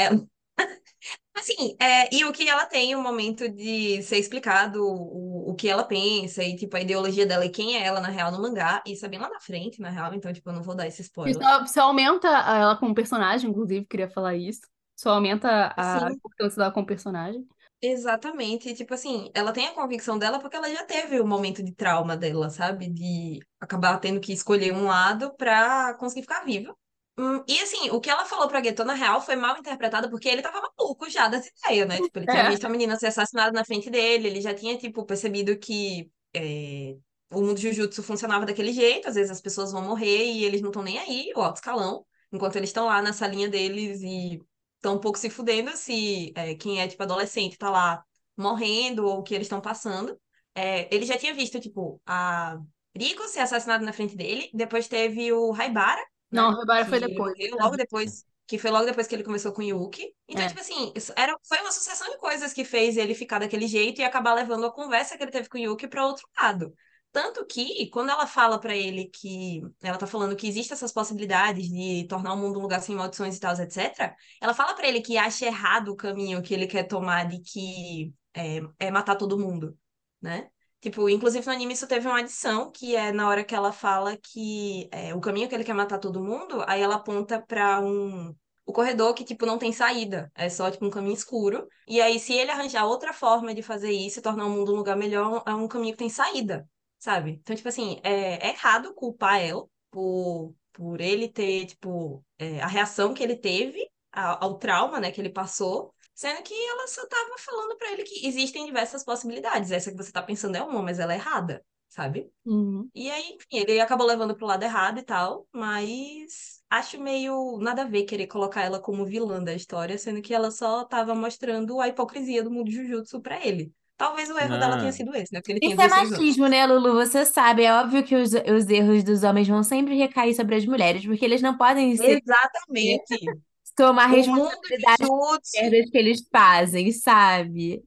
Assim, 1.36 1.76
é, 1.82 2.14
e 2.16 2.24
o 2.26 2.32
que 2.34 2.48
ela 2.48 2.66
tem 2.66 2.96
o 2.96 3.02
momento 3.02 3.50
de 3.50 4.02
ser 4.04 4.18
explicado 4.18 4.82
o, 4.84 5.52
o 5.52 5.56
que 5.56 5.68
ela 5.70 5.84
pensa 5.84 6.44
e, 6.44 6.56
tipo, 6.56 6.76
a 6.78 6.82
ideologia 6.82 7.26
dela 7.26 7.46
e 7.46 7.50
quem 7.52 7.76
é 7.78 7.86
ela, 7.86 8.00
na 8.00 8.08
real, 8.10 8.32
no 8.32 8.42
mangá. 8.42 8.82
Isso 8.86 9.06
é 9.06 9.10
bem 9.10 9.20
lá 9.20 9.30
na 9.30 9.40
frente, 9.40 9.82
na 9.82 9.90
real, 9.90 10.14
então, 10.14 10.32
tipo, 10.34 10.50
eu 10.50 10.54
não 10.54 10.64
vou 10.64 10.76
dar 10.76 10.88
esse 10.88 11.02
spoiler. 11.02 11.42
só, 11.42 11.66
só 11.68 11.82
aumenta 11.84 12.28
ela 12.28 12.78
como 12.78 12.94
personagem, 12.96 13.50
inclusive, 13.50 13.86
queria 13.86 14.10
falar 14.10 14.36
isso. 14.36 14.62
Só 14.96 15.12
aumenta 15.12 15.74
a 15.78 16.08
Sim. 16.08 16.12
importância 16.12 16.58
dela 16.58 16.72
como 16.74 16.86
personagem. 16.88 17.48
Exatamente. 17.82 18.74
Tipo 18.74 18.94
assim, 18.94 19.30
ela 19.34 19.54
tem 19.54 19.68
a 19.68 19.74
convicção 19.74 20.18
dela 20.18 20.40
porque 20.40 20.56
ela 20.56 20.70
já 20.72 20.84
teve 20.86 21.20
o 21.20 21.28
momento 21.28 21.62
de 21.64 21.72
trauma 21.74 22.18
dela, 22.18 22.50
sabe? 22.50 22.90
De 22.90 23.40
acabar 23.60 24.00
tendo 24.00 24.20
que 24.20 24.34
escolher 24.34 24.74
um 24.74 24.86
lado 24.86 25.34
pra 25.36 25.94
conseguir 25.96 26.24
ficar 26.24 26.44
viva. 26.44 26.76
Hum, 27.18 27.44
e 27.48 27.60
assim, 27.62 27.90
o 27.92 28.02
que 28.02 28.10
ela 28.10 28.26
falou 28.26 28.48
pra 28.50 28.62
Geto, 28.62 28.84
na 28.84 28.94
real, 28.94 29.22
foi 29.22 29.36
mal 29.38 29.58
interpretado 29.58 30.10
porque 30.10 30.28
ele 30.28 30.42
tava 30.42 30.62
maluco 30.78 31.10
já 31.10 31.28
das 31.30 31.48
ideias, 31.48 31.88
né? 31.88 32.02
Tipo, 32.02 32.20
ele 32.20 32.28
tinha 32.28 32.44
É. 32.44 32.46
visto 32.46 32.66
a 32.66 32.70
menina 32.70 32.98
ser 32.98 33.08
assassinada 33.08 33.52
na 33.54 33.64
frente 33.64 33.90
dele, 33.90 34.28
ele 34.28 34.42
já 34.42 34.54
tinha, 34.54 34.78
tipo, 34.78 35.06
percebido 35.06 35.58
que 35.58 36.12
é, 36.34 36.98
o 37.32 37.42
mundo 37.42 37.58
Jujutsu 37.58 38.04
funcionava 38.04 38.46
daquele 38.46 38.74
jeito, 38.74 39.08
às 39.08 39.16
vezes 39.16 39.32
as 39.32 39.40
pessoas 39.42 39.72
vão 39.72 39.82
morrer 39.82 40.26
e 40.26 40.44
eles 40.44 40.62
não 40.62 40.70
estão 40.70 40.84
nem 40.84 41.00
aí, 41.00 41.32
o 41.36 41.42
alto 41.42 41.56
escalão, 41.58 42.06
enquanto 42.34 42.58
eles 42.58 42.70
estão 42.70 42.86
lá 42.86 43.02
na 43.02 43.14
salinha 43.14 43.48
deles 43.48 44.02
e 44.02 44.40
estão 44.76 44.96
um 44.96 45.00
pouco 45.00 45.18
se 45.18 45.30
fudendo 45.30 45.72
se 45.78 46.34
é, 46.36 46.54
quem 46.56 46.82
é, 46.82 46.88
tipo, 46.88 47.02
adolescente 47.02 47.58
tá 47.58 47.70
lá 47.70 48.04
morrendo 48.36 49.06
ou 49.06 49.20
o 49.20 49.24
que 49.24 49.34
eles 49.34 49.46
estão 49.46 49.62
passando. 49.62 50.20
É, 50.54 50.94
ele 50.94 51.06
já 51.06 51.18
tinha 51.18 51.34
visto, 51.34 51.60
tipo, 51.62 52.02
a 52.06 52.58
Rico 52.98 53.28
ser 53.28 53.40
assassinada 53.40 53.86
na 53.86 53.94
frente 53.94 54.16
dele, 54.18 54.50
depois 54.54 54.88
teve 54.88 55.32
o 55.34 55.54
Haibara, 55.54 56.02
Não, 56.36 56.52
né? 56.52 56.58
Rebara 56.60 56.86
foi 56.86 57.00
depois. 57.00 57.34
morreu 57.38 57.58
logo 57.58 57.78
depois. 57.78 58.26
que 58.48 58.60
foi 58.60 58.70
logo 58.70 58.86
depois 58.86 59.08
que 59.08 59.16
ele 59.16 59.24
conversou 59.24 59.52
com 59.54 59.62
o 59.62 59.66
Yuki. 59.66 60.14
Então, 60.28 60.44
É. 60.44 60.48
tipo 60.48 60.60
assim, 60.60 60.94
era, 61.16 61.36
foi 61.48 61.60
uma 61.62 61.72
sucessão 61.72 62.10
de 62.12 62.18
coisas 62.18 62.54
que 62.54 62.64
fez 62.64 62.96
ele 62.96 63.16
ficar 63.16 63.40
daquele 63.40 63.68
jeito 63.68 64.00
e 64.02 64.04
acabar 64.04 64.34
levando 64.36 64.66
a 64.68 64.72
conversa 64.72 65.18
que 65.18 65.24
ele 65.24 65.32
teve 65.32 65.50
com 65.50 65.58
o 65.58 65.62
Yuki 65.62 65.88
para 65.88 66.06
outro 66.06 66.28
lado. 66.40 66.74
Tanto 67.12 67.46
que, 67.46 67.90
quando 67.90 68.10
ela 68.12 68.28
fala 68.28 68.60
pra 68.60 68.76
ele 68.76 69.06
que. 69.06 69.62
Ela 69.82 69.98
tá 69.98 70.06
falando 70.06 70.36
que 70.36 70.48
existem 70.48 70.76
essas 70.76 70.92
possibilidades 70.92 71.68
de 71.70 72.06
tornar 72.10 72.34
o 72.34 72.38
mundo 72.38 72.60
um 72.60 72.62
lugar 72.62 72.82
sem 72.82 72.94
maldições 72.96 73.38
e 73.38 73.40
tal, 73.40 73.56
etc. 73.56 74.16
Ela 74.42 74.54
fala 74.54 74.76
pra 74.76 74.88
ele 74.88 75.02
que 75.02 75.18
acha 75.18 75.46
errado 75.46 75.90
o 75.94 75.96
caminho 75.96 76.42
que 76.44 76.54
ele 76.54 76.68
quer 76.68 76.84
tomar 76.84 77.28
de 77.28 77.40
que 77.40 78.14
é, 78.34 78.60
é 78.80 78.92
matar 78.92 79.16
todo 79.16 79.40
mundo, 79.40 79.78
né? 80.22 80.50
Tipo, 80.86 81.10
inclusive 81.10 81.44
no 81.48 81.52
anime 81.52 81.74
isso 81.74 81.88
teve 81.88 82.08
uma 82.08 82.20
adição, 82.20 82.70
que 82.72 82.96
é 82.96 83.12
na 83.12 83.28
hora 83.28 83.44
que 83.44 83.56
ela 83.56 83.72
fala 83.72 84.16
que 84.18 84.88
é, 84.92 85.16
o 85.16 85.20
caminho 85.20 85.50
que 85.50 85.56
ele 85.56 85.64
quer 85.64 85.74
matar 85.74 85.98
todo 85.98 86.22
mundo, 86.24 86.64
aí 86.68 86.80
ela 86.80 86.96
aponta 86.96 87.42
pra 87.42 87.80
um. 87.82 88.36
O 88.64 88.72
corredor 88.72 89.14
que, 89.16 89.24
tipo, 89.24 89.46
não 89.48 89.58
tem 89.58 89.72
saída. 89.74 90.32
É 90.36 90.48
só, 90.48 90.70
tipo, 90.70 90.86
um 90.86 90.90
caminho 90.92 91.16
escuro. 91.16 91.68
E 91.88 92.00
aí, 92.02 92.20
se 92.20 92.34
ele 92.34 92.52
arranjar 92.52 92.86
outra 92.86 93.14
forma 93.14 93.54
de 93.54 93.64
fazer 93.64 93.92
isso 93.92 94.20
e 94.20 94.22
tornar 94.22 94.46
o 94.46 94.50
mundo 94.50 94.74
um 94.74 94.76
lugar 94.76 94.96
melhor, 94.96 95.44
é 95.48 95.54
um 95.56 95.68
caminho 95.68 95.94
que 95.94 96.00
tem 96.00 96.10
saída 96.10 96.68
sabe? 96.98 97.32
Então, 97.42 97.56
tipo 97.56 97.68
assim, 97.70 98.00
é, 98.04 98.48
é 98.48 98.50
errado 98.50 98.94
culpar 98.96 99.40
ela 99.42 99.68
por, 99.92 100.56
por 100.74 101.00
ele 101.02 101.30
ter, 101.30 101.66
tipo, 101.68 102.24
é, 102.40 102.60
a 102.62 102.68
reação 102.68 103.14
que 103.14 103.22
ele 103.24 103.36
teve 103.36 103.88
ao, 104.12 104.44
ao 104.44 104.58
trauma, 104.58 105.00
né, 105.00 105.12
que 105.12 105.22
ele 105.22 105.30
passou, 105.30 105.94
sendo 106.16 106.42
que 106.42 106.54
ela 106.54 106.88
só 106.88 107.06
tava 107.06 107.36
falando 107.38 107.76
pra 107.78 107.92
ele 107.92 108.04
que 108.04 108.26
existem 108.26 108.66
diversas 108.66 109.04
possibilidades. 109.04 109.70
Essa 109.70 109.92
que 109.92 109.98
você 109.98 110.12
tá 110.12 110.24
pensando 110.24 110.56
é 110.56 110.64
uma, 110.64 110.82
mas 110.82 110.98
ela 110.98 111.14
é 111.14 111.18
errada, 111.18 111.62
sabe? 111.90 112.32
Uhum. 112.46 112.90
E 112.96 113.12
aí, 113.12 113.34
enfim, 113.34 113.48
ele 113.52 113.80
acabou 113.82 114.08
levando 114.08 114.34
pro 114.34 114.48
lado 114.48 114.64
errado 114.64 114.98
e 115.00 115.04
tal, 115.04 115.46
mas 115.52 116.64
acho 116.70 117.00
meio 117.00 117.58
nada 117.60 117.82
a 117.82 117.86
ver 117.86 118.06
querer 118.06 118.28
colocar 118.28 118.64
ela 118.64 118.80
como 118.80 119.06
vilã 119.06 119.44
da 119.44 119.54
história, 119.54 119.98
sendo 119.98 120.22
que 120.22 120.34
ela 120.34 120.52
só 120.52 120.86
tava 120.86 121.14
mostrando 121.14 121.82
a 121.82 121.90
hipocrisia 121.90 122.42
do 122.42 122.50
mundo 122.50 122.72
Jujutsu 122.72 123.22
pra 123.22 123.46
ele. 123.46 123.74
Talvez 123.98 124.30
o 124.30 124.38
erro 124.38 124.58
dela 124.58 124.78
tenha 124.78 124.92
sido 124.92 125.16
esse, 125.16 125.34
né? 125.34 125.40
Porque 125.40 125.54
ele 125.54 125.60
Isso 125.64 125.82
é 125.82 125.88
16 125.88 125.94
anos. 125.94 126.12
machismo, 126.12 126.48
né, 126.48 126.66
Lulu? 126.66 126.94
Você 126.94 127.26
sabe, 127.26 127.64
é 127.64 127.74
óbvio 127.74 128.04
que 128.04 128.16
os, 128.16 128.32
os 128.34 128.70
erros 128.70 129.04
dos 129.04 129.24
homens 129.24 129.48
vão 129.48 129.64
sempre 129.64 129.96
recair 129.96 130.34
sobre 130.36 130.56
as 130.56 130.66
mulheres, 130.66 131.06
porque 131.06 131.24
eles 131.24 131.42
não 131.42 131.58
podem 131.58 131.96
se 131.96 132.06
Exatamente. 132.06 133.46
Tomar 133.76 134.08
responsabilidade 134.08 134.98
das 135.00 135.52
merdas 135.54 135.90
que 135.90 135.98
eles 135.98 136.28
fazem, 136.32 136.92
sabe? 136.92 137.84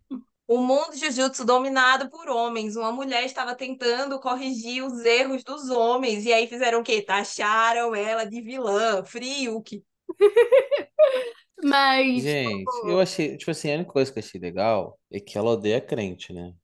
o 0.48 0.56
mundo 0.62 0.96
Jujutsu 0.96 1.44
dominado 1.44 2.08
por 2.08 2.30
homens. 2.30 2.74
Uma 2.74 2.90
mulher 2.90 3.24
estava 3.24 3.54
tentando 3.54 4.18
corrigir 4.18 4.82
os 4.82 5.04
erros 5.04 5.44
dos 5.44 5.68
homens. 5.68 6.24
E 6.24 6.32
aí 6.32 6.46
fizeram 6.46 6.80
o 6.80 6.82
quê? 6.82 7.02
Taxaram 7.02 7.94
ela 7.94 8.24
de 8.24 8.40
vilã, 8.40 9.04
Friuki. 9.04 9.84
Mas 11.62 12.22
Gente, 12.22 12.64
eu 12.84 12.98
achei, 12.98 13.36
tipo 13.36 13.50
assim, 13.50 13.70
a 13.70 13.74
única 13.74 13.92
coisa 13.92 14.10
que 14.10 14.18
eu 14.18 14.22
achei 14.22 14.40
legal 14.40 14.98
é 15.12 15.20
que 15.20 15.36
ela 15.36 15.50
odeia 15.50 15.80
crente, 15.80 16.32
né? 16.32 16.54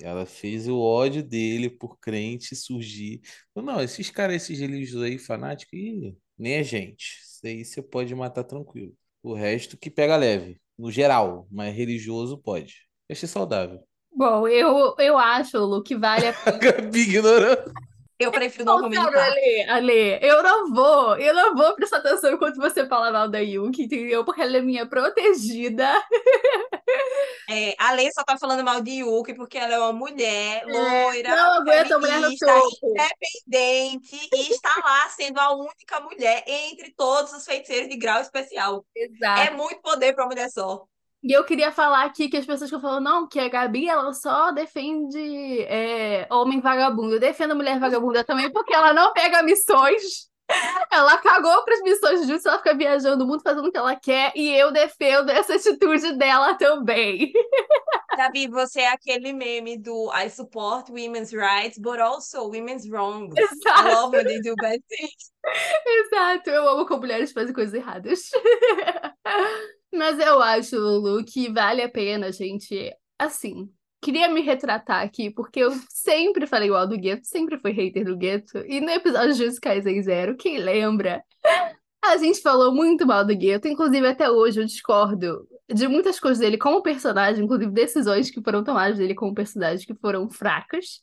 Ela 0.00 0.24
fez 0.24 0.68
o 0.68 0.78
ódio 0.78 1.22
dele 1.22 1.68
por 1.68 1.98
crente 1.98 2.54
surgir. 2.54 3.20
Não, 3.54 3.82
esses 3.82 4.08
caras, 4.10 4.36
esses 4.36 4.58
religiosos 4.58 5.02
aí, 5.02 5.18
fanáticos, 5.18 5.78
ih, 5.78 6.16
nem 6.38 6.56
a 6.58 6.62
gente. 6.62 7.31
Isso 7.42 7.46
aí 7.46 7.64
você 7.64 7.82
pode 7.82 8.14
matar 8.14 8.44
tranquilo. 8.44 8.92
O 9.22 9.34
resto 9.34 9.76
que 9.76 9.90
pega 9.90 10.16
leve, 10.16 10.60
no 10.78 10.90
geral, 10.90 11.46
mas 11.50 11.74
religioso 11.74 12.38
pode. 12.38 12.86
Achei 13.10 13.28
saudável. 13.28 13.80
Bom, 14.14 14.46
eu, 14.46 14.94
eu 14.98 15.18
acho, 15.18 15.58
Lu, 15.58 15.82
que 15.82 15.96
vale 15.96 16.26
a 16.26 16.34
A 16.46 16.50
Gabi 16.52 17.00
ignorando. 17.00 17.72
Eu 18.18 18.30
prefiro 18.30 18.64
não 18.64 18.80
comentar. 18.80 19.12
Ale, 19.12 19.62
Ale, 19.68 20.18
eu 20.22 20.42
não 20.42 20.72
vou, 20.72 21.16
eu 21.16 21.34
não 21.34 21.56
vou 21.56 21.74
prestar 21.74 21.96
atenção 21.96 22.32
enquanto 22.32 22.56
você 22.56 22.86
fala 22.86 23.10
mal 23.10 23.28
da 23.28 23.40
Yuki, 23.40 23.82
entendeu? 23.84 24.24
Porque 24.24 24.40
ela 24.40 24.58
é 24.58 24.62
minha 24.62 24.86
protegida. 24.86 25.92
É, 27.52 27.74
a 27.78 27.92
Lei 27.92 28.10
só 28.12 28.24
tá 28.24 28.38
falando 28.38 28.64
mal 28.64 28.80
de 28.80 29.02
Yuki 29.02 29.34
porque 29.34 29.58
ela 29.58 29.74
é 29.74 29.78
uma 29.78 29.92
mulher 29.92 30.64
loira, 30.66 31.36
não 31.36 31.60
aguento 31.60 32.00
mulher 32.00 32.20
no 32.20 32.34
topo. 32.34 32.94
independente 33.46 34.28
e 34.32 34.50
está 34.50 34.74
lá 34.82 35.08
sendo 35.10 35.38
a 35.38 35.54
única 35.54 36.00
mulher 36.00 36.42
entre 36.46 36.94
todos 36.96 37.32
os 37.34 37.44
feiticeiros 37.44 37.90
de 37.90 37.98
grau 37.98 38.22
especial. 38.22 38.86
Exato. 38.96 39.40
É 39.42 39.50
muito 39.50 39.82
poder 39.82 40.14
pra 40.14 40.24
uma 40.24 40.30
mulher 40.30 40.48
só. 40.50 40.86
E 41.22 41.30
eu 41.30 41.44
queria 41.44 41.70
falar 41.70 42.04
aqui 42.04 42.28
que 42.28 42.36
as 42.36 42.46
pessoas 42.46 42.68
que 42.70 42.80
falam, 42.80 43.00
não, 43.00 43.28
que 43.28 43.38
a 43.38 43.48
Gabi, 43.48 43.88
ela 43.88 44.12
só 44.12 44.50
defende 44.50 45.62
é, 45.68 46.26
homem 46.30 46.60
vagabundo. 46.60 47.14
Eu 47.14 47.20
defendo 47.20 47.54
mulher 47.54 47.78
vagabunda 47.78 48.24
também 48.24 48.50
porque 48.50 48.74
ela 48.74 48.92
não 48.92 49.12
pega 49.12 49.42
missões. 49.42 50.31
Ela 50.90 51.16
cagou 51.18 51.64
para 51.64 51.74
as 51.74 51.82
missões 51.82 52.20
de 52.20 52.26
justiça, 52.26 52.50
ela 52.50 52.58
fica 52.58 52.74
viajando 52.76 53.24
o 53.24 53.26
mundo 53.26 53.42
fazendo 53.42 53.66
o 53.66 53.72
que 53.72 53.78
ela 53.78 53.96
quer 53.96 54.32
e 54.36 54.48
eu 54.54 54.70
defendo 54.70 55.30
essa 55.30 55.54
atitude 55.54 56.12
dela 56.16 56.54
também. 56.54 57.32
Gabi, 58.16 58.46
você 58.46 58.80
é 58.82 58.92
aquele 58.92 59.32
meme 59.32 59.78
do 59.78 60.10
I 60.14 60.28
support 60.28 60.90
women's 60.90 61.32
rights, 61.32 61.78
but 61.78 61.98
also 61.98 62.46
women's 62.48 62.86
wrongs. 62.86 63.34
I 63.38 63.40
Exato, 63.40 63.88
love 63.88 64.16
when 64.16 64.24
they 64.26 64.40
do 64.40 64.54
bad 64.56 64.82
things. 64.86 65.32
exato. 65.86 66.50
Eu 66.50 66.68
amo 66.68 66.86
quando 66.86 67.00
mulheres 67.00 67.32
fazem 67.32 67.54
coisas 67.54 67.72
erradas. 67.72 68.30
Mas 69.94 70.18
eu 70.18 70.42
acho, 70.42 70.76
Lulu, 70.76 71.24
que 71.24 71.50
vale 71.50 71.82
a 71.82 71.88
pena, 71.88 72.30
gente. 72.30 72.94
Assim, 73.18 73.72
queria 74.02 74.28
me 74.28 74.42
retratar 74.42 75.02
aqui, 75.02 75.30
porque 75.30 75.60
eu 75.60 75.70
sempre 75.88 76.44
falei 76.46 76.66
igual 76.66 76.86
do 76.88 76.98
Gueto, 76.98 77.24
sempre 77.24 77.56
fui 77.58 77.70
hater 77.70 78.04
do 78.04 78.16
Gueto. 78.16 78.58
E 78.66 78.80
no 78.80 78.90
episódio 78.90 79.32
de 79.32 79.60
Kaisen 79.60 80.02
Zero, 80.02 80.36
quem 80.36 80.58
lembra? 80.58 81.24
A 82.04 82.16
gente 82.16 82.42
falou 82.42 82.74
muito 82.74 83.06
mal 83.06 83.24
do 83.24 83.34
Gueto, 83.34 83.68
inclusive 83.68 84.04
até 84.04 84.28
hoje 84.28 84.60
eu 84.60 84.66
discordo 84.66 85.46
de 85.72 85.86
muitas 85.86 86.18
coisas 86.18 86.40
dele 86.40 86.58
como 86.58 86.82
personagem, 86.82 87.44
inclusive 87.44 87.70
decisões 87.70 88.28
que 88.28 88.42
foram 88.42 88.64
tomadas 88.64 88.98
dele 88.98 89.14
como 89.14 89.32
personagem 89.32 89.86
que 89.86 89.94
foram 89.94 90.28
fracas. 90.28 91.00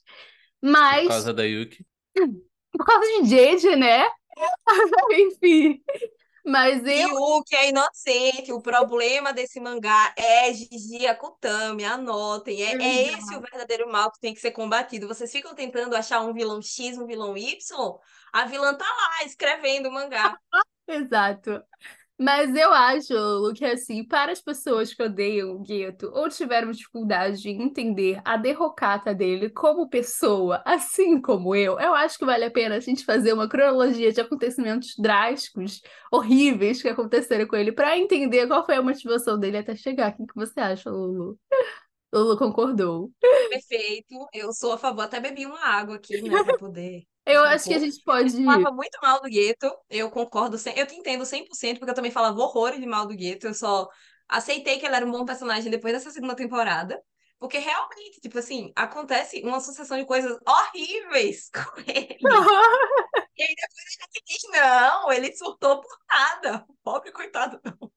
Por 0.61 0.69
Mas 0.69 1.07
causa 1.07 1.33
da 1.33 1.43
Yuki. 1.43 1.85
por 2.73 2.85
causa 2.85 3.23
de 3.23 3.29
Jade, 3.29 3.75
né? 3.77 4.05
Enfim. 5.13 5.81
Mas 6.45 6.85
eu. 6.85 7.09
Yuki 7.09 7.55
é 7.55 7.69
inocente. 7.69 8.51
O 8.51 8.61
problema 8.61 9.33
desse 9.33 9.59
mangá 9.59 10.13
é 10.17 10.53
Gigi 10.53 11.07
Akutami. 11.07 11.83
Anotem. 11.83 12.61
É, 12.61 12.75
é 12.75 13.13
esse 13.13 13.35
o 13.35 13.41
verdadeiro 13.41 13.91
mal 13.91 14.11
que 14.11 14.19
tem 14.19 14.33
que 14.33 14.39
ser 14.39 14.51
combatido. 14.51 15.07
Vocês 15.07 15.31
ficam 15.31 15.53
tentando 15.53 15.95
achar 15.95 16.21
um 16.21 16.33
vilão 16.33 16.61
X, 16.61 16.97
um 16.97 17.05
vilão 17.05 17.37
Y. 17.37 17.57
A 18.31 18.45
vilã 18.45 18.75
tá 18.75 18.85
lá 18.85 19.25
escrevendo 19.25 19.89
o 19.89 19.91
mangá. 19.91 20.37
Exato. 20.87 21.63
Mas 22.21 22.53
eu 22.53 22.73
acho, 22.73 23.13
Lu, 23.13 23.53
que 23.53 23.63
assim, 23.63 24.03
para 24.03 24.33
as 24.33 24.41
pessoas 24.41 24.93
que 24.93 25.01
odeiam 25.01 25.51
o 25.51 25.59
Gueto 25.59 26.11
ou 26.13 26.27
tiveram 26.27 26.69
dificuldade 26.69 27.41
de 27.41 27.49
entender 27.49 28.21
a 28.25 28.35
derrocata 28.35 29.15
dele 29.15 29.49
como 29.49 29.87
pessoa, 29.87 30.61
assim 30.65 31.21
como 31.21 31.55
eu, 31.55 31.79
eu 31.79 31.93
acho 31.95 32.17
que 32.17 32.25
vale 32.25 32.43
a 32.43 32.51
pena 32.51 32.75
a 32.75 32.79
gente 32.81 33.05
fazer 33.05 33.31
uma 33.31 33.47
cronologia 33.47 34.11
de 34.11 34.19
acontecimentos 34.19 34.95
drásticos, 34.97 35.81
horríveis 36.11 36.81
que 36.81 36.89
aconteceram 36.89 37.47
com 37.47 37.55
ele, 37.55 37.71
para 37.71 37.97
entender 37.97 38.45
qual 38.47 38.65
foi 38.65 38.75
a 38.75 38.81
motivação 38.81 39.39
dele 39.39 39.59
até 39.59 39.73
chegar. 39.73 40.13
O 40.19 40.27
que 40.27 40.35
você 40.35 40.59
acha, 40.59 40.89
Lulu? 40.89 41.39
Lulu 42.13 42.37
concordou. 42.37 43.11
Perfeito. 43.49 44.27
Eu 44.33 44.51
sou 44.51 44.73
a 44.73 44.77
favor. 44.77 45.03
Até 45.03 45.21
bebi 45.21 45.45
uma 45.45 45.63
água 45.63 45.95
aqui, 45.95 46.21
né, 46.21 46.43
pra 46.43 46.57
poder. 46.57 47.03
Eu 47.25 47.41
Um 47.41 47.45
acho 47.45 47.65
que 47.65 47.73
a 47.73 47.79
gente 47.79 48.01
pode. 48.03 48.37
Eu 48.37 48.43
falava 48.45 48.71
muito 48.71 48.97
mal 49.01 49.21
do 49.21 49.29
Gueto, 49.29 49.71
eu 49.89 50.09
concordo, 50.09 50.57
eu 50.75 50.87
te 50.87 50.95
entendo 50.95 51.25
100%, 51.25 51.79
porque 51.79 51.91
eu 51.91 51.95
também 51.95 52.11
falava 52.11 52.39
horrores 52.39 52.79
de 52.79 52.85
mal 52.87 53.05
do 53.07 53.15
Gueto, 53.15 53.47
eu 53.47 53.53
só 53.53 53.87
aceitei 54.27 54.79
que 54.79 54.85
ele 54.85 54.95
era 54.95 55.05
um 55.05 55.11
bom 55.11 55.25
personagem 55.25 55.71
depois 55.71 55.93
dessa 55.93 56.11
segunda 56.11 56.35
temporada, 56.35 57.01
porque 57.39 57.57
realmente, 57.57 58.19
tipo 58.21 58.37
assim, 58.37 58.71
acontece 58.75 59.41
uma 59.43 59.59
sucessão 59.59 59.97
de 59.97 60.05
coisas 60.05 60.37
horríveis 60.47 61.49
com 61.53 61.81
ele. 61.87 62.17
E 63.37 63.43
aí 63.43 63.55
depois 63.55 63.85
a 64.01 64.05
gente 64.11 64.23
diz, 64.27 64.41
não, 64.51 65.11
ele 65.13 65.35
surtou 65.35 65.81
por 65.81 65.97
nada, 66.09 66.65
pobre 66.83 67.11
coitado. 67.11 67.59
não. 67.63 67.91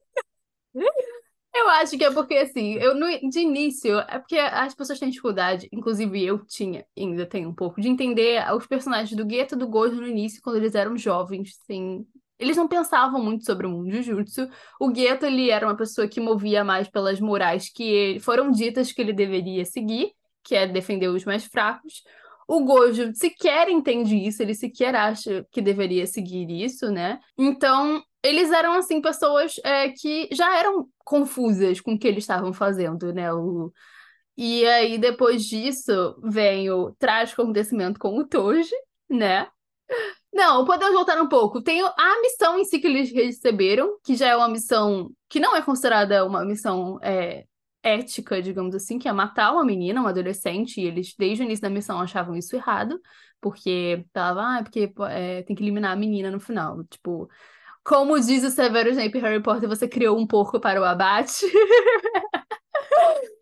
Eu 1.54 1.68
acho 1.68 1.98
que 1.98 2.04
é 2.04 2.10
porque, 2.10 2.34
assim, 2.34 2.74
eu 2.74 2.94
no, 2.94 3.06
de 3.28 3.40
início, 3.40 3.98
é 4.00 4.18
porque 4.18 4.38
as 4.38 4.74
pessoas 4.74 4.98
têm 4.98 5.10
dificuldade, 5.10 5.68
inclusive 5.70 6.24
eu 6.24 6.44
tinha, 6.46 6.84
ainda 6.96 7.26
tenho 7.26 7.48
um 7.50 7.54
pouco, 7.54 7.80
de 7.80 7.88
entender 7.88 8.42
os 8.54 8.66
personagens 8.66 9.14
do 9.14 9.24
Gueto 9.26 9.54
do 9.54 9.68
Gojo 9.68 9.96
no 9.96 10.06
início, 10.06 10.40
quando 10.42 10.56
eles 10.56 10.74
eram 10.74 10.96
jovens, 10.96 11.58
assim. 11.62 12.06
Eles 12.38 12.56
não 12.56 12.66
pensavam 12.66 13.22
muito 13.22 13.44
sobre 13.44 13.66
o 13.66 13.70
mundo 13.70 13.90
de 13.90 14.02
Jujutsu. 14.02 14.48
O 14.80 14.88
Gueto, 14.90 15.26
ele 15.26 15.50
era 15.50 15.66
uma 15.66 15.76
pessoa 15.76 16.08
que 16.08 16.20
movia 16.20 16.64
mais 16.64 16.88
pelas 16.88 17.20
morais 17.20 17.68
que 17.70 17.84
ele- 17.84 18.18
foram 18.20 18.50
ditas 18.50 18.90
que 18.90 19.00
ele 19.02 19.12
deveria 19.12 19.64
seguir, 19.64 20.10
que 20.42 20.54
é 20.56 20.66
defender 20.66 21.08
os 21.08 21.24
mais 21.24 21.44
fracos. 21.44 22.02
O 22.48 22.64
Gojo 22.64 23.14
sequer 23.14 23.68
entende 23.68 24.16
isso, 24.16 24.42
ele 24.42 24.54
sequer 24.54 24.94
acha 24.94 25.46
que 25.52 25.60
deveria 25.62 26.06
seguir 26.06 26.50
isso, 26.50 26.90
né? 26.90 27.20
Então, 27.38 28.02
eles 28.22 28.50
eram, 28.50 28.74
assim, 28.74 29.00
pessoas 29.00 29.54
é, 29.64 29.90
que 29.90 30.28
já 30.32 30.58
eram 30.58 30.88
confusas 30.98 31.80
com 31.80 31.94
o 31.94 31.98
que 31.98 32.06
eles 32.06 32.24
estavam 32.24 32.52
fazendo, 32.52 33.12
né? 33.12 33.32
O... 33.32 33.72
E 34.36 34.66
aí, 34.66 34.98
depois 34.98 35.44
disso, 35.44 36.16
vem 36.22 36.70
o 36.70 36.92
trágico 36.92 37.42
acontecimento 37.42 37.98
com 37.98 38.16
o 38.18 38.26
Toji, 38.26 38.74
né? 39.10 39.48
Não, 40.32 40.64
podemos 40.64 40.94
voltar 40.94 41.20
um 41.20 41.28
pouco. 41.28 41.62
Tem 41.62 41.82
a 41.82 42.20
missão 42.22 42.58
em 42.58 42.64
si 42.64 42.78
que 42.78 42.86
eles 42.86 43.12
receberam, 43.12 43.98
que 44.02 44.16
já 44.16 44.28
é 44.28 44.36
uma 44.36 44.48
missão 44.48 45.10
que 45.28 45.38
não 45.38 45.54
é 45.54 45.62
considerada 45.62 46.24
uma 46.24 46.44
missão 46.44 46.98
é, 47.02 47.44
ética, 47.82 48.40
digamos 48.40 48.74
assim, 48.74 48.98
que 48.98 49.08
é 49.08 49.12
matar 49.12 49.52
uma 49.52 49.64
menina, 49.64 50.00
uma 50.00 50.10
adolescente, 50.10 50.80
e 50.80 50.86
eles, 50.86 51.14
desde 51.18 51.42
o 51.42 51.44
início 51.44 51.62
da 51.62 51.70
missão, 51.70 52.00
achavam 52.00 52.34
isso 52.36 52.56
errado, 52.56 53.00
porque 53.40 54.06
tava, 54.12 54.40
ah, 54.42 54.58
é 54.60 54.62
porque 54.62 54.92
é, 55.10 55.42
tem 55.42 55.54
que 55.54 55.62
eliminar 55.62 55.92
a 55.92 55.96
menina 55.96 56.30
no 56.30 56.40
final. 56.40 56.82
Tipo, 56.84 57.28
como 57.84 58.18
diz 58.20 58.44
o 58.44 58.50
Severus 58.50 58.92
Snape 58.92 59.18
em 59.18 59.20
Harry 59.20 59.42
Potter, 59.42 59.68
você 59.68 59.88
criou 59.88 60.18
um 60.18 60.26
porco 60.26 60.60
para 60.60 60.80
o 60.80 60.84
abate. 60.84 61.44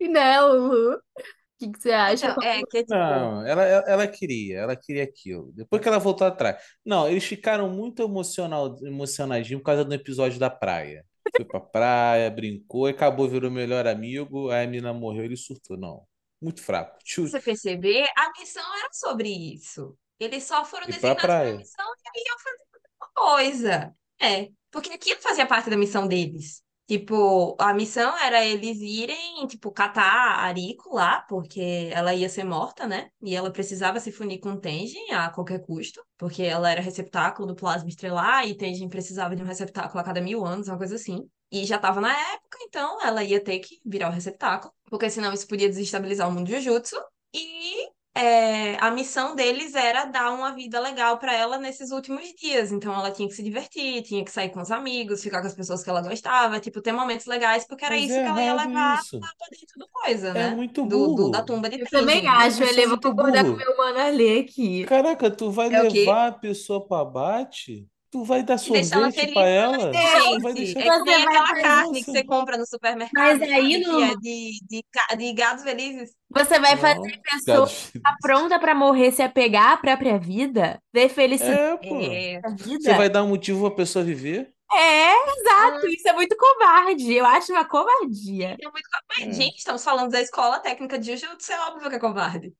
e 0.00 0.08
né, 0.08 0.42
o... 0.42 0.94
O 0.94 1.56
que, 1.56 1.70
que 1.70 1.80
você 1.80 1.92
acha? 1.92 2.26
Então, 2.26 2.42
é, 2.42 2.60
que, 2.62 2.82
tipo, 2.82 2.94
Não, 2.94 3.46
ela, 3.46 3.62
ela, 3.62 4.08
queria, 4.08 4.58
ela 4.58 4.74
queria 4.74 5.04
aquilo. 5.04 5.52
Depois 5.52 5.80
que 5.80 5.86
ela 5.86 6.00
voltou 6.00 6.26
atrás. 6.26 6.60
Não, 6.84 7.08
eles 7.08 7.24
ficaram 7.24 7.70
muito 7.70 8.02
emocional, 8.02 8.76
emocionadinhos 8.82 9.60
por 9.62 9.66
causa 9.66 9.84
do 9.84 9.94
episódio 9.94 10.40
da 10.40 10.50
praia. 10.50 11.06
Foi 11.36 11.44
pra 11.44 11.60
praia, 11.60 12.28
brincou, 12.28 12.86
acabou, 12.86 13.28
virou 13.28 13.50
melhor 13.52 13.86
amigo, 13.86 14.50
aí 14.50 14.64
a 14.64 14.66
menina 14.66 14.92
morreu, 14.92 15.24
ele 15.24 15.36
surtou. 15.36 15.76
Não, 15.76 16.04
muito 16.42 16.60
fraco. 16.60 16.98
Tchu, 17.04 17.24
se 17.24 17.30
você 17.30 17.40
perceber, 17.40 18.04
a 18.16 18.32
missão 18.38 18.78
era 18.78 18.88
sobre 18.92 19.28
isso. 19.28 19.96
Eles 20.18 20.42
só 20.44 20.64
foram 20.64 20.86
pra 20.86 20.92
designados 20.92 21.22
pra 21.22 21.28
praia. 21.28 21.56
missão 21.56 21.86
e 22.14 22.28
iam 22.28 22.38
fazer 22.38 22.73
coisa. 23.14 23.94
É, 24.20 24.48
porque 24.70 24.92
aquilo 24.92 25.20
fazia 25.20 25.46
parte 25.46 25.70
da 25.70 25.76
missão 25.76 26.06
deles. 26.06 26.62
Tipo, 26.86 27.56
a 27.58 27.72
missão 27.72 28.14
era 28.18 28.44
eles 28.44 28.78
irem, 28.78 29.46
tipo, 29.46 29.72
catar 29.72 30.02
a 30.02 30.42
Ariko 30.42 30.94
lá, 30.94 31.22
porque 31.22 31.88
ela 31.90 32.14
ia 32.14 32.28
ser 32.28 32.44
morta, 32.44 32.86
né? 32.86 33.08
E 33.22 33.34
ela 33.34 33.50
precisava 33.50 33.98
se 33.98 34.12
fundir 34.12 34.38
com 34.38 34.54
Tenjin 34.60 35.10
a 35.12 35.30
qualquer 35.30 35.60
custo, 35.64 36.04
porque 36.18 36.42
ela 36.42 36.70
era 36.70 36.82
receptáculo 36.82 37.48
do 37.48 37.54
plasma 37.54 37.88
estrelar 37.88 38.46
e 38.46 38.54
Tenjin 38.54 38.88
precisava 38.90 39.34
de 39.34 39.42
um 39.42 39.46
receptáculo 39.46 39.98
a 39.98 40.04
cada 40.04 40.20
mil 40.20 40.44
anos, 40.44 40.68
uma 40.68 40.76
coisa 40.76 40.96
assim. 40.96 41.26
E 41.50 41.64
já 41.64 41.78
tava 41.78 42.02
na 42.02 42.12
época, 42.12 42.58
então 42.62 43.00
ela 43.02 43.24
ia 43.24 43.42
ter 43.42 43.60
que 43.60 43.80
virar 43.86 44.10
o 44.10 44.12
receptáculo, 44.12 44.72
porque 44.84 45.08
senão 45.08 45.32
isso 45.32 45.48
podia 45.48 45.68
desestabilizar 45.68 46.28
o 46.28 46.32
mundo 46.32 46.46
de 46.46 46.60
Jujutsu. 46.60 46.96
E 47.32 47.88
é, 48.16 48.76
a 48.76 48.90
missão 48.92 49.34
deles 49.34 49.74
era 49.74 50.04
dar 50.04 50.30
uma 50.32 50.52
vida 50.54 50.78
legal 50.80 51.18
pra 51.18 51.34
ela 51.34 51.58
nesses 51.58 51.90
últimos 51.90 52.32
dias. 52.34 52.70
Então 52.72 52.92
ela 52.94 53.10
tinha 53.10 53.28
que 53.28 53.34
se 53.34 53.42
divertir, 53.42 54.02
tinha 54.02 54.24
que 54.24 54.30
sair 54.30 54.50
com 54.50 54.60
os 54.60 54.70
amigos, 54.70 55.22
ficar 55.22 55.40
com 55.40 55.46
as 55.48 55.54
pessoas 55.54 55.82
que 55.82 55.90
ela 55.90 56.00
gostava, 56.02 56.60
tipo, 56.60 56.80
ter 56.80 56.92
momentos 56.92 57.26
legais, 57.26 57.66
porque 57.66 57.84
era 57.84 57.94
Mas 57.94 58.04
isso 58.04 58.14
é 58.14 58.22
que 58.22 58.28
ela 58.28 58.42
ia 58.42 58.54
levar 58.54 59.00
isso. 59.00 59.18
pra 59.20 59.28
dentro 59.50 59.78
do 59.78 59.88
coisa, 59.88 60.28
É 60.28 60.32
né? 60.32 60.50
muito 60.50 60.82
Do, 60.86 60.88
do- 60.88 61.14
burro. 61.16 61.30
da 61.30 61.42
tumba 61.42 61.68
de 61.68 61.80
Eu 61.80 61.86
também 61.90 62.26
acho, 62.28 62.62
Isso 62.62 62.64
é 62.64 62.68
Ele, 62.68 62.86
vou 62.86 63.00
concordar 63.00 63.44
com 63.44 63.50
o 63.50 63.54
burro. 63.56 63.64
meu 63.66 63.76
mano 63.76 63.98
Ale 63.98 64.38
aqui. 64.40 64.84
Caraca, 64.84 65.30
tu 65.30 65.50
vai 65.50 65.72
É 65.74 65.82
levar 65.82 66.28
a 66.28 66.32
pessoa 66.32 66.86
pra 66.86 67.04
bate? 67.04 67.88
Tu 68.14 68.22
vai 68.22 68.44
dar 68.44 68.54
E 68.64 68.70
deixar 68.70 68.96
ela 68.96 69.10
sorvete 69.10 69.20
feliz. 69.20 69.34
pra 69.34 69.42
ela? 69.48 69.76
Tu 69.90 70.40
vai 70.40 70.54
Gente, 70.54 70.74
deixar 70.74 70.80
é 70.80 70.82
que 70.82 71.02
nem 71.04 71.14
Você 71.16 71.26
aquela 71.26 71.60
carne 71.60 72.04
que 72.04 72.10
você 72.12 72.24
compra 72.24 72.56
no 72.56 72.64
supermercado, 72.66 73.40
Mas 73.40 73.42
aí 73.42 73.78
no- 73.84 74.00
é 74.04 74.14
de, 74.16 74.60
de, 74.62 74.84
de 75.18 75.32
gatos 75.32 75.64
felizes. 75.64 76.14
Você 76.30 76.60
vai 76.60 76.76
fazer 76.76 77.00
Não, 77.00 77.06
a 77.06 77.18
pessoa 77.36 77.66
que 77.92 78.00
tá 78.00 78.16
pronta 78.20 78.58
pra 78.60 78.72
morrer 78.74 79.10
se 79.10 79.20
apegar 79.20 79.72
à 79.72 79.76
própria 79.76 80.16
vida? 80.16 80.80
Ver 80.92 81.08
felicidade 81.08 81.58
É, 81.60 81.76
pô. 81.76 82.48
Na 82.48 82.56
Você 82.56 82.64
vida? 82.64 82.94
vai 82.94 83.08
dar 83.08 83.24
um 83.24 83.28
motivo 83.28 83.66
pra 83.68 83.76
pessoa 83.78 84.04
viver? 84.04 84.52
É, 84.72 85.12
exato. 85.38 85.86
Isso 85.88 86.08
é 86.08 86.12
muito 86.12 86.36
covarde. 86.36 87.12
Eu 87.14 87.26
acho 87.26 87.52
uma 87.52 87.64
covardia. 87.64 88.56
É 88.60 88.68
muito... 88.70 88.88
Mas, 89.08 89.28
É. 89.28 89.32
Gente, 89.32 89.58
estamos 89.58 89.82
falando 89.84 90.10
da 90.10 90.20
escola 90.20 90.60
técnica 90.60 90.98
de 90.98 91.16
Jujutsu, 91.16 91.52
é 91.52 91.60
óbvio 91.68 91.90
que 91.90 91.96
é 91.96 91.98
covarde. 91.98 92.52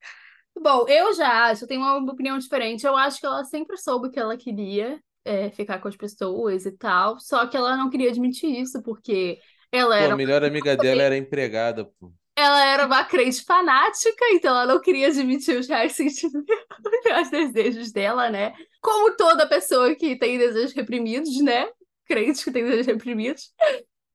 Bom, 0.57 0.85
eu 0.87 1.13
já 1.13 1.47
acho, 1.47 1.65
eu 1.65 1.67
tenho 1.67 1.81
uma 1.81 1.97
opinião 2.11 2.37
diferente. 2.37 2.85
Eu 2.85 2.95
acho 2.95 3.19
que 3.19 3.25
ela 3.25 3.43
sempre 3.43 3.77
soube 3.77 4.09
que 4.09 4.19
ela 4.19 4.37
queria 4.37 4.99
é, 5.25 5.49
ficar 5.49 5.79
com 5.79 5.87
as 5.87 5.95
pessoas 5.97 6.65
e 6.65 6.71
tal, 6.71 7.19
só 7.19 7.47
que 7.47 7.57
ela 7.57 7.75
não 7.75 7.89
queria 7.89 8.09
admitir 8.09 8.49
isso, 8.61 8.81
porque 8.83 9.39
ela 9.71 9.97
Pô, 9.99 10.05
a 10.05 10.05
era, 10.05 10.15
melhor 10.15 10.43
amiga 10.43 10.77
dela 10.77 11.01
era 11.01 11.17
empregada, 11.17 11.85
pô. 11.99 12.13
ela 12.35 12.65
era 12.65 12.85
uma 12.85 13.03
crente 13.03 13.43
fanática, 13.43 14.25
então 14.31 14.51
ela 14.51 14.65
não 14.73 14.79
queria 14.79 15.07
admitir 15.07 15.57
os 15.57 15.67
reais 15.67 15.93
sentimentos, 15.93 16.45
os 17.21 17.29
desejos 17.31 17.91
dela, 17.91 18.29
né? 18.29 18.53
Como 18.81 19.15
toda 19.17 19.49
pessoa 19.49 19.95
que 19.95 20.17
tem 20.17 20.37
desejos 20.37 20.73
reprimidos, 20.73 21.41
né? 21.41 21.67
Crente 22.05 22.43
que 22.43 22.51
tem 22.51 22.63
desejos 22.63 22.85
reprimidos. 22.87 23.51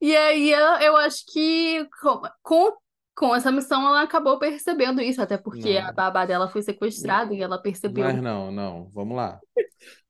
E 0.00 0.16
aí 0.16 0.50
eu, 0.50 0.66
eu 0.80 0.96
acho 0.96 1.24
que 1.30 1.86
com, 2.00 2.22
com, 2.42 2.72
com 3.20 3.34
essa 3.36 3.52
missão 3.52 3.86
ela 3.86 4.02
acabou 4.02 4.38
percebendo 4.38 5.00
isso, 5.02 5.20
até 5.22 5.36
porque 5.38 5.78
a 5.78 5.92
Não. 5.92 5.94
babá 5.94 6.24
dela 6.26 6.48
foi 6.48 6.62
sequestrada 6.62 7.34
e 7.34 7.42
ela 7.42 7.60
percebeu. 7.62 8.08
Mas 8.08 8.20
não, 8.22 8.50
não, 8.50 8.90
vamos 8.90 9.16
lá. 9.16 9.42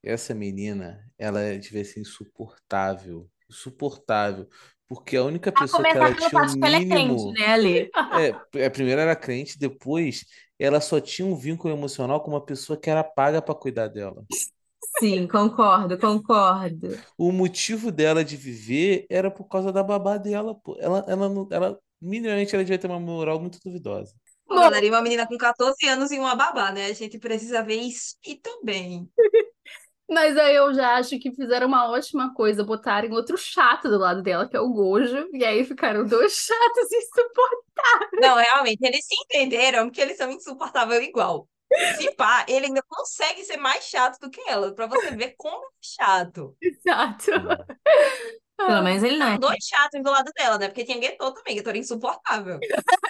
Essa 0.02 0.34
menina, 0.34 1.04
ela 1.18 1.58
devia 1.58 1.84
ser 1.84 2.00
insuportável. 2.00 3.30
Insuportável. 3.50 4.48
Porque 4.88 5.16
a 5.16 5.24
única 5.24 5.52
pessoa 5.52 5.86
que 5.86 5.96
ela 5.98 6.14
tinha 6.14 6.40
um 6.40 6.54
que 6.58 6.66
ela 6.66 6.76
é 6.76 6.84
crente, 6.86 7.24
mínimo. 7.24 7.38
né, 7.38 7.46
Ale? 7.52 7.90
É, 8.10 8.30
a 8.66 8.70
primeira 8.70 9.02
era 9.02 9.16
crente, 9.16 9.58
depois 9.58 10.24
ela 10.58 10.80
só 10.80 11.00
tinha 11.00 11.26
um 11.26 11.36
vínculo 11.36 11.74
emocional 11.74 12.22
com 12.22 12.30
uma 12.32 12.44
pessoa 12.44 12.80
que 12.80 12.90
era 12.90 13.04
paga 13.04 13.42
pra 13.42 13.54
cuidar 13.54 13.88
dela. 13.88 14.26
Sim, 14.98 15.26
concordo, 15.26 15.98
concordo. 15.98 17.02
O 17.16 17.32
motivo 17.32 17.90
dela 17.92 18.24
de 18.24 18.36
viver 18.36 19.06
era 19.10 19.30
por 19.30 19.44
causa 19.48 19.72
da 19.72 19.82
babá 19.82 20.16
dela, 20.16 20.54
pô. 20.54 20.76
Ela, 20.80 21.04
ela, 21.08 21.28
não- 21.28 21.48
ela, 21.50 21.78
minimamente, 22.00 22.54
ela 22.54 22.64
devia 22.64 22.78
ter 22.78 22.86
uma 22.86 23.00
moral 23.00 23.40
muito 23.40 23.58
duvidosa. 23.64 24.14
E 24.82 24.88
uma 24.88 25.02
menina 25.02 25.26
com 25.26 25.38
14 25.38 25.86
anos 25.86 26.10
e 26.10 26.18
uma 26.18 26.34
babá, 26.34 26.72
né? 26.72 26.86
A 26.86 26.92
gente 26.92 27.18
precisa 27.18 27.62
ver 27.62 27.76
isso 27.76 28.16
e 28.26 28.36
também. 28.36 29.08
Mas 30.10 30.36
aí 30.36 30.56
eu 30.56 30.74
já 30.74 30.96
acho 30.96 31.20
que 31.20 31.30
fizeram 31.32 31.68
uma 31.68 31.88
ótima 31.88 32.34
coisa, 32.34 32.64
botarem 32.64 33.12
outro 33.12 33.38
chato 33.38 33.88
do 33.88 33.96
lado 33.96 34.22
dela, 34.22 34.48
que 34.48 34.56
é 34.56 34.60
o 34.60 34.68
Gojo, 34.68 35.28
e 35.32 35.44
aí 35.44 35.64
ficaram 35.64 36.04
dois 36.04 36.32
chatos 36.34 36.92
insuportáveis. 36.92 38.20
Não, 38.20 38.36
realmente, 38.36 38.84
eles 38.84 39.06
se 39.06 39.14
entenderam 39.22 39.88
que 39.88 40.00
eles 40.00 40.16
são 40.16 40.28
insuportáveis 40.32 41.06
igual. 41.06 41.48
Se 41.96 42.12
pá, 42.16 42.44
ele 42.48 42.66
ainda 42.66 42.82
consegue 42.82 43.44
ser 43.44 43.56
mais 43.56 43.84
chato 43.84 44.18
do 44.18 44.28
que 44.28 44.40
ela, 44.48 44.74
pra 44.74 44.88
você 44.88 45.12
ver 45.12 45.34
como 45.36 45.64
é 45.64 45.68
chato. 45.80 46.56
Exato. 46.60 47.30
Pelo 48.66 48.82
menos 48.82 49.02
ele 49.02 49.16
não 49.16 49.26
é. 49.28 49.38
Dois 49.38 49.64
chatos 49.64 50.02
do 50.02 50.10
lado 50.10 50.30
dela, 50.36 50.58
né? 50.58 50.68
Porque 50.68 50.84
tinha 50.84 51.00
Getou 51.00 51.32
também, 51.32 51.56
Getou 51.56 51.70
era 51.70 51.78
insuportável. 51.78 52.58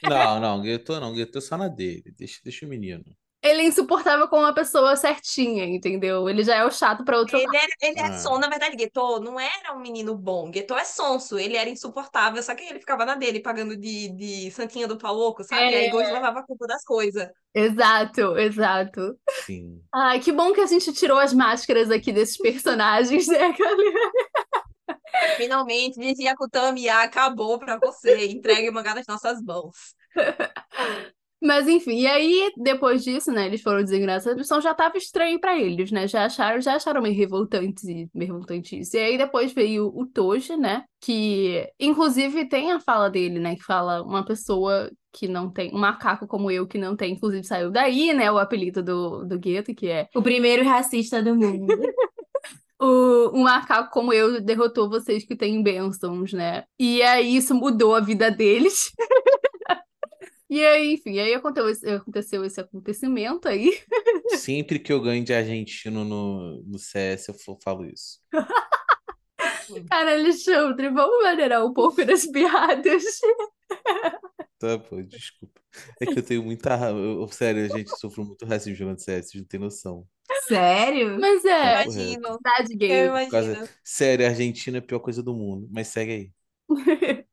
Não, 0.02 0.40
não, 0.40 0.60
Gueto 0.62 0.98
não, 1.00 1.12
Gueto 1.12 1.40
só 1.40 1.56
na 1.56 1.68
dele. 1.68 2.04
Deixa, 2.16 2.40
deixa 2.42 2.66
o 2.66 2.68
menino. 2.68 3.04
Ele 3.42 3.62
é 3.62 3.64
insuportável 3.64 4.28
com 4.28 4.38
uma 4.38 4.52
pessoa 4.52 4.94
certinha, 4.96 5.64
entendeu? 5.64 6.28
Ele 6.28 6.44
já 6.44 6.56
é 6.56 6.64
o 6.64 6.70
chato 6.70 7.02
pra 7.06 7.16
outro 7.16 7.38
Ele, 7.38 7.56
era, 7.56 7.72
ele 7.80 7.98
é 7.98 8.02
Ah. 8.02 8.18
sonso, 8.18 8.38
na 8.38 8.48
verdade, 8.50 8.76
Getou 8.78 9.18
não 9.18 9.40
era 9.40 9.74
um 9.74 9.80
menino 9.80 10.14
bom. 10.14 10.52
Getou 10.52 10.76
é 10.76 10.84
sonso, 10.84 11.38
ele 11.38 11.56
era 11.56 11.70
insuportável, 11.70 12.42
só 12.42 12.54
que 12.54 12.64
ele 12.64 12.80
ficava 12.80 13.06
na 13.06 13.14
dele, 13.14 13.40
pagando 13.40 13.78
de, 13.78 14.10
de 14.10 14.50
santinha 14.50 14.86
do 14.86 14.98
pau 14.98 15.14
louco, 15.14 15.42
sabe? 15.42 15.72
É. 15.72 15.78
Aí 15.78 15.90
Gojo 15.90 16.12
levava 16.12 16.40
a 16.40 16.42
culpa 16.46 16.66
das 16.66 16.84
coisas. 16.84 17.28
Exato, 17.54 18.36
exato. 18.36 19.18
Sim. 19.46 19.80
Ai, 19.92 20.20
que 20.20 20.32
bom 20.32 20.52
que 20.52 20.60
a 20.60 20.66
gente 20.66 20.92
tirou 20.92 21.18
as 21.18 21.32
máscaras 21.32 21.90
aqui 21.90 22.12
desses 22.12 22.36
personagens, 22.38 23.26
né, 23.26 23.38
galera? 23.38 24.10
Finalmente, 25.36 26.02
Gigi 26.02 26.28
Akutami 26.28 26.88
acabou 26.88 27.58
pra 27.58 27.78
você. 27.78 28.26
Entregue 28.26 28.68
o 28.68 28.72
mangá 28.72 28.94
nas 28.94 29.06
nossas 29.06 29.42
mãos. 29.42 29.94
Mas 31.42 31.66
enfim, 31.66 32.00
e 32.00 32.06
aí, 32.06 32.52
depois 32.58 33.02
disso, 33.02 33.32
né, 33.32 33.46
eles 33.46 33.62
foram 33.62 33.82
designados 33.82 34.26
essa 34.26 34.36
missão, 34.36 34.60
já 34.60 34.74
tava 34.74 34.98
estranho 34.98 35.40
pra 35.40 35.58
eles, 35.58 35.90
né? 35.90 36.06
Já 36.06 36.26
acharam, 36.26 36.60
já 36.60 36.74
acharam 36.74 37.00
meio 37.00 37.16
revoltante, 37.16 37.86
meio 38.12 38.32
revoltante 38.32 38.78
isso. 38.78 38.94
E 38.94 39.00
aí 39.00 39.16
depois 39.16 39.50
veio 39.50 39.86
o 39.86 40.04
Toji, 40.06 40.54
né? 40.58 40.84
Que 41.00 41.66
inclusive 41.80 42.46
tem 42.46 42.72
a 42.72 42.78
fala 42.78 43.08
dele, 43.08 43.38
né? 43.38 43.56
Que 43.56 43.62
fala 43.62 44.02
uma 44.02 44.22
pessoa 44.22 44.90
que 45.12 45.26
não 45.26 45.50
tem, 45.50 45.74
um 45.74 45.78
macaco 45.78 46.26
como 46.26 46.50
eu 46.50 46.66
que 46.66 46.76
não 46.76 46.94
tem, 46.94 47.14
inclusive 47.14 47.42
saiu 47.42 47.70
daí, 47.70 48.12
né? 48.12 48.30
O 48.30 48.38
apelido 48.38 48.82
do, 48.82 49.24
do 49.24 49.38
Gueto, 49.38 49.74
que 49.74 49.88
é 49.88 50.08
O 50.14 50.22
primeiro 50.22 50.62
racista 50.62 51.22
do 51.22 51.34
mundo. 51.34 51.66
o, 52.80 53.30
um 53.34 53.42
macaco 53.42 53.90
como 53.92 54.12
eu 54.12 54.40
derrotou 54.40 54.88
vocês 54.88 55.24
que 55.24 55.36
têm 55.36 55.62
bênçãos, 55.62 56.32
né? 56.32 56.64
E 56.78 57.02
aí 57.02 57.36
isso 57.36 57.54
mudou 57.54 57.94
a 57.94 58.00
vida 58.00 58.30
deles. 58.30 58.92
E 60.52 60.66
aí, 60.66 60.94
enfim, 60.94 61.16
aí 61.20 61.32
aconteceu 61.32 61.68
esse, 61.70 61.88
aconteceu 61.88 62.44
esse 62.44 62.60
acontecimento 62.60 63.46
aí. 63.46 63.70
Sempre 64.34 64.80
que 64.80 64.92
eu 64.92 65.00
ganho 65.00 65.22
de 65.24 65.32
argentino 65.32 66.04
no, 66.04 66.60
no 66.64 66.76
CS, 66.76 67.28
eu 67.28 67.34
fa- 67.34 67.56
falo 67.62 67.84
isso. 67.86 68.18
Cara, 69.88 70.14
Alexandre, 70.14 70.88
vamos 70.90 71.22
maneirar 71.22 71.64
um 71.64 71.72
pouco 71.72 72.04
das 72.04 72.26
piadas. 72.26 73.04
Tá, 74.58 74.78
pô, 74.78 75.00
desculpa. 75.02 75.59
É 76.00 76.06
que 76.06 76.18
eu 76.18 76.22
tenho 76.24 76.42
muita 76.42 76.74
raiva. 76.76 76.98
eu- 76.98 77.28
Sério, 77.28 77.68
gente, 77.68 77.90
eu 77.90 77.96
sofro 77.98 78.24
muito 78.24 78.44
racismo 78.44 78.74
jogando 78.76 78.98
CS, 79.00 79.28
vocês 79.30 79.42
não 79.42 79.48
tem 79.48 79.60
noção. 79.60 80.06
Sério? 80.46 81.18
Mas 81.20 81.44
é. 81.44 81.82
Imagino. 81.84 82.28
Eu 82.28 82.78
gay. 82.78 83.06
Causa- 83.30 83.52
imagino. 83.52 83.68
Sério, 83.84 84.26
a 84.26 84.28
Argentina 84.30 84.78
é 84.78 84.80
a 84.80 84.82
pior 84.82 85.00
coisa 85.00 85.22
do 85.22 85.34
mundo. 85.34 85.68
Mas 85.70 85.88
segue 85.88 86.12
aí. 86.12 86.32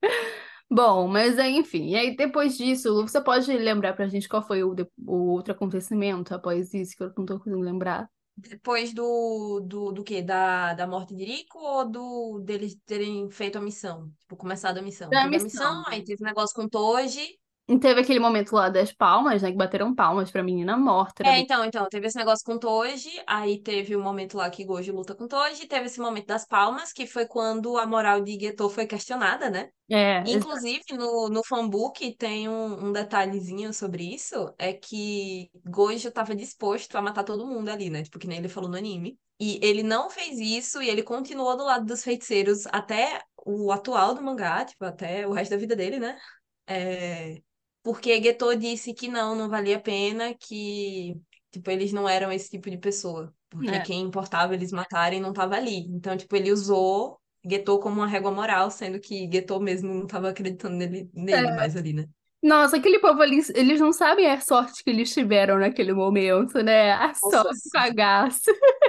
Bom, 0.70 1.08
mas 1.08 1.40
aí, 1.40 1.56
enfim, 1.56 1.92
e 1.92 1.96
aí 1.96 2.16
depois 2.16 2.58
disso, 2.58 2.90
Lu, 2.92 3.08
você 3.08 3.22
pode 3.22 3.50
lembrar 3.54 3.94
pra 3.94 4.08
gente 4.10 4.28
qual 4.28 4.44
foi 4.46 4.64
o, 4.66 4.76
de- 4.76 4.86
o 5.06 5.30
outro 5.32 5.54
acontecimento 5.54 6.34
após 6.36 6.74
isso, 6.74 6.96
que 6.98 7.04
eu 7.04 7.14
não 7.18 7.26
tô 7.26 7.38
conseguindo 7.38 7.62
lembrar. 7.64 8.10
Depois 8.36 8.94
do, 8.94 9.62
do, 9.62 9.92
do 9.94 10.04
quê? 10.04 10.22
Da, 10.22 10.74
da 10.74 10.86
morte 10.86 11.16
de 11.16 11.24
Rico 11.24 11.58
ou 11.58 11.90
do 11.90 12.40
deles 12.40 12.78
terem 12.86 13.30
feito 13.32 13.58
a 13.58 13.62
missão? 13.62 14.12
Tipo, 14.20 14.36
começado 14.36 14.78
a 14.78 14.82
missão. 14.82 15.10
Da 15.10 15.24
a 15.24 15.28
missão. 15.28 15.46
missão, 15.46 15.84
aí 15.88 16.04
teve 16.04 16.22
um 16.22 16.28
negócio 16.28 16.54
com 16.54 16.68
Toji. 16.68 17.26
E 17.68 17.80
teve 17.80 18.02
aquele 18.02 18.20
momento 18.20 18.54
lá 18.56 18.70
das 18.70 18.92
palmas, 18.94 19.42
né? 19.42 19.52
Que 19.52 19.58
bateram 19.58 19.94
palmas 19.96 20.32
pra 20.32 20.44
menina 20.44 20.78
morta. 20.78 21.24
É, 21.24 21.40
bem- 21.40 21.42
então, 21.42 21.66
então, 21.66 21.88
teve 21.90 22.08
esse 22.08 22.18
negócio 22.18 22.46
com 22.46 22.58
Toji, 22.58 23.10
aí 23.28 23.62
teve 23.62 23.96
o 23.96 24.02
momento 24.02 24.38
lá 24.38 24.50
que 24.50 24.64
Gojo 24.64 24.94
luta 24.94 25.14
com 25.16 25.28
Toji, 25.28 25.68
teve 25.68 25.88
esse 25.88 26.00
momento 26.00 26.28
das 26.28 26.46
palmas, 26.48 26.94
que 26.94 27.06
foi 27.06 27.26
quando 27.26 27.76
a 27.78 27.86
moral 27.86 28.22
de 28.22 28.40
Geto 28.40 28.70
foi 28.70 28.86
questionada, 28.88 29.50
né? 29.50 29.70
É, 29.90 30.24
Inclusive, 30.26 30.84
no, 30.94 31.30
no 31.30 31.44
fanbook 31.44 32.16
tem 32.18 32.50
um, 32.50 32.88
um 32.90 32.92
detalhezinho 32.94 33.74
sobre 33.74 34.04
isso, 34.16 34.54
é 34.60 34.74
que 34.74 35.50
Gojo 35.66 36.10
estava 36.10 36.36
disposto 36.36 36.96
a 36.98 37.02
matar 37.02 37.24
todo 37.24 37.48
mundo 37.48 37.70
ali, 37.70 37.90
né? 37.90 38.04
Tipo, 38.04 38.20
que 38.20 38.28
nem 38.28 38.40
ele 38.40 38.50
falou 38.50 38.70
no 38.70 38.78
anime. 38.78 39.18
E 39.40 39.60
ele 39.64 39.84
não 39.84 40.10
fez 40.10 40.40
isso 40.40 40.82
e 40.82 40.90
ele 40.90 41.04
continuou 41.04 41.58
do 41.58 41.64
lado 41.66 41.86
dos 41.86 42.04
feiticeiros 42.04 42.66
até 42.68 43.22
o 43.46 43.72
atual 43.72 44.14
do 44.16 44.22
mangá, 44.24 44.66
tipo, 44.66 44.86
até 44.86 45.28
o 45.28 45.32
resto 45.34 45.52
da 45.52 45.58
vida 45.58 45.76
dele, 45.76 46.00
né? 46.00 46.20
É... 46.68 47.42
Porque 47.88 48.22
Geto 48.22 48.54
disse 48.58 48.94
que 48.94 49.08
não, 49.08 49.34
não 49.34 49.48
valia 49.48 49.78
a 49.78 49.80
pena, 49.80 50.34
que, 50.34 51.16
tipo, 51.52 51.72
eles 51.72 51.94
não 51.94 52.08
eram 52.08 52.30
esse 52.34 52.50
tipo 52.50 52.70
de 52.70 52.78
pessoa. 52.78 53.34
Porque 53.50 53.78
É. 53.78 53.80
quem 53.80 54.02
importava 54.02 54.54
eles 54.54 54.74
matarem 54.74 55.22
não 55.22 55.32
tava 55.32 55.56
ali. 55.56 55.78
Então, 55.88 56.18
tipo, 56.18 56.36
ele 56.36 56.52
usou 56.52 57.18
Geto 57.50 57.80
como 57.80 57.96
uma 58.02 58.08
régua 58.08 58.30
moral, 58.30 58.70
sendo 58.70 59.00
que 59.00 59.30
Geto 59.32 59.58
mesmo 59.62 59.94
não 59.94 60.06
tava 60.06 60.30
acreditando 60.30 60.76
nele, 60.76 61.10
nele 61.14 61.48
É. 61.48 61.56
mais 61.56 61.78
ali, 61.78 61.94
né? 61.94 62.10
Nossa, 62.44 62.78
aquele 62.78 63.00
povo 63.00 63.22
ali, 63.22 63.40
eles 63.56 63.80
não 63.80 63.94
sabem 63.94 64.30
a 64.30 64.40
sorte 64.42 64.84
que 64.84 64.90
eles 64.90 65.14
tiveram 65.14 65.58
naquele 65.58 65.94
momento, 65.94 66.62
né? 66.64 66.92
A 66.92 67.14
sorte 67.14 67.70
cagaço. 67.72 68.42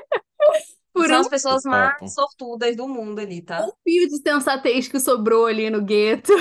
Por 0.92 1.06
São 1.06 1.16
um 1.20 1.20
as 1.20 1.28
pessoas 1.28 1.62
mais 1.64 2.12
sortudas 2.14 2.76
do 2.76 2.88
mundo 2.88 3.20
ali, 3.20 3.40
tá? 3.42 3.68
fio 3.84 4.08
de 4.08 4.16
sensatez 4.18 4.88
que 4.88 5.00
sobrou 5.00 5.46
ali 5.46 5.70
no 5.70 5.82
gueto. 5.82 6.32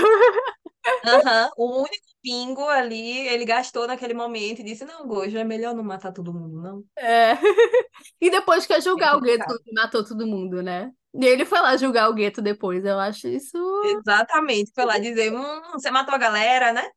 Aham. 1.04 1.50
O 1.58 1.80
único 1.82 2.06
pingo 2.28 2.68
ali, 2.68 3.28
ele 3.28 3.46
gastou 3.46 3.88
naquele 3.88 4.14
momento 4.14 4.60
e 4.60 4.64
disse: 4.64 4.84
Não, 4.86 5.08
Gojo, 5.08 5.38
é 5.38 5.44
melhor 5.44 5.74
não 5.74 5.84
matar 5.84 6.12
todo 6.12 6.34
mundo, 6.34 6.62
não. 6.62 6.84
É. 6.98 7.34
E 8.22 8.30
depois 8.30 8.66
quer 8.66 8.82
julgar 8.82 9.16
o 9.16 9.22
gueto 9.22 9.46
quando 9.46 9.74
matou 9.74 10.04
todo 10.06 10.26
mundo, 10.28 10.62
né? 10.62 10.92
E 11.20 11.26
ele 11.26 11.46
foi 11.46 11.60
lá 11.62 11.76
julgar 11.78 12.10
o 12.10 12.14
gueto 12.14 12.42
depois. 12.42 12.84
Eu 12.86 13.00
acho 13.00 13.28
isso. 13.28 13.58
Exatamente. 13.86 14.72
Foi 14.76 14.86
lá 14.86 14.98
dizer: 14.98 15.32
Hum, 15.34 15.62
você 15.74 15.90
matou 15.92 16.14
a 16.16 16.18
galera, 16.18 16.74
né? 16.74 16.88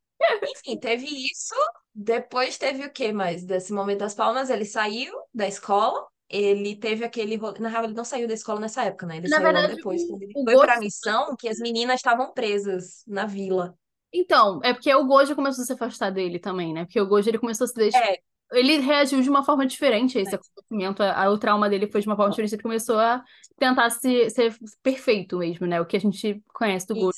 Enfim, 0.43 0.79
teve 0.79 1.07
isso. 1.07 1.55
Depois 1.95 2.59
teve 2.59 2.85
o 2.87 2.93
que 2.93 3.13
mais? 3.13 3.45
Desse 3.45 3.73
momento 3.73 4.01
das 4.01 4.15
palmas, 4.15 4.51
ele 4.51 4.65
saiu 4.65 5.13
da 5.33 5.47
escola. 5.49 6.07
Ele 6.29 6.77
teve 6.77 7.05
aquele 7.05 7.37
rolê. 7.37 7.59
Na 7.59 7.69
real, 7.69 7.85
ele 7.85 7.95
não 7.95 8.05
saiu 8.05 8.29
da 8.29 8.35
escola 8.35 8.61
nessa 8.61 8.85
época, 8.85 9.07
né? 9.07 9.17
Ele 9.17 9.29
Na 9.29 9.37
saiu 9.37 9.47
logo 9.47 9.57
verdade, 9.59 9.77
depois. 9.77 10.03
o- 10.03 10.09
Quando 10.09 10.23
ele 10.23 10.33
foi 10.33 10.57
pra 10.59 10.67
Gojo- 10.75 10.81
missão, 10.81 11.37
que 11.37 11.49
as 11.49 11.59
meninas 11.59 11.97
estavam 11.97 12.33
presas 12.33 13.03
na 13.07 13.27
vila. 13.27 13.75
Então, 14.13 14.61
é 14.65 14.73
porque 14.73 14.93
o 14.95 15.07
Gojo 15.07 15.35
começou 15.37 15.63
a 15.63 15.67
se 15.67 15.73
afastar 15.73 16.11
dele 16.11 16.39
também, 16.39 16.73
né? 16.73 16.85
Porque 16.85 17.01
o 17.01 17.07
Gojo 17.07 17.29
ele 17.29 17.39
começou 17.39 17.65
a 17.65 17.69
se 17.69 17.75
deixar. 17.75 18.05
É, 18.05 18.19
Ele 18.53 18.79
reagiu 18.79 19.21
de 19.23 19.31
uma 19.31 19.45
forma 19.45 19.65
diferente 19.67 20.19
a 20.19 20.21
esse 20.21 20.35
acontecimento. 20.35 21.03
A, 21.03 21.25
a- 21.27 21.31
o 21.31 21.39
trauma 21.39 21.69
dele 21.71 21.87
foi 21.91 22.01
de 22.01 22.07
uma 22.09 22.17
forma 22.17 22.31
diferente. 22.31 22.55
Ele 22.55 22.63
começou 22.63 22.99
a 22.99 23.23
tentar 23.59 23.91
se, 23.91 24.29
ser 24.31 24.57
perfeito 24.83 25.39
mesmo, 25.39 25.67
né? 25.67 25.81
O 25.81 25.87
que 25.87 25.97
a 25.97 26.01
gente 26.01 26.43
conhece 26.53 26.87
do 26.89 26.97
Gojo. 26.97 27.13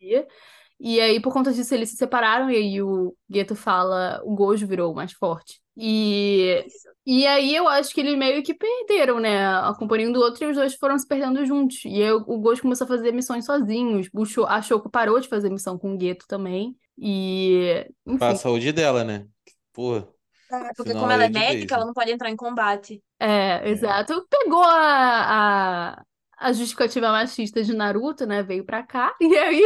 isso. 0.00 0.26
E 0.80 1.00
aí, 1.00 1.20
por 1.20 1.32
conta 1.32 1.52
disso, 1.52 1.74
eles 1.74 1.90
se 1.90 1.96
separaram. 1.96 2.50
E 2.50 2.56
aí, 2.56 2.82
o 2.82 3.14
Geto 3.28 3.54
fala: 3.54 4.20
o 4.24 4.34
Gojo 4.34 4.66
virou 4.66 4.94
mais 4.94 5.12
forte. 5.12 5.59
E, 5.76 6.66
e 7.06 7.26
aí, 7.26 7.54
eu 7.54 7.66
acho 7.68 7.94
que 7.94 8.00
eles 8.00 8.16
meio 8.16 8.42
que 8.42 8.54
perderam, 8.54 9.18
né? 9.18 9.46
A 9.46 9.74
companhia 9.78 10.08
um 10.08 10.12
do 10.12 10.20
outro 10.20 10.44
e 10.44 10.50
os 10.50 10.56
dois 10.56 10.74
foram 10.74 10.98
se 10.98 11.06
perdendo 11.06 11.44
juntos. 11.46 11.84
E 11.84 12.02
aí, 12.02 12.12
o 12.12 12.38
Gojo 12.38 12.62
começou 12.62 12.84
a 12.84 12.88
fazer 12.88 13.12
missões 13.12 13.44
sozinhos. 13.44 14.08
O 14.12 14.44
a 14.44 14.60
Shoko 14.60 14.90
parou 14.90 15.18
de 15.20 15.28
fazer 15.28 15.50
missão 15.50 15.78
com 15.78 15.94
o 15.96 16.00
Geto 16.00 16.26
também. 16.28 16.76
E, 16.98 17.86
enfim. 18.06 18.18
Pra 18.18 18.34
saúde 18.34 18.72
dela, 18.72 19.04
né? 19.04 19.26
Porra. 19.72 20.06
É, 20.52 20.74
porque 20.76 20.92
como 20.92 21.10
ela 21.10 21.22
é 21.22 21.26
é 21.26 21.30
médica, 21.30 21.76
ela 21.76 21.86
não 21.86 21.94
pode 21.94 22.10
entrar 22.10 22.28
em 22.28 22.36
combate. 22.36 23.02
É, 23.18 23.68
exato. 23.70 24.26
Pegou 24.28 24.62
a, 24.62 25.94
a, 25.96 26.04
a 26.38 26.52
justificativa 26.52 27.10
machista 27.12 27.62
de 27.62 27.72
Naruto, 27.72 28.26
né? 28.26 28.42
Veio 28.42 28.64
pra 28.64 28.82
cá. 28.82 29.14
E 29.20 29.36
aí. 29.36 29.62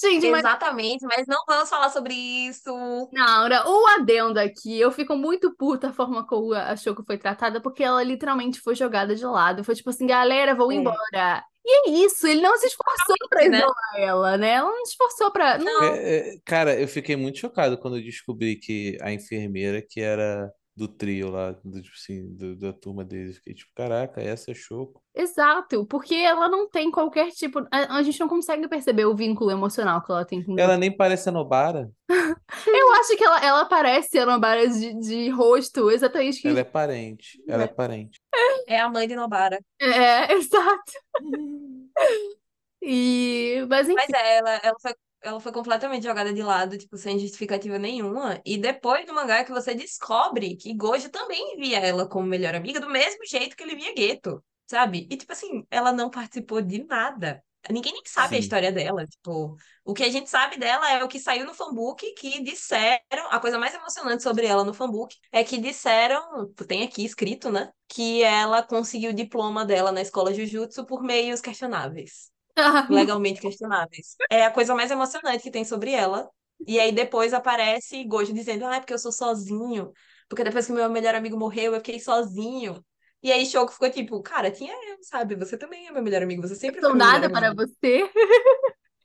Gente, 0.00 0.30
mas. 0.30 0.40
Exatamente, 0.40 1.04
mas 1.04 1.26
não 1.26 1.38
vamos 1.46 1.68
falar 1.68 1.90
sobre 1.90 2.14
isso. 2.14 2.70
Não, 3.12 3.48
né, 3.48 3.60
o 3.64 3.86
adendo 3.98 4.38
aqui, 4.40 4.78
eu 4.80 4.90
fico 4.90 5.16
muito 5.16 5.54
puta 5.56 5.88
a 5.88 5.92
forma 5.92 6.26
como 6.26 6.54
a 6.54 6.74
Shoko 6.76 7.04
foi 7.04 7.18
tratada, 7.18 7.60
porque 7.60 7.82
ela 7.82 8.02
literalmente 8.02 8.60
foi 8.60 8.74
jogada 8.74 9.14
de 9.14 9.24
lado. 9.24 9.62
Foi 9.64 9.74
tipo 9.74 9.90
assim, 9.90 10.06
galera, 10.06 10.54
vou 10.54 10.72
É. 10.72 10.74
embora. 10.76 11.44
E 11.64 11.88
é 11.90 11.90
isso, 12.06 12.26
ele 12.26 12.40
não 12.40 12.56
se 12.56 12.66
esforçou 12.68 13.16
pra 13.28 13.46
né? 13.48 13.58
isolar 13.58 13.94
ela, 13.98 14.36
né? 14.38 14.50
Ela 14.52 14.70
não 14.70 14.84
se 14.86 14.92
esforçou 14.92 15.30
pra. 15.30 15.58
Não, 15.58 15.82
É, 15.84 16.18
é, 16.34 16.38
cara, 16.44 16.80
eu 16.80 16.88
fiquei 16.88 17.16
muito 17.16 17.38
chocado 17.38 17.76
quando 17.76 17.98
eu 17.98 18.02
descobri 18.02 18.56
que 18.56 18.96
a 19.02 19.12
enfermeira 19.12 19.82
que 19.86 20.00
era 20.00 20.50
do 20.80 20.88
trio 20.88 21.30
lá, 21.30 21.52
do, 21.62 21.82
tipo 21.82 21.94
assim, 21.94 22.34
do- 22.34 22.56
da 22.56 22.72
turma 22.72 23.04
deles, 23.04 23.36
fiquei 23.36 23.52
tipo, 23.54 23.70
caraca, 23.74 24.20
essa 24.20 24.50
é 24.50 24.54
Choco. 24.54 25.02
exato, 25.14 25.84
porque 25.86 26.14
ela 26.14 26.48
não 26.48 26.68
tem 26.68 26.90
qualquer 26.90 27.30
tipo. 27.32 27.60
A, 27.70 27.96
a 27.98 28.02
gente 28.02 28.18
não 28.18 28.28
consegue 28.28 28.66
perceber 28.66 29.04
o 29.04 29.14
vínculo 29.14 29.50
emocional 29.50 30.02
que 30.02 30.10
ela 30.10 30.24
tem 30.24 30.42
com 30.42 30.58
Ela 30.58 30.76
nem 30.78 30.90
parece 30.96 31.28
a 31.28 31.32
Nobara, 31.32 31.90
Eu 32.66 32.92
acho 32.94 33.16
que 33.16 33.22
ela, 33.24 33.44
ela 33.44 33.64
parece 33.66 34.18
a 34.18 34.26
Nobara 34.26 34.66
de, 34.68 34.94
de 34.98 35.28
rosto, 35.28 35.90
exatamente 35.90 36.40
que. 36.40 36.48
ela 36.48 36.60
é 36.60 36.64
parente, 36.64 37.42
ela 37.46 37.64
é 37.64 37.66
parente. 37.68 38.18
É 38.66 38.80
a 38.80 38.88
mãe 38.88 39.06
de 39.06 39.14
Nobara. 39.14 39.58
É, 39.80 40.32
exato. 40.34 40.92
E. 42.82 43.66
Mas 43.68 43.88
enfim. 43.88 44.02
Mas 44.10 44.20
é, 44.22 44.38
ela, 44.38 44.50
ela 44.62 44.76
foi, 44.80 44.94
ela 45.22 45.40
foi 45.40 45.52
completamente 45.52 46.04
jogada 46.04 46.32
de 46.32 46.42
lado, 46.42 46.78
tipo, 46.78 46.96
sem 46.96 47.18
justificativa 47.18 47.78
nenhuma. 47.78 48.40
E 48.44 48.56
depois 48.56 49.04
do 49.06 49.14
mangá 49.14 49.38
é 49.38 49.44
que 49.44 49.52
você 49.52 49.74
descobre 49.74 50.56
que 50.56 50.74
Gojo 50.74 51.10
também 51.10 51.56
via 51.56 51.78
ela 51.78 52.08
como 52.08 52.26
melhor 52.26 52.54
amiga, 52.54 52.80
do 52.80 52.88
mesmo 52.90 53.24
jeito 53.26 53.56
que 53.56 53.62
ele 53.62 53.76
via 53.76 53.94
Geto, 53.96 54.42
sabe? 54.66 55.06
E, 55.10 55.16
tipo 55.16 55.32
assim, 55.32 55.64
ela 55.70 55.92
não 55.92 56.10
participou 56.10 56.62
de 56.62 56.84
nada. 56.84 57.42
Ninguém 57.68 57.92
nem 57.92 58.02
sabe 58.06 58.36
a 58.36 58.38
Sim. 58.38 58.42
história 58.42 58.72
dela. 58.72 59.06
Tipo, 59.06 59.54
o 59.84 59.92
que 59.92 60.02
a 60.02 60.08
gente 60.08 60.30
sabe 60.30 60.58
dela 60.58 60.90
é 60.90 61.04
o 61.04 61.08
que 61.08 61.20
saiu 61.20 61.44
no 61.44 61.52
fanbook, 61.52 62.14
que 62.14 62.42
disseram. 62.42 63.28
A 63.30 63.38
coisa 63.38 63.58
mais 63.58 63.74
emocionante 63.74 64.22
sobre 64.22 64.46
ela 64.46 64.64
no 64.64 64.72
fanbook 64.72 65.14
é 65.30 65.44
que 65.44 65.58
disseram, 65.58 66.50
tem 66.66 66.82
aqui 66.82 67.04
escrito, 67.04 67.50
né? 67.50 67.70
Que 67.86 68.22
ela 68.22 68.62
conseguiu 68.62 69.10
o 69.10 69.14
diploma 69.14 69.66
dela 69.66 69.92
na 69.92 70.00
escola 70.00 70.32
Jujutsu 70.32 70.86
por 70.86 71.02
meios 71.02 71.42
questionáveis 71.42 72.29
legalmente 72.88 73.40
questionáveis. 73.40 74.16
É 74.30 74.44
a 74.44 74.50
coisa 74.50 74.74
mais 74.74 74.90
emocionante 74.90 75.42
que 75.42 75.50
tem 75.50 75.64
sobre 75.64 75.92
ela. 75.92 76.28
E 76.66 76.78
aí 76.78 76.92
depois 76.92 77.32
aparece 77.32 78.04
Gojo 78.04 78.32
dizendo, 78.34 78.66
ah, 78.66 78.76
é 78.76 78.80
porque 78.80 78.92
eu 78.94 78.98
sou 78.98 79.12
sozinho. 79.12 79.92
Porque 80.28 80.44
depois 80.44 80.66
que 80.66 80.72
meu 80.72 80.88
melhor 80.90 81.14
amigo 81.14 81.36
morreu, 81.38 81.72
eu 81.74 81.78
fiquei 81.80 81.98
sozinho. 82.00 82.84
E 83.22 83.32
aí 83.32 83.44
Shoko 83.46 83.72
ficou 83.72 83.90
tipo, 83.90 84.22
cara, 84.22 84.50
tinha 84.50 84.72
eu, 84.90 84.98
sabe? 85.02 85.34
Você 85.36 85.56
também 85.58 85.86
é 85.88 85.92
meu 85.92 86.02
melhor 86.02 86.22
amigo. 86.22 86.42
Você 86.42 86.54
sempre 86.54 86.82
Sou 86.82 86.92
foi 86.92 86.94
meu 86.94 87.06
melhor 87.06 87.22
nada 87.22 87.30
para 87.30 87.52
amigo. 87.52 87.54
você. 87.54 88.10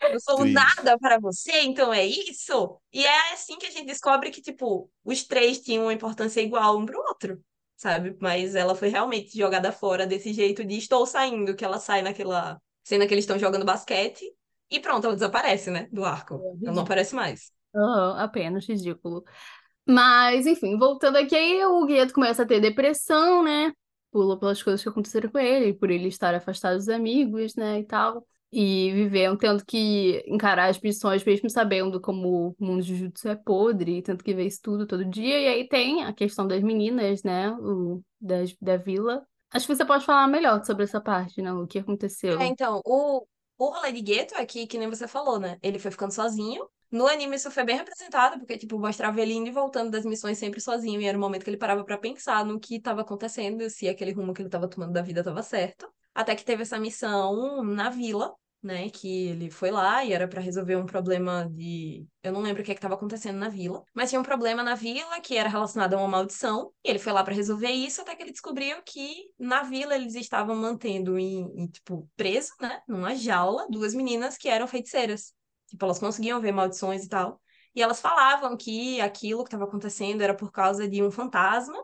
Eu 0.08 0.20
sou 0.20 0.46
Triste. 0.46 0.46
nada 0.46 0.98
para 1.00 1.20
você, 1.20 1.62
então 1.62 1.92
é 1.94 2.06
isso? 2.06 2.80
E 2.94 3.04
é 3.06 3.34
assim 3.34 3.58
que 3.58 3.66
a 3.66 3.72
gente 3.72 3.88
descobre 3.88 4.30
que, 4.32 4.42
tipo, 4.42 4.90
os 5.04 5.24
três 5.24 5.60
tinham 5.60 5.84
uma 5.86 5.94
importância 5.94 6.42
igual 6.42 6.78
um 6.78 6.86
pro 6.86 7.00
outro, 7.08 7.44
sabe? 7.76 8.16
Mas 8.22 8.54
ela 8.56 8.76
foi 8.76 8.90
realmente 8.90 9.36
jogada 9.38 9.72
fora 9.72 10.06
desse 10.06 10.32
jeito 10.34 10.64
de 10.64 10.78
estou 10.78 11.06
saindo, 11.08 11.56
que 11.56 11.66
ela 11.66 11.80
sai 11.80 12.02
naquela 12.04 12.62
cena 12.86 13.08
que 13.08 13.14
eles 13.14 13.24
estão 13.24 13.38
jogando 13.40 13.66
basquete 13.66 14.24
e 14.70 14.80
pronto, 14.80 15.06
ela 15.06 15.16
desaparece, 15.16 15.70
né? 15.70 15.90
Do 15.92 16.06
arco. 16.06 16.36
Ela 16.64 16.74
não 16.74 16.84
aparece 16.84 17.16
mais. 17.16 17.52
Aham, 17.76 18.18
apenas 18.20 18.66
ridículo. 18.68 19.24
Mas, 19.88 20.48
enfim, 20.48 20.78
voltando 20.78 21.18
aqui, 21.18 21.64
o 21.66 21.86
Gueto 21.86 22.14
começa 22.14 22.44
a 22.44 22.46
ter 22.46 22.60
depressão, 22.60 23.44
né? 23.44 23.72
Pula 24.12 24.40
pelas 24.40 24.62
coisas 24.64 24.82
que 24.82 24.90
aconteceram 24.90 25.30
com 25.30 25.38
ele, 25.38 25.74
por 25.74 25.92
ele 25.92 26.08
estar 26.08 26.34
afastado 26.34 26.78
dos 26.78 26.90
amigos, 26.90 27.56
né, 27.56 27.80
e 27.80 27.84
tal. 27.84 28.26
E 28.52 28.92
viver, 28.94 29.36
tendo 29.38 29.64
que 29.66 30.24
encarar 30.28 30.70
as 30.70 30.80
missões, 30.80 31.24
mesmo 31.24 31.50
sabendo 31.50 32.00
como 32.00 32.56
o 32.58 32.66
mundo 32.66 32.82
de 32.82 32.96
Jujutsu 32.96 33.28
é 33.28 33.36
podre, 33.36 34.02
tendo 34.02 34.24
que 34.24 34.34
ver 34.34 34.46
isso 34.46 34.62
tudo 34.64 34.88
todo 34.88 35.04
dia. 35.04 35.40
E 35.40 35.48
aí 35.48 35.68
tem 35.68 36.04
a 36.04 36.14
questão 36.14 36.48
das 36.48 36.64
meninas, 36.64 37.22
né, 37.24 37.52
o, 37.52 38.02
das, 38.20 38.56
da 38.62 38.78
vila. 38.78 39.26
Acho 39.56 39.68
que 39.68 39.76
você 39.76 39.86
pode 39.86 40.06
falar 40.06 40.28
melhor 40.28 40.64
sobre 40.66 40.84
essa 40.84 41.00
parte, 41.00 41.42
né, 41.42 41.54
o 41.54 41.66
que 41.66 41.80
aconteceu. 41.80 42.40
É, 42.42 42.46
então, 42.46 42.82
o, 42.86 43.26
o 43.58 43.70
rolê 43.70 43.92
de 43.94 44.14
Geto 44.14 44.36
é 44.36 44.46
que, 44.46 44.78
nem 44.78 44.90
você 44.90 45.08
falou, 45.08 45.40
né? 45.40 45.58
Ele 45.64 45.80
foi 45.80 45.92
ficando 45.92 46.12
sozinho. 46.12 46.68
No 46.92 47.08
anime 47.08 47.38
isso 47.38 47.50
foi 47.50 47.64
bem 47.64 47.78
representado, 47.78 48.38
porque, 48.38 48.58
tipo, 48.58 48.78
mostrava 48.78 49.20
ele 49.22 49.34
indo 49.34 49.48
e 49.48 49.52
voltando 49.52 49.90
das 49.90 50.06
missões 50.06 50.38
sempre 50.38 50.60
sozinho, 50.60 51.02
e 51.02 51.06
era 51.06 51.18
o 51.18 51.22
momento 51.22 51.44
que 51.44 51.50
ele 51.50 51.58
parava 51.58 51.84
pra 51.86 51.98
pensar 51.98 52.46
no 52.46 52.60
que 52.60 52.80
tava 52.82 53.02
acontecendo, 53.02 53.70
se 53.70 53.88
aquele 53.88 54.12
rumo 54.12 54.34
que 54.34 54.42
ele 54.42 54.50
tava 54.50 54.68
tomando 54.68 54.92
da 54.92 55.02
vida 55.02 55.24
tava 55.24 55.42
certo. 55.42 55.90
Até 56.14 56.36
que 56.36 56.46
teve 56.46 56.64
essa 56.64 56.78
missão 56.78 57.64
na 57.64 57.90
vila, 57.90 58.34
né? 58.66 58.90
Que 58.90 59.28
ele 59.28 59.50
foi 59.52 59.72
lá 59.72 60.04
e 60.04 60.12
era 60.12 60.28
pra 60.28 60.42
resolver 60.42 60.76
um 60.76 60.86
problema 60.86 61.48
de. 61.52 62.06
Eu 62.24 62.34
não 62.34 62.42
lembro 62.42 62.62
o 62.62 62.66
que 62.66 62.72
é 62.72 62.74
estava 62.76 62.96
acontecendo 62.96 63.38
na 63.38 63.50
vila, 63.50 63.84
mas 63.94 64.10
tinha 64.10 64.20
um 64.20 64.24
problema 64.24 64.64
na 64.64 64.76
vila 64.76 65.22
que 65.22 65.38
era 65.38 65.48
relacionado 65.48 65.94
a 65.94 65.98
uma 65.98 66.08
maldição. 66.08 66.72
E 66.84 66.90
ele 66.90 67.00
foi 67.00 67.14
lá 67.14 67.24
pra 67.24 67.34
resolver 67.34 67.70
isso 67.70 68.02
até 68.02 68.16
que 68.16 68.24
ele 68.24 68.32
descobriu 68.32 68.78
que 68.84 69.26
na 69.40 69.64
vila 69.64 69.96
eles 69.96 70.16
estavam 70.16 70.56
mantendo 70.56 71.18
em, 71.20 71.42
em, 71.56 71.68
tipo, 71.68 72.10
preso, 72.16 72.52
né? 72.60 72.82
Numa 72.88 73.16
jaula, 73.16 73.68
duas 73.70 73.94
meninas 73.94 74.38
que 74.38 74.50
eram 74.50 74.68
feiticeiras. 74.68 75.34
Tipo, 75.68 75.86
elas 75.86 76.00
conseguiam 76.00 76.42
ver 76.42 76.52
maldições 76.52 77.06
e 77.06 77.10
tal. 77.10 77.42
E 77.76 77.82
elas 77.82 78.00
falavam 78.02 78.56
que 78.58 79.00
aquilo 79.02 79.44
que 79.44 79.50
estava 79.50 79.66
acontecendo 79.66 80.22
era 80.22 80.34
por 80.34 80.52
causa 80.52 80.88
de 80.88 81.04
um 81.04 81.12
fantasma, 81.12 81.78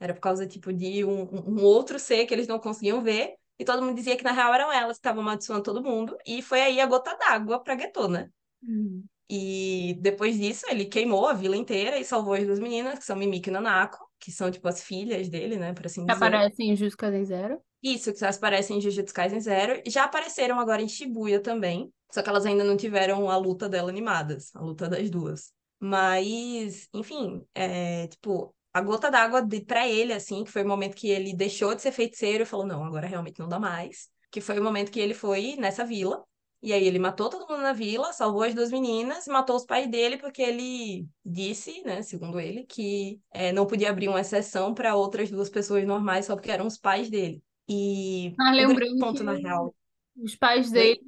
era 0.00 0.14
por 0.14 0.20
causa, 0.20 0.46
tipo, 0.46 0.72
de 0.72 1.04
um, 1.04 1.22
um 1.60 1.62
outro 1.62 1.98
ser 1.98 2.26
que 2.26 2.34
eles 2.34 2.48
não 2.48 2.58
conseguiam 2.58 3.02
ver. 3.02 3.34
E 3.58 3.64
todo 3.64 3.82
mundo 3.82 3.96
dizia 3.96 4.16
que 4.16 4.24
na 4.24 4.32
real 4.32 4.52
eram 4.52 4.72
elas 4.72 4.96
que 4.96 5.00
estavam 5.00 5.22
amaldiçoando 5.22 5.62
todo 5.62 5.82
mundo. 5.82 6.16
E 6.26 6.42
foi 6.42 6.60
aí 6.60 6.80
a 6.80 6.86
gota 6.86 7.16
d'água 7.16 7.62
pra 7.62 7.74
Gueto, 7.74 8.08
né? 8.08 8.28
Hum. 8.62 9.04
E 9.28 9.96
depois 10.00 10.38
disso, 10.38 10.66
ele 10.68 10.84
queimou 10.84 11.26
a 11.26 11.32
vila 11.32 11.56
inteira 11.56 11.98
e 11.98 12.04
salvou 12.04 12.34
as 12.34 12.44
duas 12.44 12.58
meninas, 12.58 12.98
que 12.98 13.04
são 13.04 13.16
Mimik 13.16 13.48
e 13.48 13.52
Nanako, 13.52 13.98
que 14.18 14.30
são, 14.30 14.50
tipo, 14.50 14.68
as 14.68 14.82
filhas 14.82 15.28
dele, 15.28 15.56
né? 15.56 15.72
Por 15.72 15.86
assim 15.86 16.04
dizer. 16.04 16.12
aparecem 16.12 16.70
em 16.70 16.76
Jujutsu 16.76 16.98
Kaisen 16.98 17.24
Zero. 17.24 17.60
Isso, 17.82 18.12
que 18.12 18.22
elas 18.22 18.36
aparecem 18.36 18.76
em 18.76 18.80
Jujutsu 18.80 19.14
Kaisen 19.14 19.40
Zero. 19.40 19.82
Já 19.86 20.04
apareceram 20.04 20.58
agora 20.58 20.82
em 20.82 20.88
Shibuya 20.88 21.40
também. 21.40 21.92
Só 22.12 22.22
que 22.22 22.28
elas 22.28 22.46
ainda 22.46 22.62
não 22.62 22.76
tiveram 22.76 23.28
a 23.28 23.36
luta 23.36 23.68
dela 23.68 23.90
animadas, 23.90 24.54
a 24.54 24.60
luta 24.60 24.88
das 24.88 25.10
duas. 25.10 25.52
Mas, 25.80 26.88
enfim, 26.94 27.44
é, 27.54 28.06
tipo, 28.06 28.54
a 28.74 28.80
gota 28.82 29.10
d'água 29.10 29.40
de- 29.42 29.62
pra 29.64 29.88
ele, 29.88 30.12
assim, 30.12 30.44
que 30.44 30.50
foi 30.50 30.62
o 30.64 30.68
momento 30.68 30.96
que 30.96 31.08
ele 31.08 31.34
deixou 31.34 31.74
de 31.74 31.82
ser 31.82 31.92
feiticeiro 31.92 32.42
e 32.42 32.46
falou, 32.46 32.66
não, 32.66 32.84
agora 32.84 33.06
realmente 33.06 33.38
não 33.38 33.48
dá 33.48 33.58
mais. 33.60 34.10
Que 34.30 34.40
foi 34.40 34.58
o 34.58 34.64
momento 34.64 34.90
que 34.92 35.00
ele 35.00 35.14
foi 35.14 35.56
nessa 35.56 35.84
vila. 35.84 36.24
E 36.62 36.72
aí 36.72 36.84
ele 36.86 36.98
matou 36.98 37.28
todo 37.28 37.46
mundo 37.48 37.62
na 37.62 37.74
vila, 37.74 38.12
salvou 38.12 38.42
as 38.42 38.54
duas 38.54 38.70
meninas, 38.72 39.26
matou 39.26 39.54
os 39.56 39.66
pais 39.66 39.88
dele 39.90 40.16
porque 40.16 40.40
ele 40.42 41.06
disse, 41.24 41.82
né, 41.84 42.00
segundo 42.02 42.40
ele, 42.40 42.64
que 42.64 43.20
é, 43.30 43.52
não 43.52 43.66
podia 43.66 43.90
abrir 43.90 44.08
uma 44.08 44.20
exceção 44.20 44.72
para 44.74 44.96
outras 44.96 45.30
duas 45.30 45.50
pessoas 45.50 45.84
normais 45.86 46.24
só 46.26 46.34
porque 46.34 46.50
eram 46.50 46.66
os 46.66 46.78
pais 46.78 47.10
dele. 47.10 47.42
E 47.68 48.34
Ah, 48.38 48.52
lembrando 48.52 48.98
ponto, 48.98 49.22
na 49.22 49.34
real, 49.34 49.74
os 50.16 50.34
pais 50.36 50.70
dele. 50.70 51.00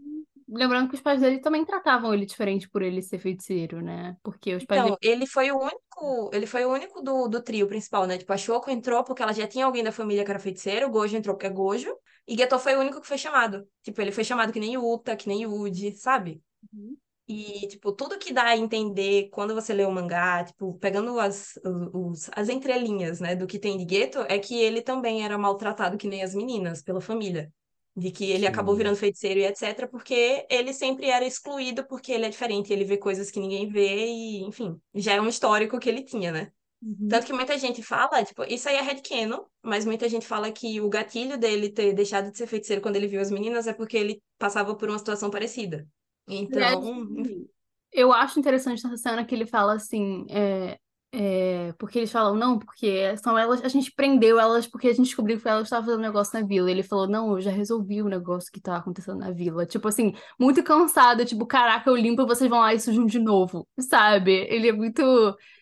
Lembrando 0.49 0.89
que 0.89 0.95
os 0.95 1.01
pais 1.01 1.21
dele 1.21 1.41
também 1.41 1.65
tratavam 1.65 2.15
ele 2.15 2.25
diferente 2.27 2.69
por 2.69 2.83
ele 2.83 3.03
ser 3.03 3.19
feiticeiro, 3.19 3.81
né? 3.83 4.17
Porque 4.23 4.55
os 4.55 4.65
pais 4.65 4.83
Então, 4.83 4.85
dele. 4.85 4.99
ele 5.03 5.27
foi 5.27 5.51
o 5.51 5.59
único, 5.59 6.31
ele 6.33 6.47
foi 6.47 6.65
o 6.65 6.73
único 6.73 7.03
do, 7.03 7.29
do 7.29 7.43
trio 7.43 7.67
principal, 7.69 8.07
né? 8.07 8.17
Tipo, 8.17 8.33
a 8.33 8.37
Shoko 8.39 8.71
entrou 8.71 9.05
porque 9.05 9.23
ela 9.23 9.33
já 9.35 9.47
tinha 9.47 9.67
alguém 9.67 9.85
da 9.85 9.93
família 9.93 10.25
que 10.25 10.31
era 10.31 10.41
feiticeiro, 10.41 10.87
o 10.87 10.91
Gojo 10.91 11.15
entrou 11.17 11.35
porque 11.37 11.47
é 11.47 11.51
Gojo, 11.51 11.95
e 12.27 12.35
Geto 12.37 12.59
foi 12.59 12.75
o 12.75 12.81
único 12.81 13.01
que 13.01 13.07
foi 13.07 13.19
chamado. 13.19 13.69
Tipo, 13.83 14.01
ele 14.01 14.13
foi 14.13 14.25
chamado 14.25 14.53
que 14.53 14.59
nem 14.61 14.75
Yuta, 14.75 15.15
que 15.17 15.29
nem 15.29 15.43
Yuji, 15.43 15.93
sabe? 15.97 16.43
Uhum. 16.73 16.97
E, 17.29 17.69
tipo, 17.69 17.93
tudo 17.93 18.19
que 18.19 18.33
dá 18.33 18.45
a 18.47 18.57
entender 18.57 19.31
quando 19.31 19.55
você 19.55 19.75
lê 19.75 19.85
o 19.85 19.91
mangá, 19.93 20.45
tipo, 20.45 20.75
pegando 20.79 21.19
as, 21.21 21.59
os, 21.93 22.31
as 22.37 22.49
entrelinhas, 22.49 23.21
né, 23.21 23.35
do 23.37 23.47
que 23.49 23.59
tem 23.59 23.79
de 23.85 23.97
Geto, 23.97 24.21
é 24.29 24.39
que 24.39 24.55
ele 24.57 24.83
também 24.83 25.25
era 25.25 25.37
maltratado 25.39 25.99
que 25.99 26.09
nem 26.09 26.23
as 26.23 26.35
meninas 26.35 26.83
pela 26.83 27.01
família. 27.01 27.53
De 27.97 28.11
que 28.11 28.31
ele 28.31 28.47
acabou 28.47 28.75
Sim. 28.75 28.79
virando 28.79 28.97
feiticeiro 28.97 29.41
e 29.41 29.47
etc, 29.47 29.89
porque 29.91 30.47
ele 30.51 30.75
sempre 30.75 31.09
era 31.09 31.25
excluído 31.25 31.87
porque 31.87 32.13
ele 32.13 32.27
é 32.27 32.29
diferente, 32.29 32.71
ele 32.71 32.85
vê 32.85 32.99
coisas 32.99 33.31
que 33.31 33.41
ninguém 33.41 33.69
vê 33.69 34.07
e, 34.07 34.43
enfim, 34.43 34.79
já 34.95 35.15
é 35.15 35.21
um 35.21 35.29
histórico 35.29 35.79
que 35.79 35.89
ele 35.89 36.03
tinha, 36.03 36.31
né? 36.31 36.53
Uhum. 36.83 37.09
Tanto 37.09 37.27
que 37.27 37.33
muita 37.33 37.57
gente 37.59 37.83
fala, 37.83 38.23
tipo, 38.23 38.45
isso 38.45 38.69
aí 38.69 38.77
é 38.77 38.83
headcanon, 38.83 39.45
mas 39.63 39.87
muita 39.87 40.09
gente 40.09 40.27
fala 40.27 40.53
que 40.53 40.81
o 40.81 40.89
gatilho 40.89 41.39
dele 41.39 41.71
ter 41.71 41.95
deixado 41.95 42.31
de 42.31 42.37
ser 42.37 42.47
feiticeiro 42.47 42.83
quando 42.83 42.97
ele 42.97 43.09
viu 43.09 43.21
as 43.21 43.31
meninas 43.31 43.67
é 43.67 43.73
porque 43.73 43.97
ele 43.97 44.23
passava 44.39 44.75
por 44.75 44.89
uma 44.89 44.99
situação 44.99 45.31
parecida. 45.31 45.89
Então, 46.29 47.09
enfim. 47.19 47.49
eu 47.93 48.13
acho 48.13 48.39
interessante 48.39 48.85
nessa 48.85 48.97
cena 48.97 49.25
que 49.25 49.35
ele 49.35 49.47
fala 49.47 49.75
assim, 49.75 50.27
é, 50.29 50.79
é, 51.19 51.73
porque 51.79 51.99
eles 51.99 52.13
falam, 52.13 52.35
não, 52.37 52.59
porque 52.59 53.17
são 53.19 53.39
elas, 53.39 53.63
a 53.65 53.69
gente 53.69 53.91
prendeu 53.93 54.39
elas 54.39 54.67
porque 54.67 54.89
a 54.89 54.93
gente 54.93 55.07
descobriu 55.07 55.41
que 55.41 55.49
elas 55.49 55.65
estavam 55.65 55.87
fazendo 55.87 56.01
um 56.01 56.03
negócio 56.03 56.39
na 56.39 56.47
vila. 56.47 56.71
Ele 56.71 56.83
falou, 56.83 57.09
não, 57.09 57.33
eu 57.37 57.41
já 57.41 57.51
resolvi 57.51 58.03
o 58.03 58.09
negócio 58.09 58.53
que 58.53 58.61
tá 58.61 58.77
acontecendo 58.77 59.19
na 59.21 59.31
vila. 59.31 59.65
Tipo 59.65 59.89
assim, 59.89 60.13
muito 60.39 60.63
cansado, 60.63 61.25
tipo, 61.25 61.47
caraca, 61.47 61.89
eu 61.89 61.97
limpo 61.97 62.23
e 62.23 62.27
vocês 62.27 62.51
vão 62.51 62.61
lá 62.61 62.75
e 62.75 62.81
sujam 62.81 63.07
de 63.07 63.19
novo, 63.19 63.67
sabe? 63.81 64.33
Ele 64.51 64.69
é 64.69 64.73
muito, 64.73 65.03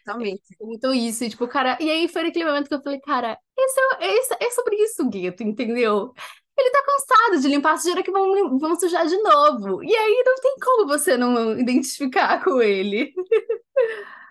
Totalmente. 0.05 0.57
muito 0.61 0.93
isso, 0.95 1.25
e, 1.25 1.31
tipo, 1.31 1.47
cara, 1.49 1.77
e 1.81 1.91
aí 1.91 2.09
foi 2.09 2.23
naquele 2.25 2.45
momento 2.47 2.69
que 2.69 2.75
eu 2.75 2.83
falei, 2.83 3.01
cara, 3.01 3.39
esse 3.57 3.81
é, 4.01 4.07
é, 4.07 4.21
isso- 4.21 4.35
é 4.41 4.51
sobre 4.51 4.77
isso, 4.77 5.09
Gueto, 5.09 5.43
entendeu? 5.43 6.13
Ele 6.57 6.71
tá 6.71 6.83
cansado 6.85 7.41
de 7.41 7.49
limpar 7.49 7.73
a 7.75 7.77
sujeira 7.79 8.03
que 8.03 8.11
vão, 8.13 8.59
vão 8.59 8.79
sujar 8.79 9.07
de 9.07 9.17
novo. 9.19 9.83
E 9.83 9.95
aí 9.95 10.23
não 10.25 10.35
tem 10.37 10.55
como 10.63 10.87
você 10.87 11.17
não 11.17 11.59
identificar 11.59 12.43
com 12.45 12.61
ele. 12.63 13.13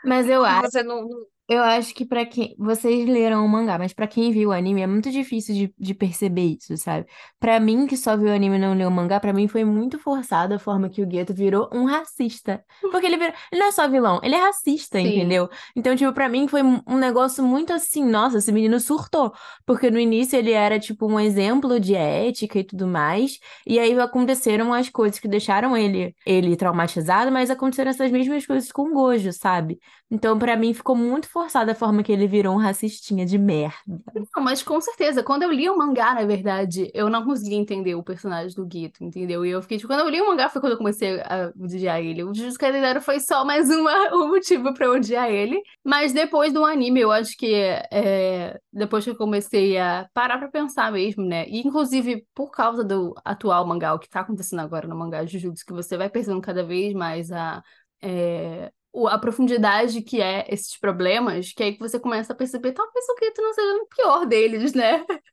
Mas 0.03 0.27
eu 0.29 0.43
acho, 0.43 0.71
Você 0.71 0.83
não- 0.83 1.07
eu 1.47 1.61
acho 1.61 1.93
que 1.93 2.05
pra 2.05 2.25
quem. 2.25 2.55
Vocês 2.57 3.07
leram 3.07 3.45
o 3.45 3.49
mangá, 3.49 3.77
mas 3.77 3.93
pra 3.93 4.07
quem 4.07 4.31
viu 4.31 4.49
o 4.49 4.51
anime 4.53 4.81
é 4.81 4.87
muito 4.87 5.11
difícil 5.11 5.53
de, 5.53 5.73
de 5.77 5.93
perceber 5.93 6.55
isso, 6.57 6.75
sabe? 6.77 7.05
Pra 7.39 7.59
mim, 7.59 7.85
que 7.85 7.97
só 7.97 8.15
viu 8.15 8.27
o 8.29 8.31
anime 8.33 8.55
e 8.55 8.59
não 8.59 8.73
leu 8.73 8.87
o 8.87 8.91
mangá, 8.91 9.19
pra 9.19 9.33
mim 9.33 9.47
foi 9.47 9.65
muito 9.65 9.99
forçada 9.99 10.55
a 10.55 10.59
forma 10.59 10.89
que 10.89 11.01
o 11.03 11.09
Geto 11.09 11.33
virou 11.33 11.69
um 11.73 11.85
racista. 11.85 12.63
Porque 12.91 13.05
ele 13.07 13.17
virou. 13.17 13.33
Ele 13.51 13.59
não 13.61 13.67
é 13.67 13.71
só 13.71 13.87
vilão, 13.89 14.19
ele 14.23 14.35
é 14.35 14.39
racista, 14.39 14.97
Sim. 14.99 15.07
entendeu? 15.07 15.49
Então, 15.75 15.95
tipo, 15.95 16.13
pra 16.13 16.29
mim 16.29 16.47
foi 16.47 16.61
um 16.63 16.81
um 16.87 16.97
negócio 16.97 17.43
muito 17.43 17.71
assim, 17.73 18.03
nossa, 18.03 18.37
esse 18.37 18.51
menino 18.51 18.79
surtou. 18.79 19.31
Porque 19.65 19.89
no 19.89 19.99
início 19.99 20.37
ele 20.37 20.51
era, 20.51 20.79
tipo, 20.79 21.07
um 21.07 21.19
exemplo 21.19 21.79
de 21.79 21.95
ética 21.95 22.59
e 22.59 22.63
tudo 22.63 22.87
mais. 22.87 23.39
E 23.65 23.79
aí 23.79 23.97
aconteceram 23.99 24.73
as 24.73 24.89
coisas 24.89 25.19
que 25.19 25.27
deixaram 25.27 25.75
ele, 25.75 26.15
ele 26.25 26.55
traumatizado, 26.55 27.31
mas 27.31 27.49
aconteceram 27.49 27.91
essas 27.91 28.11
mesmas 28.11 28.45
coisas 28.45 28.71
com 28.71 28.83
o 28.83 28.93
Gojo, 28.93 29.31
sabe? 29.33 29.79
Então, 30.13 30.37
pra 30.37 30.55
mim, 30.55 30.75
ficou 30.75 30.95
muito 30.95 31.27
forçada 31.27 31.71
a 31.71 31.75
forma 31.75 32.03
que 32.03 32.11
ele 32.11 32.27
virou 32.27 32.53
um 32.53 32.59
racistinha 32.59 33.25
de 33.25 33.35
merda. 33.35 33.73
Não, 34.13 34.43
mas 34.43 34.61
com 34.61 34.79
certeza, 34.79 35.23
quando 35.23 35.41
eu 35.41 35.51
li 35.51 35.67
o 35.67 35.75
mangá, 35.75 36.13
na 36.13 36.23
verdade, 36.23 36.91
eu 36.93 37.09
não 37.09 37.25
conseguia 37.25 37.57
entender 37.57 37.95
o 37.95 38.03
personagem 38.03 38.55
do 38.55 38.63
Guito, 38.63 39.03
entendeu? 39.03 39.43
E 39.43 39.49
eu 39.49 39.59
fiquei, 39.63 39.79
tipo, 39.79 39.91
quando 39.91 40.01
eu 40.01 40.09
li 40.09 40.21
o 40.21 40.27
mangá 40.27 40.49
foi 40.49 40.61
quando 40.61 40.73
eu 40.73 40.77
comecei 40.77 41.19
a 41.21 41.51
odiar 41.59 41.99
ele. 41.99 42.23
O 42.23 42.31
Jujutsu 42.31 42.59
Kaisen 42.59 43.01
foi 43.01 43.19
só 43.19 43.43
mais 43.43 43.67
uma, 43.71 43.91
um 44.13 44.27
motivo 44.27 44.71
eu 44.79 44.91
odiar 44.91 45.31
ele. 45.31 45.59
Mas 45.83 46.13
depois 46.13 46.53
do 46.53 46.63
anime, 46.63 46.99
eu 47.01 47.11
acho 47.11 47.35
que 47.35 47.51
é, 47.91 48.59
depois 48.71 49.03
que 49.03 49.09
eu 49.09 49.15
comecei 49.17 49.79
a 49.79 50.07
parar 50.13 50.37
pra 50.37 50.47
pensar 50.47 50.91
mesmo, 50.91 51.25
né? 51.25 51.47
E 51.47 51.59
inclusive 51.65 52.23
por 52.35 52.51
causa 52.51 52.83
do 52.83 53.15
atual 53.25 53.65
mangá, 53.65 53.95
o 53.95 53.99
que 53.99 54.07
tá 54.09 54.19
acontecendo 54.19 54.59
agora 54.59 54.87
no 54.87 54.95
mangá 54.95 55.25
Jujutsu, 55.25 55.65
que 55.65 55.73
você 55.73 55.97
vai 55.97 56.07
percebendo 56.07 56.39
cada 56.41 56.63
vez 56.63 56.93
mais 56.93 57.31
a. 57.31 57.63
é, 57.99 58.71
a 59.09 59.17
profundidade 59.19 60.01
que 60.01 60.21
é 60.21 60.45
esses 60.49 60.77
problemas, 60.77 61.51
que 61.53 61.63
aí 61.63 61.73
que 61.73 61.79
você 61.79 61.99
começa 61.99 62.33
a 62.33 62.35
perceber, 62.35 62.73
talvez 62.73 63.05
o 63.09 63.15
Guito 63.15 63.41
não 63.41 63.53
seja 63.53 63.75
o 63.83 63.87
pior 63.87 64.25
deles, 64.25 64.73
né? 64.73 65.05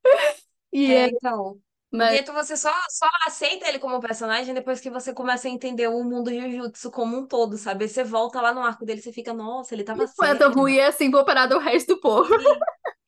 E 0.72 0.94
É, 0.94 0.94
é, 0.94 1.08
então. 1.08 1.60
O 1.98 2.04
mas 2.04 2.08
Geto, 2.08 2.32
você 2.32 2.56
só, 2.56 2.72
só 2.88 3.06
aceita 3.26 3.68
ele 3.68 3.78
como 3.78 4.00
personagem 4.00 4.54
depois 4.54 4.80
que 4.80 4.88
você 4.90 5.12
começa 5.12 5.48
a 5.48 5.50
entender 5.50 5.88
o 5.88 6.02
mundo 6.04 6.32
Jujutsu 6.32 6.90
como 6.90 7.16
um 7.18 7.26
todo, 7.26 7.58
sabe? 7.58 7.88
Você 7.88 8.02
volta 8.04 8.40
lá 8.40 8.54
no 8.54 8.62
arco 8.62 8.86
dele, 8.86 9.02
você 9.02 9.12
fica, 9.12 9.34
nossa, 9.34 9.74
ele 9.74 9.84
tava 9.84 10.06
foi 10.16 10.36
tão 10.38 10.52
ruim 10.52 10.80
assim 10.80 11.10
comparado 11.10 11.54
ao 11.54 11.60
resto 11.60 11.94
do 11.94 12.00
povo. 12.00 12.30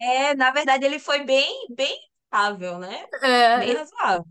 É, 0.00 0.34
na 0.34 0.50
verdade, 0.50 0.84
ele 0.84 0.98
foi 0.98 1.24
bem, 1.24 1.66
bem 1.70 1.96
estável, 2.24 2.78
né? 2.78 3.06
É, 3.22 3.58
Bem 3.58 3.74
razoável. 3.74 4.26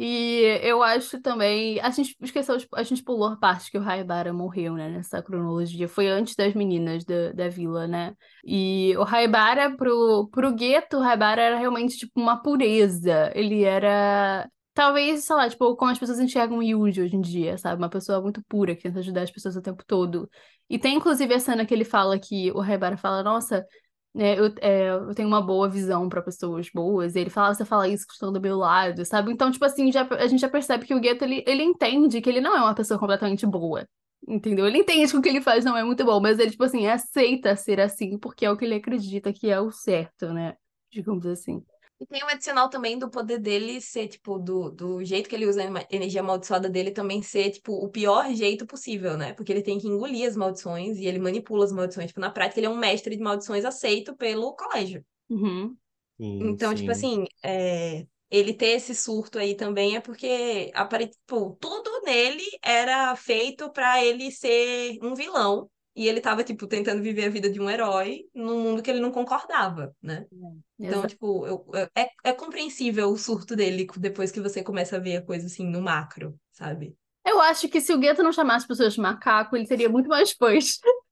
E 0.00 0.60
eu 0.62 0.80
acho 0.82 1.20
também. 1.20 1.80
A 1.80 1.90
gente 1.90 2.16
esqueceu, 2.20 2.56
de- 2.56 2.68
a 2.74 2.82
gente 2.84 3.02
pulou 3.02 3.28
a 3.30 3.36
parte 3.36 3.68
que 3.70 3.76
o 3.78 3.80
Raibara 3.80 4.32
morreu, 4.32 4.74
né, 4.74 4.88
nessa 4.88 5.20
cronologia. 5.20 5.88
Foi 5.88 6.06
antes 6.08 6.36
das 6.36 6.54
meninas 6.54 7.04
da, 7.04 7.32
da 7.32 7.48
vila, 7.48 7.88
né? 7.88 8.14
E 8.44 8.94
o 8.96 9.02
Raibara, 9.02 9.76
pro, 9.76 10.28
pro 10.30 10.54
gueto, 10.54 10.98
o 10.98 11.00
Raibara 11.00 11.42
era 11.42 11.58
realmente 11.58 11.96
tipo 11.98 12.12
uma 12.20 12.40
pureza. 12.40 13.32
Ele 13.34 13.64
era. 13.64 14.48
Talvez, 14.72 15.24
sei 15.24 15.34
lá, 15.34 15.48
tipo, 15.50 15.74
como 15.76 15.90
as 15.90 15.98
pessoas 15.98 16.20
enxergam 16.20 16.58
o 16.58 16.62
Yuji 16.62 17.02
hoje 17.02 17.16
em 17.16 17.20
dia, 17.20 17.58
sabe? 17.58 17.82
Uma 17.82 17.88
pessoa 17.90 18.20
muito 18.22 18.40
pura, 18.48 18.76
que 18.76 18.82
tenta 18.84 19.00
ajudar 19.00 19.22
as 19.22 19.30
pessoas 19.32 19.56
o 19.56 19.62
tempo 19.62 19.84
todo. 19.84 20.30
E 20.70 20.78
tem 20.78 20.96
inclusive 20.96 21.34
a 21.34 21.40
cena 21.40 21.66
que 21.66 21.74
ele 21.74 21.84
fala 21.84 22.16
que 22.18 22.52
o 22.52 22.60
Raibara 22.60 22.96
fala, 22.96 23.22
nossa. 23.24 23.66
Né, 24.18 24.38
eu, 24.38 24.46
é, 24.60 24.90
eu 24.90 25.14
tenho 25.14 25.28
uma 25.28 25.40
boa 25.42 25.68
visão 25.68 26.08
pra 26.08 26.22
pessoas 26.22 26.68
boas. 26.70 27.14
E 27.16 27.20
ele 27.20 27.30
fala, 27.30 27.50
"Ah, 27.50 27.54
você 27.54 27.64
fala 27.64 27.88
isso 27.88 28.06
que 28.06 28.12
estão 28.14 28.32
do 28.32 28.40
meu 28.40 28.56
lado, 28.58 29.04
sabe? 29.04 29.32
Então, 29.32 29.50
tipo 29.50 29.64
assim, 29.64 29.92
já, 29.92 30.02
a 30.10 30.26
gente 30.26 30.40
já 30.40 30.48
percebe 30.48 30.86
que 30.86 30.94
o 30.94 31.00
Gueto, 31.00 31.24
ele, 31.24 31.44
ele 31.46 31.62
entende 31.62 32.20
que 32.20 32.28
ele 32.28 32.40
não 32.40 32.56
é 32.56 32.60
uma 32.60 32.74
pessoa 32.74 32.98
completamente 32.98 33.46
boa. 33.46 33.86
Entendeu? 34.26 34.66
Ele 34.66 34.78
entende 34.78 35.10
que 35.12 35.16
o 35.18 35.22
que 35.22 35.28
ele 35.28 35.40
faz 35.40 35.64
não 35.64 35.76
é 35.76 35.84
muito 35.84 36.04
bom, 36.04 36.20
mas 36.20 36.38
ele, 36.38 36.50
tipo 36.50 36.64
assim, 36.64 36.86
aceita 36.88 37.54
ser 37.56 37.80
assim 37.80 38.18
porque 38.18 38.44
é 38.44 38.50
o 38.50 38.56
que 38.56 38.64
ele 38.64 38.74
acredita 38.74 39.32
que 39.32 39.48
é 39.50 39.60
o 39.60 39.70
certo, 39.70 40.32
né? 40.32 40.56
Digamos 40.90 41.24
assim. 41.26 41.64
E 42.00 42.06
tem 42.06 42.22
um 42.24 42.28
adicional 42.28 42.70
também 42.70 42.96
do 42.98 43.10
poder 43.10 43.38
dele 43.38 43.80
ser, 43.80 44.06
tipo, 44.08 44.38
do, 44.38 44.70
do 44.70 45.04
jeito 45.04 45.28
que 45.28 45.34
ele 45.34 45.46
usa 45.46 45.62
a 45.64 45.86
energia 45.94 46.20
amaldiçoada 46.20 46.68
dele 46.70 46.92
também 46.92 47.22
ser, 47.22 47.50
tipo, 47.50 47.72
o 47.72 47.88
pior 47.90 48.32
jeito 48.34 48.66
possível, 48.66 49.16
né? 49.16 49.32
Porque 49.34 49.50
ele 49.52 49.62
tem 49.62 49.78
que 49.80 49.88
engolir 49.88 50.28
as 50.28 50.36
maldições 50.36 50.96
e 50.98 51.06
ele 51.06 51.18
manipula 51.18 51.64
as 51.64 51.72
maldições. 51.72 52.08
Tipo, 52.08 52.20
na 52.20 52.30
prática, 52.30 52.60
ele 52.60 52.66
é 52.66 52.70
um 52.70 52.76
mestre 52.78 53.16
de 53.16 53.22
maldições 53.22 53.64
aceito 53.64 54.16
pelo 54.16 54.54
colégio. 54.54 55.04
Uhum. 55.28 55.76
Sim, 56.16 56.56
Então, 56.56 56.74
tipo 56.74 56.90
sim. 56.90 56.90
assim, 56.90 57.26
é, 57.42 58.06
ele 58.30 58.54
ter 58.54 58.68
esse 58.76 58.94
surto 58.94 59.38
aí 59.38 59.56
também 59.56 59.96
é 59.96 60.00
porque 60.00 60.70
apare- 60.74 61.08
tipo, 61.08 61.56
tudo 61.60 62.02
nele 62.04 62.44
era 62.62 63.14
feito 63.16 63.70
pra 63.72 64.04
ele 64.04 64.30
ser 64.32 64.98
um 65.02 65.14
vilão. 65.14 65.70
E 65.98 66.06
ele 66.06 66.20
tava, 66.20 66.44
tipo, 66.44 66.68
tentando 66.68 67.02
viver 67.02 67.24
a 67.24 67.28
vida 67.28 67.50
de 67.50 67.60
um 67.60 67.68
herói 67.68 68.20
num 68.32 68.60
mundo 68.62 68.80
que 68.80 68.88
ele 68.88 69.00
não 69.00 69.10
concordava, 69.10 69.92
né? 70.00 70.26
Então, 70.78 70.98
Exato. 70.98 71.08
tipo, 71.08 71.44
eu, 71.44 71.66
eu- 71.74 71.88
é, 71.96 72.08
é 72.22 72.32
compreensível 72.32 73.10
o 73.10 73.18
surto 73.18 73.56
dele 73.56 73.84
depois 73.96 74.30
que 74.30 74.40
você 74.40 74.62
começa 74.62 74.94
a 74.94 75.00
ver 75.00 75.16
a 75.16 75.22
coisa 75.22 75.46
assim 75.46 75.66
no 75.66 75.82
macro, 75.82 76.38
sabe? 76.52 76.94
Eu 77.26 77.40
acho 77.40 77.68
que 77.68 77.80
se 77.80 77.92
o 77.92 77.98
Gueto 77.98 78.22
não 78.22 78.32
chamasse 78.32 78.62
as 78.62 78.68
pessoas 78.68 78.94
de 78.94 79.00
macaco, 79.00 79.56
ele 79.56 79.66
teria 79.66 79.88
muito 79.88 80.08
mais 80.08 80.30
fãs. 80.30 80.78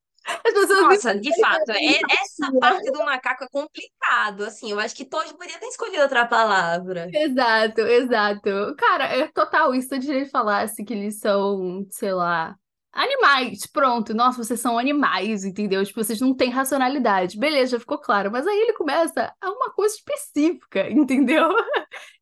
Nossa, 0.82 1.14
de 1.18 1.32
fato, 1.40 1.70
é- 1.72 2.00
essa 2.22 2.52
parte 2.60 2.90
do 2.92 2.98
macaco 3.04 3.44
é 3.44 3.48
complicado, 3.48 4.44
assim. 4.44 4.70
Eu 4.70 4.78
acho 4.78 4.94
que 4.94 5.04
Toji 5.04 5.36
podia 5.36 5.58
ter 5.58 5.66
escolhido 5.66 6.02
outra 6.02 6.26
palavra. 6.26 7.08
Exato, 7.12 7.80
exato. 7.80 8.74
Cara, 8.76 9.04
é 9.06 9.26
total 9.28 9.74
isso. 9.74 9.88
Se 9.88 10.10
ele 10.10 10.26
falasse 10.26 10.84
que 10.84 10.94
eles 10.94 11.18
são, 11.18 11.86
sei 11.90 12.12
lá, 12.12 12.56
animais. 12.96 13.66
Pronto, 13.66 14.14
nossa, 14.14 14.42
vocês 14.42 14.60
são 14.60 14.78
animais, 14.78 15.44
entendeu? 15.44 15.84
Tipo, 15.84 16.02
vocês 16.02 16.20
não 16.20 16.34
têm 16.34 16.50
racionalidade. 16.50 17.38
Beleza, 17.38 17.78
ficou 17.80 17.98
claro. 17.98 18.30
Mas 18.30 18.46
aí 18.46 18.56
ele 18.58 18.72
começa 18.74 19.32
a 19.40 19.50
uma 19.50 19.72
coisa 19.72 19.94
específica, 19.94 20.88
entendeu? 20.90 21.48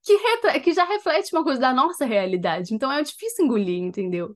Que, 0.03 0.14
retra- 0.16 0.61
que 0.61 0.72
já 0.72 0.85
reflete 0.85 1.33
uma 1.35 1.45
coisa 1.45 1.61
da 1.61 1.72
nossa 1.72 2.05
realidade. 2.05 2.75
Então 2.75 2.91
é 2.93 3.03
difícil 3.03 3.45
engolir, 3.45 3.79
entendeu? 3.83 4.35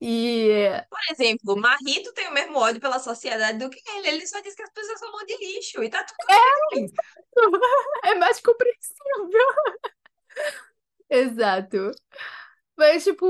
E 0.00 0.70
Por 0.88 1.00
exemplo, 1.10 1.56
Marrito 1.56 2.12
tem 2.12 2.28
o 2.28 2.32
mesmo 2.32 2.58
ódio 2.58 2.80
pela 2.80 2.98
sociedade 2.98 3.58
do 3.58 3.68
que 3.70 3.80
ele. 3.96 4.08
Ele 4.08 4.26
só 4.26 4.40
diz 4.40 4.54
que 4.54 4.62
as 4.62 4.72
pessoas 4.72 4.98
são 5.00 5.08
um 5.08 5.12
monte 5.12 5.36
de 5.36 5.44
lixo 5.54 5.82
e 5.82 5.88
tá 5.90 6.04
tudo 6.04 6.26
bem. 6.72 6.86
é 8.04 8.14
mais 8.14 8.40
compreensível. 8.40 9.46
Exato. 11.10 11.92
Mas, 12.78 13.02
tipo, 13.04 13.26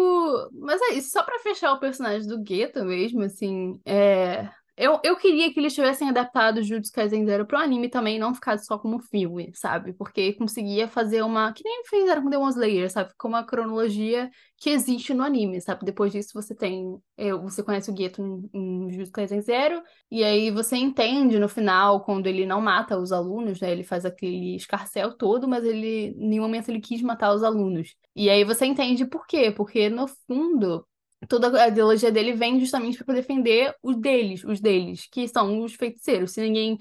mas 0.52 0.80
é 0.82 0.94
isso, 0.94 1.10
só 1.10 1.22
pra 1.22 1.38
fechar 1.40 1.72
o 1.72 1.80
personagem 1.80 2.28
do 2.28 2.38
Gueto 2.42 2.84
mesmo, 2.84 3.22
assim, 3.22 3.80
é... 3.86 4.50
Eu, 4.80 5.00
eu 5.02 5.16
queria 5.16 5.52
que 5.52 5.58
eles 5.58 5.74
tivessem 5.74 6.08
adaptado 6.08 6.62
Jujutsu 6.62 6.92
Kaisen 6.92 7.26
Zero 7.26 7.44
pro 7.44 7.58
anime 7.58 7.88
também, 7.88 8.16
não 8.16 8.32
ficado 8.32 8.64
só 8.64 8.78
como 8.78 9.00
filme, 9.00 9.50
sabe? 9.52 9.92
Porque 9.92 10.34
conseguia 10.34 10.86
fazer 10.86 11.22
uma... 11.22 11.52
Que 11.52 11.64
nem 11.64 11.82
fizeram 11.84 12.22
com 12.22 12.30
Demon 12.30 12.48
Slayer, 12.48 12.88
sabe? 12.88 13.10
Ficou 13.10 13.28
uma 13.28 13.44
cronologia 13.44 14.30
que 14.56 14.70
existe 14.70 15.12
no 15.12 15.24
anime, 15.24 15.60
sabe? 15.60 15.84
Depois 15.84 16.12
disso 16.12 16.30
você 16.32 16.54
tem... 16.54 16.96
é, 17.16 17.34
Você 17.34 17.60
conhece 17.64 17.90
o 17.90 17.94
Gueto 17.94 18.22
em 18.54 18.88
Jujutsu 18.92 19.12
Kaisen 19.12 19.40
Zero, 19.42 19.82
e 20.08 20.22
aí 20.22 20.48
você 20.52 20.76
entende 20.76 21.40
no 21.40 21.48
final, 21.48 22.04
quando 22.04 22.28
ele 22.28 22.46
não 22.46 22.60
mata 22.60 22.96
os 22.96 23.10
alunos, 23.10 23.60
né? 23.60 23.72
Ele 23.72 23.82
faz 23.82 24.04
aquele 24.04 24.54
escarcel 24.54 25.12
todo, 25.16 25.48
mas 25.48 25.64
ele, 25.64 26.14
em 26.16 26.28
nenhum 26.28 26.44
momento 26.44 26.68
ele 26.68 26.80
quis 26.80 27.02
matar 27.02 27.34
os 27.34 27.42
alunos. 27.42 27.96
E 28.14 28.30
aí 28.30 28.44
você 28.44 28.64
entende 28.64 29.04
por 29.04 29.26
quê? 29.26 29.50
Porque, 29.50 29.88
no 29.90 30.06
fundo, 30.06 30.86
toda 31.26 31.62
a 31.62 31.68
ideologia 31.68 32.12
dele 32.12 32.32
vem 32.32 32.60
justamente 32.60 33.02
para 33.02 33.14
defender 33.14 33.74
os 33.82 33.96
deles, 33.96 34.44
os 34.44 34.60
deles, 34.60 35.06
que 35.10 35.26
são 35.26 35.62
os 35.62 35.74
feiticeiros. 35.74 36.32
Se 36.32 36.40
ninguém, 36.40 36.78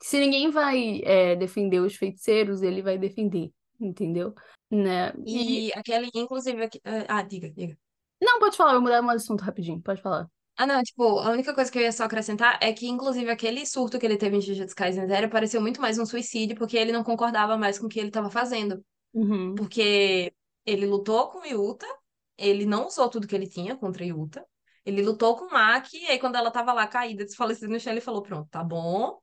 se 0.00 0.18
ninguém 0.20 0.50
vai 0.50 1.00
é, 1.02 1.34
defender 1.36 1.80
os 1.80 1.96
feiticeiros, 1.96 2.62
ele 2.62 2.82
vai 2.82 2.98
defender, 2.98 3.50
entendeu? 3.80 4.34
Né? 4.70 5.12
E... 5.26 5.68
E 5.68 5.72
aquele, 5.74 6.10
inclusive... 6.14 6.62
aqui- 6.62 6.80
Ah, 7.08 7.22
diga, 7.22 7.50
diga. 7.50 7.76
Não, 8.22 8.38
pode 8.38 8.56
falar, 8.56 8.72
eu 8.72 8.74
vou 8.74 8.82
mudar 8.82 9.02
um 9.02 9.10
assunto 9.10 9.40
rapidinho, 9.40 9.80
pode 9.80 10.02
falar. 10.02 10.28
Ah, 10.56 10.66
não, 10.66 10.82
tipo, 10.82 11.18
a 11.20 11.30
única 11.30 11.54
coisa 11.54 11.72
que 11.72 11.78
eu 11.78 11.82
ia 11.82 11.90
só 11.90 12.04
acrescentar 12.04 12.58
é 12.60 12.70
que, 12.70 12.86
inclusive, 12.86 13.30
aquele 13.30 13.64
surto 13.64 13.98
que 13.98 14.04
ele 14.04 14.18
teve 14.18 14.36
em 14.36 14.40
Jujutsu 14.42 14.76
Kaisen 14.76 15.06
Zero 15.06 15.30
pareceu 15.30 15.58
muito 15.58 15.80
mais 15.80 15.98
um 15.98 16.04
suicídio, 16.04 16.54
porque 16.54 16.76
ele 16.76 16.92
não 16.92 17.02
concordava 17.02 17.56
mais 17.56 17.78
com 17.78 17.86
o 17.86 17.88
que 17.88 17.98
ele 17.98 18.08
estava 18.08 18.28
fazendo. 18.30 18.84
Uhum. 19.14 19.54
Porque 19.54 20.34
ele 20.66 20.84
lutou 20.84 21.28
com 21.30 21.46
Yuta, 21.46 21.86
ele 22.40 22.66
não 22.66 22.86
usou 22.86 23.08
tudo 23.10 23.26
que 23.26 23.34
ele 23.34 23.48
tinha 23.48 23.76
contra 23.76 24.04
Yuta, 24.04 24.46
ele 24.84 25.02
lutou 25.02 25.36
com 25.36 25.46
Maki, 25.50 25.98
e 25.98 26.06
aí 26.08 26.18
quando 26.18 26.36
ela 26.36 26.50
tava 26.50 26.72
lá 26.72 26.86
caída, 26.86 27.24
desfalecida 27.24 27.68
no 27.68 27.78
chão, 27.80 27.92
ele 27.92 28.00
falou, 28.00 28.22
pronto, 28.22 28.48
tá 28.50 28.64
bom. 28.64 29.20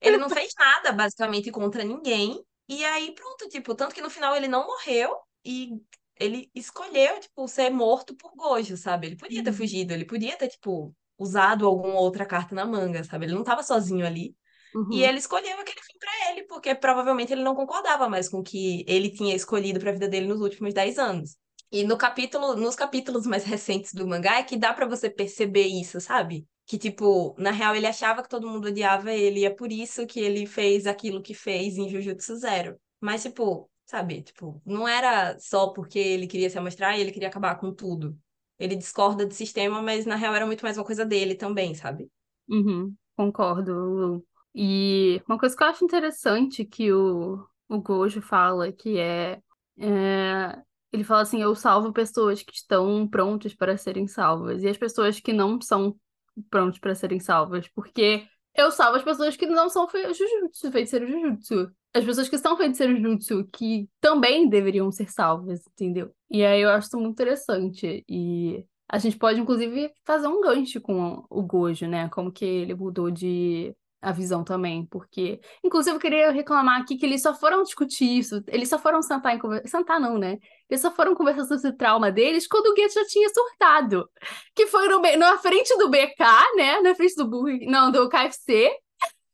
Ele 0.00 0.18
não 0.18 0.30
fez 0.30 0.52
nada, 0.58 0.92
basicamente, 0.92 1.50
contra 1.50 1.84
ninguém. 1.84 2.44
E 2.68 2.84
aí, 2.84 3.14
pronto, 3.14 3.48
tipo, 3.48 3.74
tanto 3.74 3.94
que 3.94 4.00
no 4.02 4.10
final 4.10 4.34
ele 4.36 4.48
não 4.48 4.66
morreu 4.66 5.16
e 5.44 5.70
ele 6.18 6.50
escolheu, 6.54 7.20
tipo, 7.20 7.46
ser 7.48 7.70
morto 7.70 8.14
por 8.16 8.32
Gojo, 8.36 8.76
sabe? 8.76 9.06
Ele 9.08 9.16
podia 9.16 9.42
ter 9.42 9.52
Uhum. 9.52 9.54
fugido, 9.54 9.92
ele 9.92 10.04
podia 10.06 10.36
ter, 10.36 10.48
tipo, 10.48 10.94
usado 11.18 11.66
alguma 11.66 12.00
outra 12.00 12.26
carta 12.26 12.54
na 12.54 12.64
manga, 12.66 13.04
sabe? 13.04 13.26
Ele 13.26 13.34
não 13.34 13.44
tava 13.44 13.62
sozinho 13.62 14.06
ali. 14.06 14.36
Uhum. 14.74 14.90
E 14.90 15.04
ele 15.04 15.18
escolheu 15.18 15.58
aquele 15.60 15.80
fim 15.82 15.98
pra 15.98 16.30
ele, 16.30 16.44
porque 16.44 16.74
provavelmente 16.74 17.32
ele 17.32 17.42
não 17.42 17.54
concordava 17.54 18.08
mais 18.08 18.28
com 18.28 18.38
o 18.40 18.42
que 18.42 18.84
ele 18.88 19.10
tinha 19.10 19.34
escolhido 19.34 19.80
pra 19.80 19.92
vida 19.92 20.08
dele 20.08 20.26
nos 20.28 20.40
últimos 20.40 20.74
10 20.74 20.98
anos. 20.98 21.36
E 21.74 21.82
no 21.82 21.98
capítulo, 21.98 22.54
nos 22.54 22.76
capítulos 22.76 23.26
mais 23.26 23.42
recentes 23.42 23.92
do 23.92 24.06
mangá 24.06 24.38
é 24.38 24.44
que 24.44 24.56
dá 24.56 24.72
pra 24.72 24.86
você 24.86 25.10
perceber 25.10 25.66
isso, 25.66 26.00
sabe? 26.00 26.46
Que, 26.64 26.78
tipo, 26.78 27.34
na 27.36 27.50
real 27.50 27.74
ele 27.74 27.84
achava 27.84 28.22
que 28.22 28.28
todo 28.28 28.48
mundo 28.48 28.68
odiava 28.68 29.12
ele, 29.12 29.40
e 29.40 29.44
é 29.44 29.50
por 29.50 29.72
isso 29.72 30.06
que 30.06 30.20
ele 30.20 30.46
fez 30.46 30.86
aquilo 30.86 31.20
que 31.20 31.34
fez 31.34 31.76
em 31.76 31.88
Jujutsu 31.88 32.36
Zero. 32.36 32.78
Mas, 33.00 33.24
tipo, 33.24 33.68
sabe? 33.84 34.22
Tipo, 34.22 34.62
não 34.64 34.86
era 34.86 35.36
só 35.40 35.70
porque 35.70 35.98
ele 35.98 36.28
queria 36.28 36.48
se 36.48 36.56
amostrar 36.56 36.96
e 36.96 37.00
ele 37.00 37.10
queria 37.10 37.26
acabar 37.26 37.56
com 37.56 37.74
tudo. 37.74 38.16
Ele 38.56 38.76
discorda 38.76 39.26
do 39.26 39.34
sistema, 39.34 39.82
mas 39.82 40.06
na 40.06 40.14
real 40.14 40.32
era 40.32 40.46
muito 40.46 40.62
mais 40.62 40.78
uma 40.78 40.84
coisa 40.84 41.04
dele 41.04 41.34
também, 41.34 41.74
sabe? 41.74 42.08
Uhum, 42.48 42.94
concordo. 43.16 44.24
E 44.54 45.20
uma 45.28 45.36
coisa 45.36 45.56
que 45.56 45.62
eu 45.64 45.66
acho 45.66 45.84
interessante 45.84 46.64
que 46.64 46.92
o, 46.92 47.44
o 47.68 47.80
Gojo 47.80 48.22
fala, 48.22 48.70
que 48.70 48.96
é, 48.96 49.40
é, 49.76 50.62
ele 50.94 51.04
fala 51.04 51.22
assim, 51.22 51.42
eu 51.42 51.54
salvo 51.54 51.92
pessoas 51.92 52.42
que 52.42 52.54
estão 52.54 53.06
prontas 53.06 53.54
para 53.54 53.76
serem 53.76 54.06
salvas, 54.06 54.62
e 54.62 54.68
as 54.68 54.76
pessoas 54.76 55.20
que 55.20 55.32
não 55.32 55.60
são 55.60 55.96
prontas 56.50 56.78
para 56.78 56.94
serem 56.94 57.20
salvas, 57.20 57.68
porque 57.68 58.26
eu 58.56 58.70
salvo 58.70 58.96
as 58.96 59.04
pessoas 59.04 59.36
que 59.36 59.46
não 59.46 59.68
são 59.68 59.88
Jujutsu, 59.88 60.70
feiticeiros 60.72 61.10
Jujutsu. 61.10 61.70
As 61.92 62.04
pessoas 62.04 62.28
que 62.28 62.38
são 62.38 62.56
feiticeiros 62.56 62.96
Jujutsu, 63.00 63.48
que 63.52 63.88
também 64.00 64.48
deveriam 64.48 64.90
ser 64.90 65.10
salvas, 65.10 65.60
entendeu? 65.68 66.14
E 66.30 66.44
aí 66.44 66.62
eu 66.62 66.70
acho 66.70 66.88
isso 66.88 66.98
muito 66.98 67.12
interessante, 67.12 68.04
e... 68.08 68.64
A 68.86 68.98
gente 68.98 69.16
pode, 69.16 69.40
inclusive, 69.40 69.90
fazer 70.04 70.26
um 70.28 70.42
gancho 70.42 70.78
com 70.78 71.24
o 71.30 71.42
Gojo, 71.42 71.88
né? 71.88 72.06
Como 72.10 72.30
que 72.30 72.44
ele 72.44 72.74
mudou 72.74 73.10
de 73.10 73.74
a 74.04 74.12
visão 74.12 74.44
também, 74.44 74.86
porque... 74.86 75.40
Inclusive, 75.62 75.96
eu 75.96 76.00
queria 76.00 76.30
reclamar 76.30 76.80
aqui 76.80 76.96
que 76.96 77.06
eles 77.06 77.22
só 77.22 77.34
foram 77.34 77.62
discutir 77.62 78.18
isso, 78.18 78.42
eles 78.48 78.68
só 78.68 78.78
foram 78.78 79.02
sentar 79.02 79.34
em 79.34 79.38
conversa... 79.38 79.66
Sentar 79.68 80.00
não, 80.00 80.18
né? 80.18 80.38
Eles 80.68 80.80
só 80.80 80.90
foram 80.90 81.14
conversar 81.14 81.44
sobre 81.44 81.68
o 81.68 81.76
trauma 81.76 82.12
deles 82.12 82.46
quando 82.46 82.66
o 82.66 82.74
Gueto 82.74 82.94
já 82.94 83.04
tinha 83.06 83.28
surtado. 83.28 84.08
Que 84.54 84.66
foi 84.66 84.88
no, 84.88 85.00
na 85.16 85.38
frente 85.38 85.76
do 85.78 85.90
BK, 85.90 86.24
né? 86.56 86.80
Na 86.80 86.94
frente 86.94 87.14
do 87.16 87.28
Burger... 87.28 87.68
Não, 87.68 87.90
do 87.90 88.08
KFC. 88.08 88.70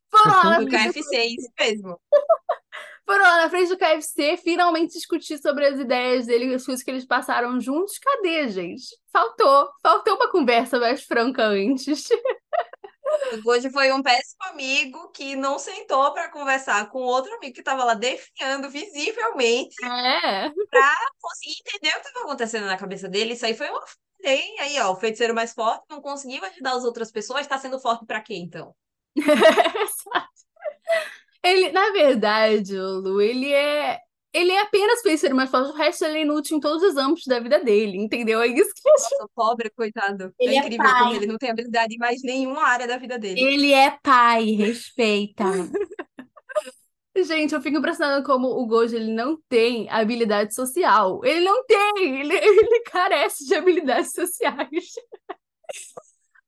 Foram 0.09 0.31
lá 0.31 0.43
na 0.51 0.59
Do 0.59 0.69
frente 0.69 0.87
do 0.87 0.93
KFC, 0.93 1.25
isso 1.25 1.49
mesmo. 1.59 2.01
foram 3.05 3.23
lá 3.23 3.43
na 3.43 3.49
frente 3.49 3.69
do 3.69 3.77
KFC 3.77 4.37
finalmente 4.37 4.93
discutir 4.93 5.37
sobre 5.37 5.65
as 5.65 5.79
ideias 5.79 6.27
dele, 6.27 6.53
as 6.53 6.65
coisas 6.65 6.83
que 6.83 6.91
eles 6.91 7.05
passaram 7.05 7.59
juntos. 7.59 7.97
Cadê, 7.99 8.47
gente? 8.49 8.85
Faltou. 9.11 9.69
Faltou 9.81 10.15
uma 10.15 10.29
conversa 10.31 10.79
mais 10.79 11.03
franca 11.03 11.43
antes. 11.43 12.07
Gojo 13.43 13.69
foi 13.71 13.91
um 13.91 14.01
péssimo 14.01 14.43
amigo 14.45 15.09
que 15.11 15.35
não 15.35 15.57
sentou 15.59 16.13
pra 16.13 16.29
conversar 16.29 16.89
com 16.89 16.99
outro 16.99 17.33
amigo 17.35 17.53
que 17.55 17.63
tava 17.63 17.83
lá 17.83 17.93
definhando 17.93 18.69
visivelmente 18.69 19.75
É. 19.83 20.51
pra 20.69 20.93
conseguir 21.19 21.55
entender 21.61 21.89
o 21.97 22.01
que 22.01 22.07
estava 22.07 22.25
acontecendo 22.25 22.65
na 22.67 22.77
cabeça 22.77 23.09
dele. 23.09 23.33
Isso 23.33 23.45
aí 23.45 23.55
foi 23.55 23.69
uma 23.69 23.83
hein? 24.23 24.55
Aí, 24.59 24.79
ó, 24.79 24.91
o 24.91 24.95
feiticeiro 24.95 25.33
mais 25.33 25.53
forte 25.53 25.83
não 25.89 26.01
conseguiu 26.01 26.43
ajudar 26.45 26.73
as 26.73 26.83
outras 26.83 27.11
pessoas, 27.11 27.47
tá 27.47 27.57
sendo 27.57 27.79
forte 27.79 28.05
pra 28.05 28.21
quê, 28.21 28.35
então? 28.35 28.75
Ele, 31.43 31.71
na 31.71 31.91
verdade, 31.91 32.77
o 32.77 32.99
Lu, 32.99 33.21
ele 33.21 33.51
é. 33.51 33.99
Ele 34.33 34.51
é 34.51 34.61
apenas 34.61 35.01
feiticeiro 35.01 35.35
mais 35.35 35.49
forte, 35.49 35.71
o 35.71 35.75
resto 35.75 36.05
ele 36.05 36.19
é 36.19 36.21
inútil 36.21 36.57
em 36.57 36.59
todos 36.59 36.81
os 36.83 36.95
âmbitos 36.95 37.25
da 37.25 37.39
vida 37.39 37.59
dele, 37.59 37.97
entendeu? 37.97 38.41
É 38.41 38.47
isso 38.47 38.71
que 38.73 38.87
eu. 38.87 38.93
Nossa, 38.93 39.29
pobre, 39.35 39.69
coitado. 39.71 40.33
Ele 40.39 40.55
é 40.55 40.57
é 40.57 40.59
incrível 40.59 40.85
pai. 40.85 40.99
como 41.01 41.15
ele 41.15 41.27
não 41.27 41.37
tem 41.37 41.49
habilidade 41.49 41.95
em 41.95 41.97
mais 41.97 42.21
nenhuma 42.23 42.63
área 42.63 42.87
da 42.87 42.97
vida 42.97 43.19
dele. 43.19 43.41
Ele 43.41 43.73
é 43.73 43.97
pai, 44.01 44.51
respeita. 44.51 45.43
Gente, 47.13 47.53
eu 47.53 47.61
fico 47.61 47.77
impressionada 47.77 48.23
como 48.23 48.47
o 48.47 48.65
Gojo 48.65 48.95
ele 48.95 49.13
não 49.13 49.37
tem 49.49 49.89
habilidade 49.89 50.55
social. 50.55 51.19
Ele 51.25 51.41
não 51.41 51.65
tem, 51.65 52.21
ele, 52.21 52.33
ele 52.39 52.79
carece 52.83 53.45
de 53.45 53.53
habilidades 53.53 54.13
sociais. 54.13 54.93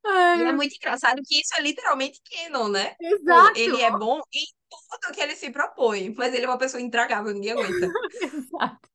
Ai, 0.05 0.39
E 0.39 0.43
é 0.43 0.51
muito 0.53 0.75
engraçado 0.75 1.21
que 1.25 1.39
isso 1.41 1.55
é 1.57 1.61
literalmente 1.61 2.21
canon, 2.31 2.69
né? 2.69 2.95
Pô, 3.25 3.49
exato. 3.49 3.53
Ele 3.55 3.81
é 3.81 3.91
bom 3.91 4.19
em 4.33 4.45
tudo 4.69 5.13
que 5.13 5.21
ele 5.21 5.35
se 5.35 5.51
propõe, 5.51 6.13
mas 6.17 6.33
ele 6.33 6.45
é 6.45 6.49
uma 6.49 6.57
pessoa 6.57 6.81
intragável, 6.81 7.33
ninguém 7.33 7.51
aguenta. 7.53 7.95
Exato. 8.21 8.89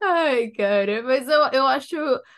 Ai, 0.00 0.50
cara, 0.52 1.02
mas 1.02 1.28
eu, 1.28 1.40
eu 1.52 1.66
acho. 1.66 1.96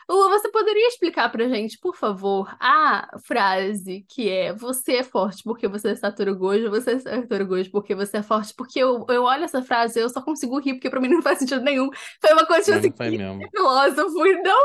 Lu, 0.09 0.29
você 0.31 0.51
poderia 0.51 0.89
explicar 0.89 1.31
pra 1.31 1.49
gente, 1.49 1.79
por 1.79 1.97
favor, 1.97 2.55
a 2.61 3.09
frase 3.25 4.05
que 4.09 4.29
é 4.31 4.53
você 4.55 4.97
é 4.97 5.05
forte 5.05 5.43
porque 5.45 5.69
você 5.69 5.91
é 5.91 5.97
Satoru 5.97 6.37
Gojo, 6.37 6.71
você 6.71 6.93
é 6.93 6.99
Satoru 6.99 7.47
Gojo 7.47 7.71
porque 7.71 7.95
você 7.95 8.19
é 8.19 8.23
forte, 8.23 8.55
porque 8.55 8.79
eu, 8.79 9.05
eu 9.09 9.25
olho 9.25 9.45
essa 9.45 9.63
frase 9.63 9.99
e 9.99 10.03
eu 10.03 10.09
só 10.09 10.23
consigo 10.23 10.59
rir, 10.59 10.75
porque 10.75 10.91
pra 10.91 11.01
mim 11.01 11.09
não 11.09 11.23
faz 11.23 11.39
sentido 11.39 11.63
nenhum. 11.63 11.91
Foi 12.21 12.33
uma 12.33 12.47
coisa 12.47 12.63
tipo 12.65 12.73
Não, 12.73 12.79
assim, 12.79 12.91
não 12.91 12.97
foi 12.97 13.11
mesmo. 13.11 13.53
filósofo, 13.55 14.27
e 14.27 14.43
não 14.43 14.59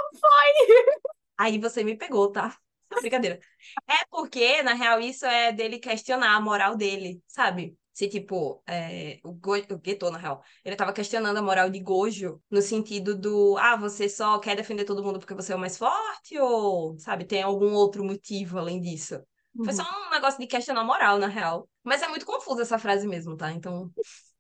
Aí 1.38 1.60
você 1.60 1.84
me 1.84 1.98
pegou, 1.98 2.32
tá? 2.32 2.58
Brincadeira. 3.02 3.40
É 3.88 4.06
porque, 4.10 4.62
na 4.64 4.74
real, 4.74 5.00
isso 5.00 5.26
é 5.26 5.52
dele 5.52 5.80
questionar 5.80 6.36
a 6.36 6.42
moral 6.42 6.76
dele, 6.76 7.22
sabe? 7.28 7.78
Se, 7.94 8.10
tipo, 8.10 8.62
é, 8.68 9.20
o, 9.24 9.32
Go... 9.34 9.54
o 9.56 9.82
Geto, 9.84 10.12
na 10.12 10.18
real, 10.18 10.44
ele 10.64 10.76
tava 10.76 10.92
questionando 10.92 11.38
a 11.38 11.42
moral 11.42 11.70
de 11.70 11.80
Gojo 11.80 12.42
no 12.52 12.62
sentido 12.62 13.16
do, 13.16 13.58
ah, 13.58 13.78
você 13.78 14.10
só 14.10 14.38
quer 14.40 14.56
defender 14.56 14.84
todo 14.84 15.04
mundo 15.04 15.18
porque 15.18 15.34
você 15.34 15.54
é 15.54 15.56
o 15.56 15.60
mais 15.60 15.78
forte? 15.78 16.38
Ou, 16.38 16.98
sabe, 17.00 17.24
tem 17.26 17.42
algum 17.42 17.74
outro 17.74 18.04
motivo 18.04 18.58
além 18.60 18.82
disso? 18.82 19.22
Foi 19.64 19.72
só 19.72 19.84
um 19.84 20.10
negócio 20.10 20.40
de 20.40 20.48
questionar 20.48 20.82
a 20.82 20.84
moral, 20.84 21.18
na 21.18 21.28
real. 21.28 21.70
Mas 21.82 22.02
é 22.02 22.08
muito 22.10 22.26
confusa 22.26 22.64
essa 22.64 22.78
frase 22.78 23.08
mesmo, 23.08 23.38
tá? 23.38 23.54
Então, 23.54 23.90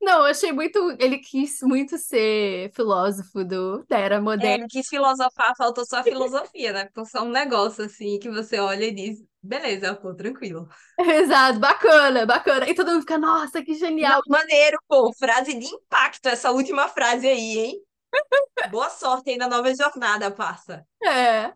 Não, 0.05 0.19
eu 0.19 0.25
achei 0.25 0.51
muito. 0.51 0.95
Ele 0.99 1.17
quis 1.17 1.61
muito 1.63 1.97
ser 1.97 2.71
filósofo 2.75 3.43
do, 3.43 3.83
da 3.89 3.97
era 3.97 4.17
é, 4.17 4.19
moderna. 4.19 4.65
ele 4.65 4.67
quis 4.67 4.87
filosofar, 4.87 5.55
faltou 5.57 5.83
só 5.83 5.97
a 5.97 6.03
filosofia, 6.03 6.71
né? 6.71 6.85
Ficou 6.85 7.07
só 7.07 7.23
um 7.23 7.31
negócio 7.31 7.83
assim 7.83 8.19
que 8.19 8.29
você 8.29 8.59
olha 8.59 8.85
e 8.85 8.91
diz, 8.91 9.25
beleza, 9.41 9.95
pô, 9.95 10.13
tranquilo. 10.13 10.69
Exato, 10.99 11.57
bacana, 11.57 12.23
bacana. 12.23 12.69
E 12.69 12.75
todo 12.75 12.91
mundo 12.91 12.99
fica, 12.99 13.17
nossa, 13.17 13.63
que 13.63 13.73
genial. 13.73 14.21
Não, 14.27 14.37
maneiro, 14.37 14.77
pô, 14.87 15.11
frase 15.11 15.55
de 15.55 15.65
impacto, 15.65 16.27
essa 16.27 16.51
última 16.51 16.87
frase 16.87 17.27
aí, 17.27 17.57
hein? 17.57 17.81
Boa 18.69 18.91
sorte 18.91 19.31
aí 19.31 19.37
na 19.37 19.47
nova 19.47 19.73
jornada, 19.73 20.29
parça. 20.29 20.85
É. 21.03 21.51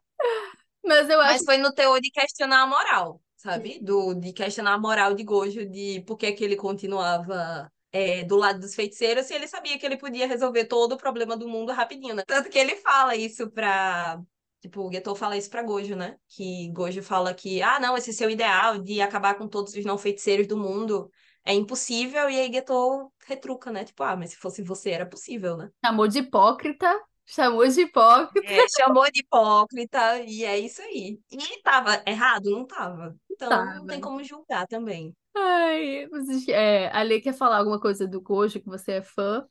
Mas 0.84 1.08
eu 1.08 1.22
acho 1.22 1.34
Mas 1.34 1.46
foi 1.46 1.58
no 1.58 1.72
teor 1.72 2.02
de 2.02 2.10
questionar 2.10 2.64
a 2.64 2.68
moral, 2.68 3.22
sabe? 3.36 3.80
Do, 3.80 4.16
de 4.16 4.34
questionar 4.34 4.74
a 4.74 4.80
moral 4.80 5.14
de 5.14 5.24
Gojo, 5.24 5.70
de 5.70 6.04
por 6.08 6.18
que 6.18 6.32
que 6.32 6.44
ele 6.44 6.56
continuava 6.56 7.72
é, 7.92 8.24
do 8.24 8.36
lado 8.36 8.60
dos 8.60 8.76
feiticeiros 8.76 9.26
se 9.26 9.34
ele 9.34 9.48
sabia 9.48 9.78
que 9.78 9.86
ele 9.86 9.98
podia 9.98 10.28
resolver 10.28 10.66
todo 10.66 10.94
o 10.94 10.98
problema 10.98 11.36
do 11.36 11.48
mundo 11.48 11.72
rapidinho, 11.72 12.16
né? 12.16 12.24
Tanto 12.26 12.50
que 12.50 12.58
ele 12.58 12.76
fala 12.78 13.16
isso 13.16 13.50
pra. 13.50 14.20
Tipo, 14.62 14.88
o 14.88 14.92
Getou 14.92 15.16
fala 15.16 15.38
isso 15.38 15.50
pra 15.50 15.64
Gojo, 15.64 15.96
né? 15.96 16.18
Que 16.28 16.70
Gojo 16.74 17.02
fala 17.02 17.34
que, 17.34 17.62
ah, 17.62 17.80
não, 17.80 17.96
esse 17.98 18.12
seu 18.12 18.30
ideal 18.30 18.78
de 18.78 19.00
acabar 19.00 19.36
com 19.36 19.48
todos 19.48 19.74
os 19.74 19.86
não 19.86 19.98
feiticeiros 19.98 20.48
do 20.48 20.58
mundo 20.58 21.10
é 21.46 21.54
impossível, 21.54 22.30
e 22.30 22.40
aí 22.40 22.52
Getou 22.52 23.12
retruca, 23.26 23.72
né? 23.72 23.86
Tipo, 23.86 24.04
ah, 24.04 24.18
mas 24.18 24.32
se 24.32 24.36
fosse 24.36 24.62
você 24.62 24.92
era 24.92 25.06
possível, 25.06 25.56
né? 25.56 25.70
chamou 25.84 26.08
de 26.08 26.20
hipócrita, 26.20 27.02
chamou 27.26 27.66
de 27.66 27.82
hipócrita. 27.82 28.52
É, 28.52 28.66
chamou 28.78 29.10
de 29.10 29.22
hipócrita, 29.22 30.20
e 30.20 30.44
é 30.44 30.60
isso 30.60 30.82
aí. 30.82 31.18
E 31.32 31.62
tava 31.62 32.04
errado? 32.06 32.50
Não 32.52 32.66
tava. 32.66 33.16
Então 33.32 33.50
não 33.50 33.66
Tava. 33.66 33.88
tem 33.88 34.02
como 34.02 34.22
julgar 34.22 34.68
também. 34.68 35.16
Ai, 35.42 36.08
vocês, 36.08 36.48
é, 36.50 36.90
a 36.92 37.02
Lê 37.04 37.22
quer 37.22 37.34
falar 37.34 37.58
alguma 37.58 37.80
coisa 37.80 38.08
do 38.08 38.22
Gojo, 38.22 38.60
que 38.60 38.68
você 38.68 38.94
é 38.94 39.02
fã? 39.02 39.46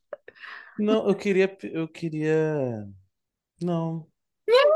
Não, 0.78 1.08
eu 1.08 1.14
queria, 1.14 1.56
eu 1.64 1.88
queria. 1.88 2.86
Não, 3.60 4.06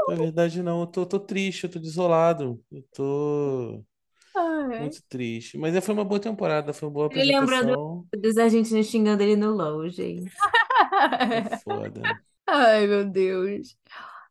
na 0.08 0.14
verdade 0.16 0.62
não. 0.62 0.80
Eu 0.82 0.86
tô, 0.86 1.06
tô 1.06 1.20
triste, 1.20 1.64
eu 1.64 1.70
tô 1.70 1.78
desolado. 1.78 2.62
Eu 2.70 2.82
tô 2.94 3.84
Ai. 4.34 4.80
muito 4.80 5.02
triste. 5.08 5.58
Mas 5.58 5.74
é, 5.74 5.80
foi 5.80 5.94
uma 5.94 6.04
boa 6.04 6.20
temporada, 6.20 6.72
foi 6.72 6.88
uma 6.88 6.94
boa 6.94 7.08
Ele 7.12 7.24
lembrando- 7.38 7.72
apresentação. 7.72 8.06
Dos 8.20 8.36
argentinos 8.38 8.86
xingando 8.86 9.22
ele 9.22 9.36
no 9.36 9.52
LOL, 9.52 9.88
gente. 9.88 10.30
É 11.20 11.56
foda. 11.64 12.00
Ai, 12.46 12.86
meu 12.86 13.04
Deus. 13.08 13.76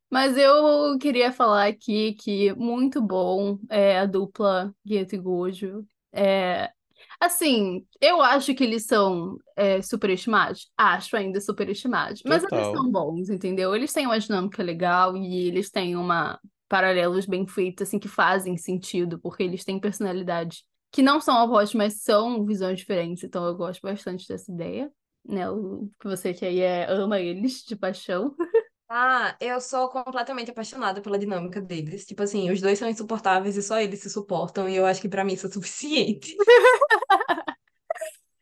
Mas 0.10 0.36
eu 0.38 0.98
queria 1.00 1.32
falar 1.32 1.68
aqui 1.68 2.14
que 2.16 2.54
muito 2.56 3.02
bom 3.02 3.58
é 3.70 4.00
a 4.00 4.06
dupla 4.06 4.76
Gueto 4.86 5.16
e 5.16 5.18
Gojo. 5.18 5.86
É, 6.14 6.72
assim, 7.20 7.86
eu 8.00 8.22
acho 8.22 8.54
que 8.54 8.64
eles 8.64 8.86
são 8.86 9.38
é, 9.56 9.82
superestimados. 9.82 10.72
Acho 10.78 11.16
ainda 11.16 11.40
superestimados. 11.40 12.22
Mas 12.26 12.44
eles 12.44 12.68
Total. 12.68 12.76
são 12.76 12.92
bons, 12.92 13.30
entendeu? 13.30 13.76
Eles 13.76 13.94
têm 13.94 14.06
uma 14.06 14.20
dinâmica 14.20 14.64
legal 14.64 15.16
e 15.16 15.48
eles 15.48 15.70
têm 15.70 15.96
uma 15.96 16.40
paralelos 16.68 17.26
bem 17.26 17.46
feitos, 17.46 17.86
assim, 17.86 18.00
que 18.00 18.08
fazem 18.08 18.56
sentido, 18.56 19.20
porque 19.20 19.44
eles 19.44 19.66
têm 19.66 19.78
personalidades 19.78 20.64
que 20.90 21.02
não 21.02 21.20
são 21.20 21.44
opostas, 21.44 21.74
mas 21.74 22.02
são 22.02 22.46
visões 22.46 22.80
diferentes. 22.80 23.24
Então 23.24 23.46
eu 23.46 23.56
gosto 23.56 23.82
bastante 23.82 24.28
dessa 24.28 24.52
ideia. 24.52 24.92
Né, 25.24 25.48
o 25.52 25.88
que 26.00 26.08
você 26.08 26.34
que 26.34 26.44
aí 26.44 26.62
é, 26.62 26.90
ama 26.90 27.20
eles 27.20 27.64
de 27.64 27.76
paixão. 27.76 28.36
Ah, 28.94 29.38
eu 29.40 29.62
sou 29.62 29.88
completamente 29.88 30.52
apaixonada 30.52 31.02
pela 31.02 31.18
dinâmica 31.18 31.62
deles. 31.62 32.06
Tipo 32.06 32.24
assim, 32.24 32.52
os 32.52 32.60
dois 32.60 32.78
são 32.78 32.90
insuportáveis 32.90 33.56
e 33.56 33.64
só 33.64 33.80
eles 33.80 34.02
se 34.02 34.10
suportam, 34.10 34.68
e 34.68 34.76
eu 34.76 34.86
acho 34.86 35.00
que 35.02 35.08
pra 35.08 35.24
mim 35.24 35.34
isso 35.34 35.48
é 35.48 35.50
suficiente. 35.50 36.36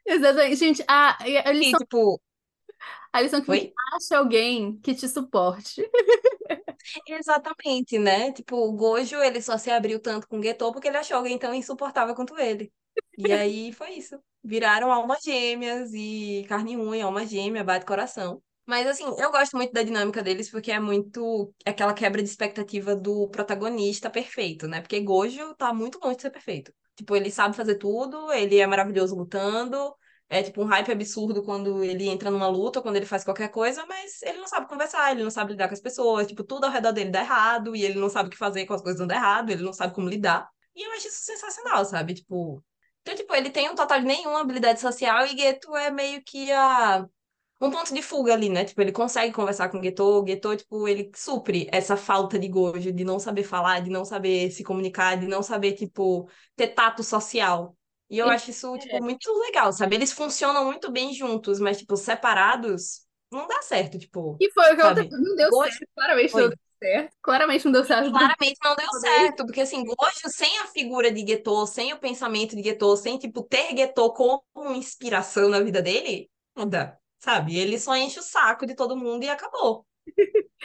Exatamente. 0.05 0.55
Gente, 0.55 0.83
a, 0.87 1.17
a 1.21 1.51
lição, 1.51 1.79
tipo, 1.79 2.21
a 3.13 3.21
lição 3.21 3.41
que 3.41 3.51
Oi? 3.51 3.73
acha 3.95 4.17
alguém 4.17 4.77
que 4.79 4.95
te 4.95 5.07
suporte. 5.07 5.83
exatamente, 7.07 7.99
né? 7.99 8.31
Tipo, 8.31 8.55
o 8.57 8.73
Gojo, 8.73 9.17
ele 9.21 9.41
só 9.41 9.57
se 9.57 9.69
abriu 9.69 9.99
tanto 9.99 10.27
com 10.27 10.39
o 10.39 10.43
Getou 10.43 10.71
porque 10.71 10.87
ele 10.87 10.97
achou 10.97 11.17
alguém 11.17 11.37
tão 11.37 11.53
insuportável 11.53 12.15
quanto 12.15 12.37
ele. 12.37 12.71
E 13.17 13.31
aí 13.31 13.71
foi 13.73 13.91
isso. 13.93 14.19
Viraram 14.43 14.91
almas 14.91 15.21
gêmeas 15.23 15.91
e 15.93 16.45
carne 16.47 16.73
e 16.73 16.77
unha, 16.77 17.05
alma 17.05 17.25
gêmea, 17.25 17.63
bate 17.63 17.85
coração. 17.85 18.41
Mas 18.69 18.85
assim, 18.85 19.03
eu 19.17 19.31
gosto 19.31 19.57
muito 19.57 19.73
da 19.73 19.81
dinâmica 19.81 20.21
deles 20.21 20.51
porque 20.51 20.71
é 20.71 20.79
muito 20.79 21.51
aquela 21.65 21.91
quebra 21.91 22.21
de 22.21 22.29
expectativa 22.29 22.95
do 22.95 23.27
protagonista 23.29 24.11
perfeito, 24.11 24.67
né? 24.67 24.79
Porque 24.79 24.99
Gojo 24.99 25.55
tá 25.55 25.73
muito 25.73 25.99
longe 25.99 26.17
de 26.17 26.21
ser 26.21 26.29
perfeito. 26.29 26.71
Tipo, 26.95 27.15
ele 27.15 27.31
sabe 27.31 27.55
fazer 27.55 27.79
tudo, 27.79 28.31
ele 28.31 28.59
é 28.59 28.67
maravilhoso 28.67 29.15
lutando, 29.15 29.91
é 30.29 30.43
tipo 30.43 30.61
um 30.61 30.65
hype 30.67 30.91
absurdo 30.91 31.41
quando 31.41 31.83
ele 31.83 32.07
entra 32.07 32.29
numa 32.29 32.47
luta, 32.47 32.79
quando 32.79 32.97
ele 32.97 33.07
faz 33.07 33.23
qualquer 33.23 33.49
coisa, 33.49 33.83
mas 33.87 34.21
ele 34.21 34.37
não 34.37 34.47
sabe 34.47 34.67
conversar, 34.67 35.13
ele 35.13 35.23
não 35.23 35.31
sabe 35.31 35.53
lidar 35.53 35.67
com 35.67 35.73
as 35.73 35.81
pessoas, 35.81 36.27
tipo, 36.27 36.43
tudo 36.43 36.65
ao 36.65 36.71
redor 36.71 36.91
dele 36.91 37.09
dá 37.09 37.21
errado 37.21 37.75
e 37.75 37.83
ele 37.83 37.99
não 37.99 38.07
sabe 38.07 38.27
o 38.27 38.31
que 38.31 38.37
fazer 38.37 38.67
com 38.67 38.75
as 38.75 38.83
coisas 38.83 38.99
dando 38.99 39.13
errado, 39.13 39.49
ele 39.49 39.63
não 39.63 39.73
sabe 39.73 39.95
como 39.95 40.07
lidar. 40.07 40.47
E 40.75 40.85
eu 40.85 40.91
acho 40.91 41.07
isso 41.07 41.23
sensacional, 41.23 41.83
sabe? 41.85 42.13
Tipo, 42.13 42.63
então, 43.01 43.15
tipo, 43.15 43.33
ele 43.33 43.49
tem 43.49 43.67
um 43.67 43.73
total 43.73 43.99
de 43.99 44.05
nenhuma 44.05 44.41
habilidade 44.41 44.79
social 44.79 45.25
e 45.25 45.35
Geto 45.35 45.75
é 45.75 45.89
meio 45.89 46.21
que 46.23 46.51
a 46.51 47.07
um 47.61 47.69
ponto 47.71 47.93
de 47.93 48.01
fuga 48.01 48.33
ali, 48.33 48.49
né? 48.49 48.65
Tipo, 48.65 48.81
ele 48.81 48.91
consegue 48.91 49.33
conversar 49.33 49.69
com 49.69 49.79
o 49.79 49.83
Geto, 49.83 50.03
o 50.23 50.27
Geto, 50.27 50.55
tipo, 50.55 50.87
ele 50.87 51.11
supre 51.15 51.67
essa 51.71 51.97
falta 51.97 52.39
de 52.39 52.47
Gojo, 52.47 52.91
de 52.91 53.03
não 53.03 53.19
saber 53.19 53.43
falar, 53.43 53.81
de 53.81 53.89
não 53.89 54.05
saber 54.05 54.51
se 54.51 54.63
comunicar, 54.63 55.17
de 55.17 55.27
não 55.27 55.43
saber, 55.43 55.73
tipo, 55.73 56.29
ter 56.55 56.69
tato 56.69 57.03
social. 57.03 57.75
E 58.09 58.17
eu 58.17 58.27
E- 58.27 58.29
acho 58.29 58.49
isso, 58.51 58.77
tipo, 58.77 59.01
muito 59.03 59.31
legal, 59.39 59.71
sabe? 59.73 59.95
Eles 59.95 60.11
funcionam 60.11 60.65
muito 60.65 60.91
bem 60.91 61.13
juntos, 61.13 61.59
mas, 61.59 61.77
tipo, 61.77 61.95
separados, 61.97 63.05
não 63.31 63.47
dá 63.47 63.61
certo, 63.61 63.99
tipo. 63.99 64.43
E 64.43 64.51
foi 64.51 64.73
o 64.73 64.75
que 64.75 64.81
Sabe? 64.81 65.09
eu 65.13 65.19
não 65.21 65.35
deu 65.35 65.51
Gojo- 65.51 65.71
certo. 65.71 65.87
Claramente 65.95 66.35
Oi. 66.35 66.41
não 66.41 66.49
deu 66.49 66.57
certo. 66.81 67.15
Claramente 67.21 67.65
não 67.65 67.71
deu 67.73 67.85
certo. 67.85 68.11
Claramente 68.11 68.57
não 68.63 68.75
deu 68.75 68.91
certo, 68.93 69.45
porque 69.45 69.61
assim, 69.61 69.83
Gojo 69.85 70.29
sem 70.29 70.57
a 70.59 70.67
figura 70.67 71.11
de 71.11 71.25
Geto, 71.27 71.65
sem 71.67 71.93
o 71.93 71.99
pensamento 71.99 72.55
de 72.55 72.63
Geto, 72.63 72.95
sem, 72.97 73.19
tipo, 73.19 73.43
ter 73.43 73.75
Geto 73.77 74.11
como 74.13 74.43
inspiração 74.75 75.47
na 75.49 75.59
vida 75.59 75.81
dele, 75.81 76.29
não 76.55 76.67
dá, 76.67 76.97
sabe? 77.19 77.57
Ele 77.57 77.79
só 77.79 77.95
enche 77.95 78.19
o 78.19 78.23
saco 78.23 78.65
de 78.65 78.75
todo 78.75 78.97
mundo 78.97 79.23
e 79.23 79.29
acabou. 79.29 79.85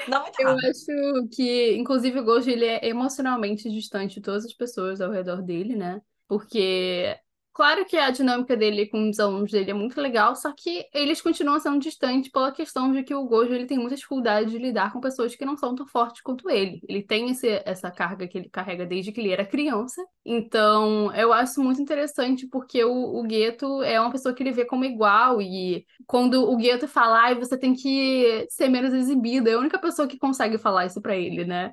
Muito 0.06 0.40
Eu 0.40 0.50
acho 0.50 1.28
que, 1.32 1.74
inclusive, 1.76 2.18
o 2.20 2.24
Gojo 2.24 2.50
ele 2.50 2.64
é 2.64 2.86
emocionalmente 2.88 3.70
distante 3.70 4.14
de 4.14 4.22
todas 4.22 4.44
as 4.44 4.52
pessoas 4.52 5.00
ao 5.00 5.10
redor 5.10 5.42
dele, 5.42 5.76
né? 5.76 6.00
Porque, 6.26 7.18
claro 7.54 7.84
que 7.86 7.96
a 7.96 8.10
dinâmica 8.10 8.56
dele 8.56 8.86
com 8.86 9.08
os 9.08 9.18
alunos 9.20 9.50
dele 9.50 9.70
é 9.70 9.74
muito 9.74 10.00
legal, 10.00 10.34
só 10.36 10.52
que 10.52 10.86
eles 10.92 11.22
continuam 11.22 11.58
sendo 11.60 11.78
distantes 11.78 12.30
pela 12.30 12.52
questão 12.52 12.92
de 12.92 13.02
que 13.02 13.14
o 13.14 13.24
Gojo 13.24 13.54
ele 13.54 13.66
tem 13.66 13.78
muita 13.78 13.94
dificuldade 13.96 14.50
de 14.50 14.58
lidar 14.58 14.92
com 14.92 15.00
pessoas 15.00 15.34
que 15.34 15.44
não 15.44 15.56
são 15.56 15.74
tão 15.74 15.86
fortes 15.86 16.20
quanto 16.20 16.50
ele. 16.50 16.80
Ele 16.88 17.02
tem 17.02 17.30
esse, 17.30 17.62
essa 17.64 17.90
carga 17.90 18.26
que 18.28 18.36
ele 18.36 18.50
carrega 18.50 18.84
desde 18.84 19.12
que 19.12 19.20
ele 19.20 19.30
era 19.30 19.46
criança. 19.46 20.04
Então, 20.24 21.14
eu 21.14 21.32
acho 21.32 21.62
muito 21.62 21.80
interessante 21.80 22.46
porque 22.48 22.84
o, 22.84 23.20
o 23.20 23.22
Gueto 23.22 23.82
é 23.82 24.00
uma 24.00 24.10
pessoa 24.10 24.34
que 24.34 24.42
ele 24.42 24.52
vê 24.52 24.64
como 24.64 24.84
igual 24.84 25.40
e 25.40 25.86
quando 26.06 26.42
o 26.50 26.56
Gueto 26.56 26.88
fala, 26.88 27.20
ai, 27.22 27.34
você 27.34 27.56
tem 27.56 27.74
que 27.74 28.46
ser 28.50 28.68
menos 28.68 28.92
exibido, 28.92 29.48
é 29.48 29.54
a 29.54 29.58
única 29.58 29.78
pessoa 29.78 30.08
que 30.08 30.18
consegue 30.18 30.58
falar 30.58 30.86
isso 30.86 31.00
pra 31.00 31.16
ele, 31.16 31.44
né? 31.44 31.72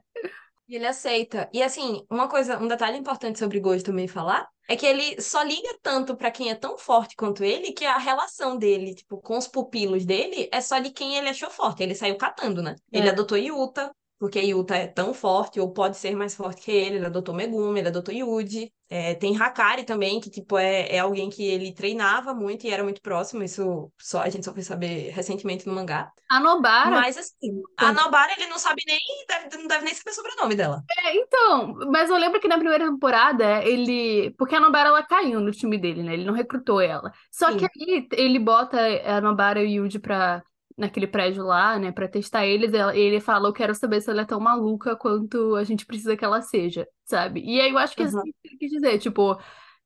E 0.72 0.76
ele 0.78 0.88
aceita. 0.88 1.50
E 1.52 1.62
assim, 1.62 2.06
uma 2.10 2.30
coisa, 2.30 2.58
um 2.58 2.66
detalhe 2.66 2.98
importante 2.98 3.38
sobre 3.38 3.60
Gojo 3.60 3.84
também 3.84 4.08
falar 4.08 4.48
é 4.70 4.76
que 4.78 4.86
ele 4.86 5.22
só 5.22 5.44
liga 5.44 5.68
tanto 5.82 6.16
pra 6.16 6.32
quem 6.32 6.50
é 6.50 6.56
tão 6.56 6.78
forte 6.78 7.14
quanto 7.14 7.44
ele 7.44 7.74
que 7.74 7.84
a 7.84 7.98
relação 7.98 8.58
dele, 8.58 8.96
tipo, 8.96 9.18
com 9.18 9.38
os 9.38 9.50
pupilos 9.50 10.06
dele 10.06 10.48
é 10.50 10.62
só 10.62 10.80
de 10.80 10.90
quem 10.90 11.18
ele 11.18 11.28
achou 11.28 11.50
forte. 11.50 11.84
Ele 11.84 11.94
saiu 11.94 12.18
catando, 12.18 12.62
né? 12.64 12.78
Ele 12.90 13.10
É. 13.10 13.12
adotou 13.12 13.38
Yuta, 13.38 13.94
porque 14.22 14.40
Yuta 14.40 14.76
é 14.76 14.86
tão 14.86 15.16
forte, 15.16 15.60
ou 15.60 15.74
pode 15.74 15.98
ser 15.98 16.16
mais 16.16 16.36
forte 16.36 16.62
que 16.62 16.72
ele. 16.72 16.98
Ele 16.98 17.08
adotou 17.08 17.34
Megumi, 17.34 17.80
ele 17.80 17.88
adotou 17.88 18.14
Yuji. 18.14 18.72
É, 18.88 19.16
tem 19.16 19.36
Hakari 19.36 19.84
também, 19.84 20.20
que 20.20 20.30
tipo 20.30 20.60
é, 20.60 20.96
é 20.96 21.00
alguém 21.00 21.28
que 21.28 21.44
ele 21.44 21.74
treinava 21.74 22.32
muito 22.32 22.68
e 22.68 22.70
era 22.70 22.84
muito 22.84 23.02
próximo. 23.02 23.42
Isso 23.42 23.92
só 23.98 24.22
a 24.22 24.30
gente 24.30 24.46
só 24.46 24.54
foi 24.54 24.62
saber 24.62 25.10
recentemente 25.10 25.66
no 25.66 25.74
mangá. 25.74 26.12
A 26.30 26.40
Nobara. 26.40 26.92
Mas 26.92 27.18
assim, 27.18 27.64
a 27.76 27.92
Nobara 27.92 28.32
ele 28.38 28.46
não 28.46 28.60
sabe 28.60 28.84
nem, 28.86 29.00
deve, 29.28 29.58
não 29.58 29.66
deve 29.66 29.86
nem 29.86 29.96
saber 29.96 30.12
o 30.12 30.14
sobrenome 30.14 30.54
dela. 30.54 30.84
É, 31.00 31.16
então, 31.18 31.74
mas 31.90 32.08
eu 32.12 32.18
lembro 32.18 32.40
que 32.40 32.48
na 32.48 32.60
primeira 32.60 32.86
temporada 32.86 33.64
ele. 33.64 34.36
Porque 34.38 34.54
a 34.54 34.60
Nobara 34.60 34.90
ela 34.90 35.02
caiu 35.02 35.40
no 35.40 35.50
time 35.50 35.80
dele, 35.80 36.04
né? 36.04 36.14
Ele 36.14 36.26
não 36.26 36.34
recrutou 36.36 36.80
ela. 36.80 37.12
Só 37.32 37.52
Sim. 37.52 37.58
que 37.58 37.66
aí 37.66 38.08
ele 38.12 38.38
bota 38.38 38.78
a 39.04 39.20
Nobara 39.20 39.64
e 39.64 39.80
o 39.80 39.86
Yuji 39.86 39.98
pra. 39.98 40.44
Naquele 40.78 41.08
prédio 41.08 41.44
lá, 41.46 41.78
né, 41.80 41.92
pra 41.92 42.08
testar 42.08 42.46
eles, 42.46 42.74
ela- 42.74 42.96
ele 42.96 43.20
fala: 43.22 43.48
Eu 43.50 43.54
quero 43.54 43.76
saber 43.76 44.02
se 44.02 44.10
ela 44.10 44.22
é 44.22 44.26
tão 44.26 44.40
maluca 44.40 44.96
quanto 44.96 45.56
a 45.56 45.64
gente 45.64 45.86
precisa 45.86 46.16
que 46.18 46.26
ela 46.26 46.42
seja, 46.42 46.88
sabe? 47.06 47.42
E 47.44 47.60
aí 47.62 47.72
eu 47.72 47.78
acho 47.78 47.96
que 47.96 48.04
é 48.04 48.06
Uhum. 48.06 48.08
assim 48.08 48.32
que 48.42 48.48
ele 48.50 48.58
quis 48.58 48.72
dizer, 48.72 49.00
tipo, 49.00 49.38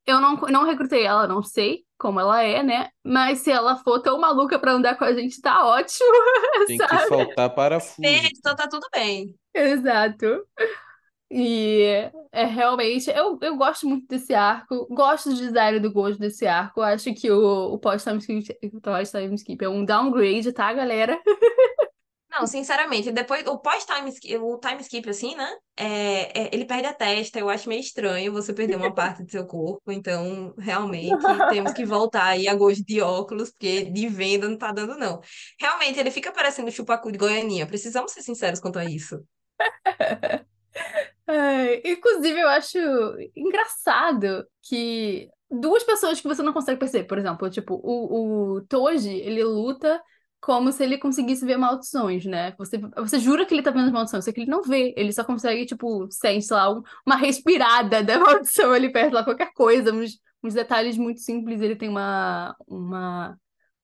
eu 0.07 0.21
não, 0.21 0.36
não 0.38 0.65
recrutei 0.65 1.03
ela, 1.05 1.27
não 1.27 1.43
sei 1.43 1.86
como 1.97 2.19
ela 2.19 2.41
é, 2.43 2.63
né? 2.63 2.89
Mas 3.03 3.39
se 3.39 3.51
ela 3.51 3.77
for 3.77 4.01
tão 4.01 4.19
maluca 4.19 4.59
pra 4.59 4.73
andar 4.73 4.97
com 4.97 5.05
a 5.05 5.13
gente, 5.13 5.41
tá 5.41 5.65
ótimo, 5.67 6.09
Tem 6.67 6.83
que 6.83 6.97
sabe? 6.97 6.99
faltar 6.99 7.53
parafuso. 7.55 8.31
Perfeito, 8.31 8.39
então 8.39 8.55
tá 8.55 8.67
tudo 8.67 8.88
bem. 8.93 9.36
Exato. 9.53 10.45
E 11.38 12.09
é 12.31 12.45
realmente, 12.45 13.09
eu, 13.09 13.38
eu 13.41 13.57
gosto 13.57 13.86
muito 13.86 14.07
desse 14.07 14.33
arco, 14.33 14.88
gosto 14.89 15.27
do 15.31 15.36
design 15.36 15.81
do 15.81 15.91
Gojo 15.91 16.17
desse 16.17 16.47
arco. 16.47 16.81
Acho 16.81 17.13
que 17.13 17.29
o, 17.29 17.73
o 17.73 17.77
pós-time 17.77 18.19
skip, 18.19 18.79
pós-time 18.81 19.36
skip 19.36 19.65
é 19.65 19.67
um 19.67 19.83
downgrade, 19.83 20.53
tá, 20.53 20.71
galera? 20.71 21.21
Não, 22.31 22.47
sinceramente, 22.47 23.11
depois 23.11 23.45
o 23.47 23.57
pós-time 23.57 24.13
o 24.39 24.57
time 24.59 24.79
skip, 24.79 25.09
assim, 25.09 25.36
né? 25.36 25.45
É, 25.75 26.43
é- 26.43 26.49
ele 26.53 26.63
perde 26.63 26.88
a 26.88 26.93
testa. 26.93 27.38
Eu 27.38 27.49
acho 27.49 27.67
meio 27.67 27.81
estranho 27.81 28.31
você 28.31 28.53
perder 28.53 28.77
uma 28.77 28.93
parte 28.95 29.21
do 29.21 29.29
seu 29.29 29.45
corpo. 29.45 29.91
Então, 29.91 30.53
realmente, 30.57 31.21
temos 31.49 31.73
que 31.73 31.86
voltar 31.86 32.27
aí 32.27 32.47
a 32.47 32.55
gosto 32.55 32.81
de 32.86 33.01
óculos, 33.01 33.51
porque 33.51 33.83
de 33.91 34.07
venda 34.07 34.47
não 34.47 34.57
tá 34.57 34.71
dando, 34.71 34.97
não. 34.97 35.19
Realmente, 35.59 35.99
ele 35.99 36.11
fica 36.11 36.31
parecendo 36.31 36.71
chupacu 36.71 37.11
de 37.11 37.17
Goianinha. 37.17 37.67
Precisamos 37.67 38.13
ser 38.13 38.21
sinceros 38.21 38.61
quanto 38.61 38.79
a 38.79 38.86
isso. 38.86 39.21
Ai, 41.28 41.82
inclusive, 41.86 42.39
eu 42.39 42.47
acho 42.49 42.78
engraçado 43.36 44.45
que 44.61 45.28
duas 45.49 45.84
pessoas 45.84 46.21
que 46.21 46.28
você 46.28 46.43
não 46.43 46.53
consegue 46.53 46.80
perceber, 46.80 47.05
por 47.07 47.17
exemplo, 47.17 47.49
tipo, 47.49 47.73
o, 47.84 48.57
o 48.57 48.61
Toji, 48.67 49.09
ele 49.09 49.43
luta 49.43 50.01
como 50.39 50.71
se 50.71 50.84
ele 50.84 50.99
conseguisse 50.99 51.43
ver 51.43 51.57
maldições, 51.57 52.26
né? 52.26 52.51
Você, 52.59 52.78
você 52.97 53.17
jura 53.19 53.45
que 53.45 53.53
ele 53.55 53.63
tá 53.63 53.71
vendo 53.71 53.86
as 53.88 53.91
maldições, 53.91 54.23
só 54.26 54.32
que 54.32 54.41
ele 54.41 54.51
não 54.51 54.61
vê, 54.61 54.93
ele 54.95 55.11
só 55.11 55.23
consegue, 55.23 55.65
tipo, 55.65 56.07
sente, 56.11 56.51
lá, 56.53 56.69
um- 56.71 56.84
uma 57.05 57.15
respirada 57.15 58.03
da 58.03 58.19
maldição 58.19 58.71
ali 58.71 58.91
perto, 58.91 59.13
lá, 59.13 59.23
qualquer 59.23 59.51
coisa, 59.53 59.91
uns, 59.91 60.19
uns 60.43 60.53
detalhes 60.53 60.95
muito 60.97 61.19
simples, 61.21 61.59
ele 61.61 61.76
tem 61.76 61.89
uma, 61.89 62.55
uma, 62.67 63.36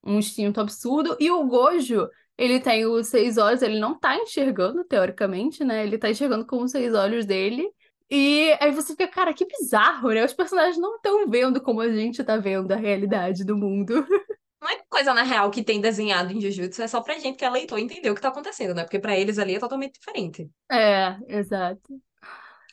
um 0.04 0.20
instinto 0.20 0.60
absurdo, 0.62 1.18
e 1.20 1.32
o 1.32 1.44
Gojo, 1.48 2.08
ele 2.42 2.60
tem 2.60 2.88
os 2.88 3.08
seis 3.08 3.38
olhos, 3.38 3.62
ele 3.62 3.80
não 3.80 3.98
tá 3.98 4.16
enxergando, 4.18 4.84
teoricamente, 4.84 5.64
né? 5.64 5.84
Ele 5.84 5.96
tá 5.96 6.10
enxergando 6.10 6.44
com 6.44 6.64
os 6.64 6.72
seis 6.72 6.92
olhos 6.92 7.24
dele. 7.24 7.70
E 8.10 8.58
aí 8.60 8.72
você 8.72 8.94
fica, 8.94 9.08
cara, 9.08 9.32
que 9.32 9.46
bizarro, 9.46 10.10
né? 10.10 10.26
Os 10.26 10.34
personagens 10.34 10.80
não 10.80 10.96
estão 10.96 11.30
vendo 11.30 11.62
como 11.62 11.82
a 11.82 11.92
gente 11.92 12.24
tá 12.24 12.38
vendo 12.38 12.72
a 12.72 12.76
realidade 12.76 13.46
do 13.46 13.56
mundo. 13.56 13.94
Não 14.60 14.70
é 14.70 14.80
coisa, 14.88 15.12
na 15.12 15.24
real, 15.24 15.50
que 15.50 15.64
tem 15.64 15.82
desenhado 15.82 16.32
em 16.32 16.39
Jujutsu, 16.39 16.84
é 16.84 16.88
só 16.88 17.02
pra 17.02 17.18
gente 17.18 17.36
que 17.36 17.44
é 17.44 17.50
leitor 17.50 17.80
entender 17.80 18.12
o 18.12 18.14
que 18.14 18.22
tá 18.22 18.28
acontecendo, 18.28 18.76
né? 18.76 18.84
Porque 18.84 19.00
pra 19.00 19.18
eles 19.18 19.39
ali 19.39 19.56
é 19.56 19.60
totalmente 19.60 20.00
diferente. 20.00 20.48
É, 20.72 21.18
exato. 21.28 22.00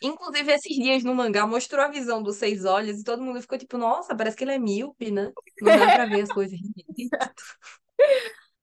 Inclusive, 0.02 0.52
esses 0.52 0.76
dias 0.76 1.02
no 1.02 1.14
mangá 1.14 1.46
mostrou 1.46 1.82
a 1.82 1.88
visão 1.88 2.22
dos 2.22 2.36
seis 2.36 2.66
olhos 2.66 3.00
e 3.00 3.04
todo 3.04 3.22
mundo 3.22 3.40
ficou 3.40 3.56
tipo, 3.56 3.78
nossa, 3.78 4.14
parece 4.14 4.36
que 4.36 4.44
ele 4.44 4.52
é 4.52 4.58
míope, 4.58 5.10
né? 5.10 5.32
Não 5.62 5.78
dá 5.78 5.94
pra 5.94 6.04
ver 6.04 6.20
as 6.20 6.28
coisas. 6.28 6.58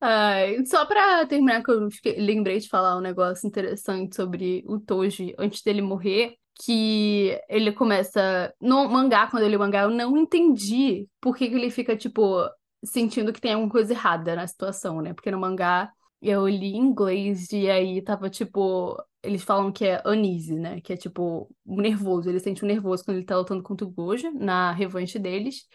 Ai, 0.08 0.64
só 0.66 0.86
pra 0.86 1.26
terminar, 1.26 1.64
que 1.64 1.72
eu 1.72 1.89
fiquei- 1.89 2.20
lembrei 2.20 2.60
de 2.60 2.70
falar 2.70 2.95
um 2.97 3.01
negócio 3.01 3.47
interessante 3.47 4.16
sobre 4.16 4.64
o 4.68 4.80
Toji 4.80 5.34
antes 5.39 5.64
dele 5.64 5.82
morrer, 5.82 6.36
que 6.64 7.39
ele 7.49 7.72
começa 7.72 8.53
no 8.62 8.88
mangá, 8.88 9.28
quando 9.28 9.43
ele 9.43 9.56
o 9.56 9.60
mangá, 9.60 9.82
eu 9.84 9.89
não 9.89 10.16
entendi 10.16 11.08
por 11.20 11.36
que 11.36 11.49
que 11.49 11.56
ele 11.56 11.72
fica, 11.72 11.97
tipo, 11.97 12.47
sentindo 12.84 13.34
que 13.34 13.41
tem 13.41 13.53
alguma 13.53 13.72
coisa 13.72 13.93
errada 13.93 14.36
na 14.36 14.45
situação, 14.47 15.01
né? 15.01 15.14
Porque 15.14 15.32
no 15.32 15.39
mangá 15.39 15.91
eu 16.22 16.47
li 16.47 16.74
em 16.76 16.78
inglês 16.78 17.51
e 17.51 17.68
aí 17.70 17.99
tava, 18.01 18.30
tipo, 18.30 18.95
eles 19.24 19.43
falam 19.43 19.72
que 19.72 19.86
é 19.86 20.01
uneasy, 20.06 20.53
né? 20.56 20.82
Que 20.82 20.93
é, 20.93 20.97
tipo, 20.97 21.49
nervoso. 21.66 22.30
Ele 22.30 22.39
sente 22.39 22.64
um 22.64 22.68
nervoso 22.68 23.03
quando 23.03 23.18
ele 23.18 23.26
tá 23.26 23.36
lutando 23.38 23.64
contra 23.64 23.86
o 23.88 23.89
Gojo, 23.91 24.32
na 24.34 24.72
revanche 24.72 25.18
deles. 25.20 25.66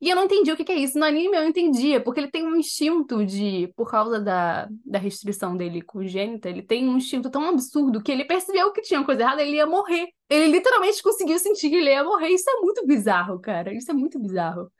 E 0.00 0.08
eu 0.08 0.14
não 0.14 0.24
entendi 0.24 0.52
o 0.52 0.56
que 0.56 0.64
que 0.64 0.72
é 0.72 0.76
isso. 0.76 0.98
No 0.98 1.04
anime 1.04 1.36
eu 1.36 1.44
entendia, 1.44 2.00
porque 2.00 2.20
ele 2.20 2.30
tem 2.30 2.46
um 2.46 2.54
instinto 2.54 3.24
de, 3.26 3.72
por 3.74 3.90
causa 3.90 4.20
da, 4.20 4.68
da 4.84 4.98
restrição 4.98 5.56
dele 5.56 5.82
congênita, 5.82 6.48
ele 6.48 6.62
tem 6.62 6.88
um 6.88 6.96
instinto 6.96 7.28
tão 7.28 7.48
absurdo 7.48 8.00
que 8.00 8.12
ele 8.12 8.24
percebeu 8.24 8.72
que 8.72 8.80
tinha 8.80 9.04
coisa 9.04 9.22
errada, 9.22 9.42
ele 9.42 9.56
ia 9.56 9.66
morrer. 9.66 10.08
Ele 10.30 10.46
literalmente 10.46 11.02
conseguiu 11.02 11.38
sentir 11.38 11.68
que 11.68 11.76
ele 11.76 11.90
ia 11.90 12.04
morrer. 12.04 12.28
Isso 12.28 12.48
é 12.48 12.60
muito 12.60 12.86
bizarro, 12.86 13.40
cara. 13.40 13.74
Isso 13.74 13.90
é 13.90 13.94
muito 13.94 14.20
bizarro. 14.20 14.70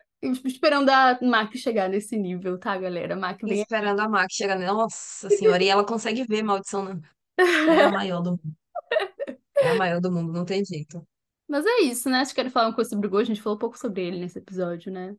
Esperando 0.45 0.89
a 0.91 1.19
Mac 1.23 1.55
chegar 1.57 1.89
nesse 1.89 2.17
nível, 2.17 2.59
tá, 2.59 2.77
galera? 2.77 3.17
Mac 3.17 3.41
vem. 3.43 3.61
Esperando 3.61 4.01
a 4.01 4.09
Max 4.09 4.35
chegar. 4.35 4.59
Nossa 4.59 5.31
senhora, 5.31 5.63
e 5.63 5.69
ela 5.69 5.85
consegue 5.85 6.25
ver 6.25 6.43
maldição, 6.43 6.85
né? 6.85 7.01
É 7.39 7.85
a 7.85 7.91
maior 7.91 8.21
do 8.21 8.31
mundo. 8.33 8.57
É 9.57 9.71
a 9.71 9.75
maior 9.75 10.01
do 10.01 10.11
mundo, 10.11 10.33
não 10.33 10.45
tem 10.45 10.65
jeito. 10.65 11.07
Mas 11.49 11.65
é 11.65 11.81
isso, 11.81 12.11
né? 12.11 12.19
Vocês 12.19 12.35
querem 12.35 12.51
falar 12.51 12.69
uma 12.69 12.75
coisa 12.75 12.91
sobre 12.91 13.07
o 13.07 13.11
Gojo? 13.11 13.23
A 13.23 13.35
gente 13.35 13.43
falou 13.43 13.57
um 13.57 13.61
pouco 13.61 13.79
sobre 13.79 14.07
ele 14.07 14.21
nesse 14.21 14.39
episódio, 14.39 14.93
né? 14.93 15.17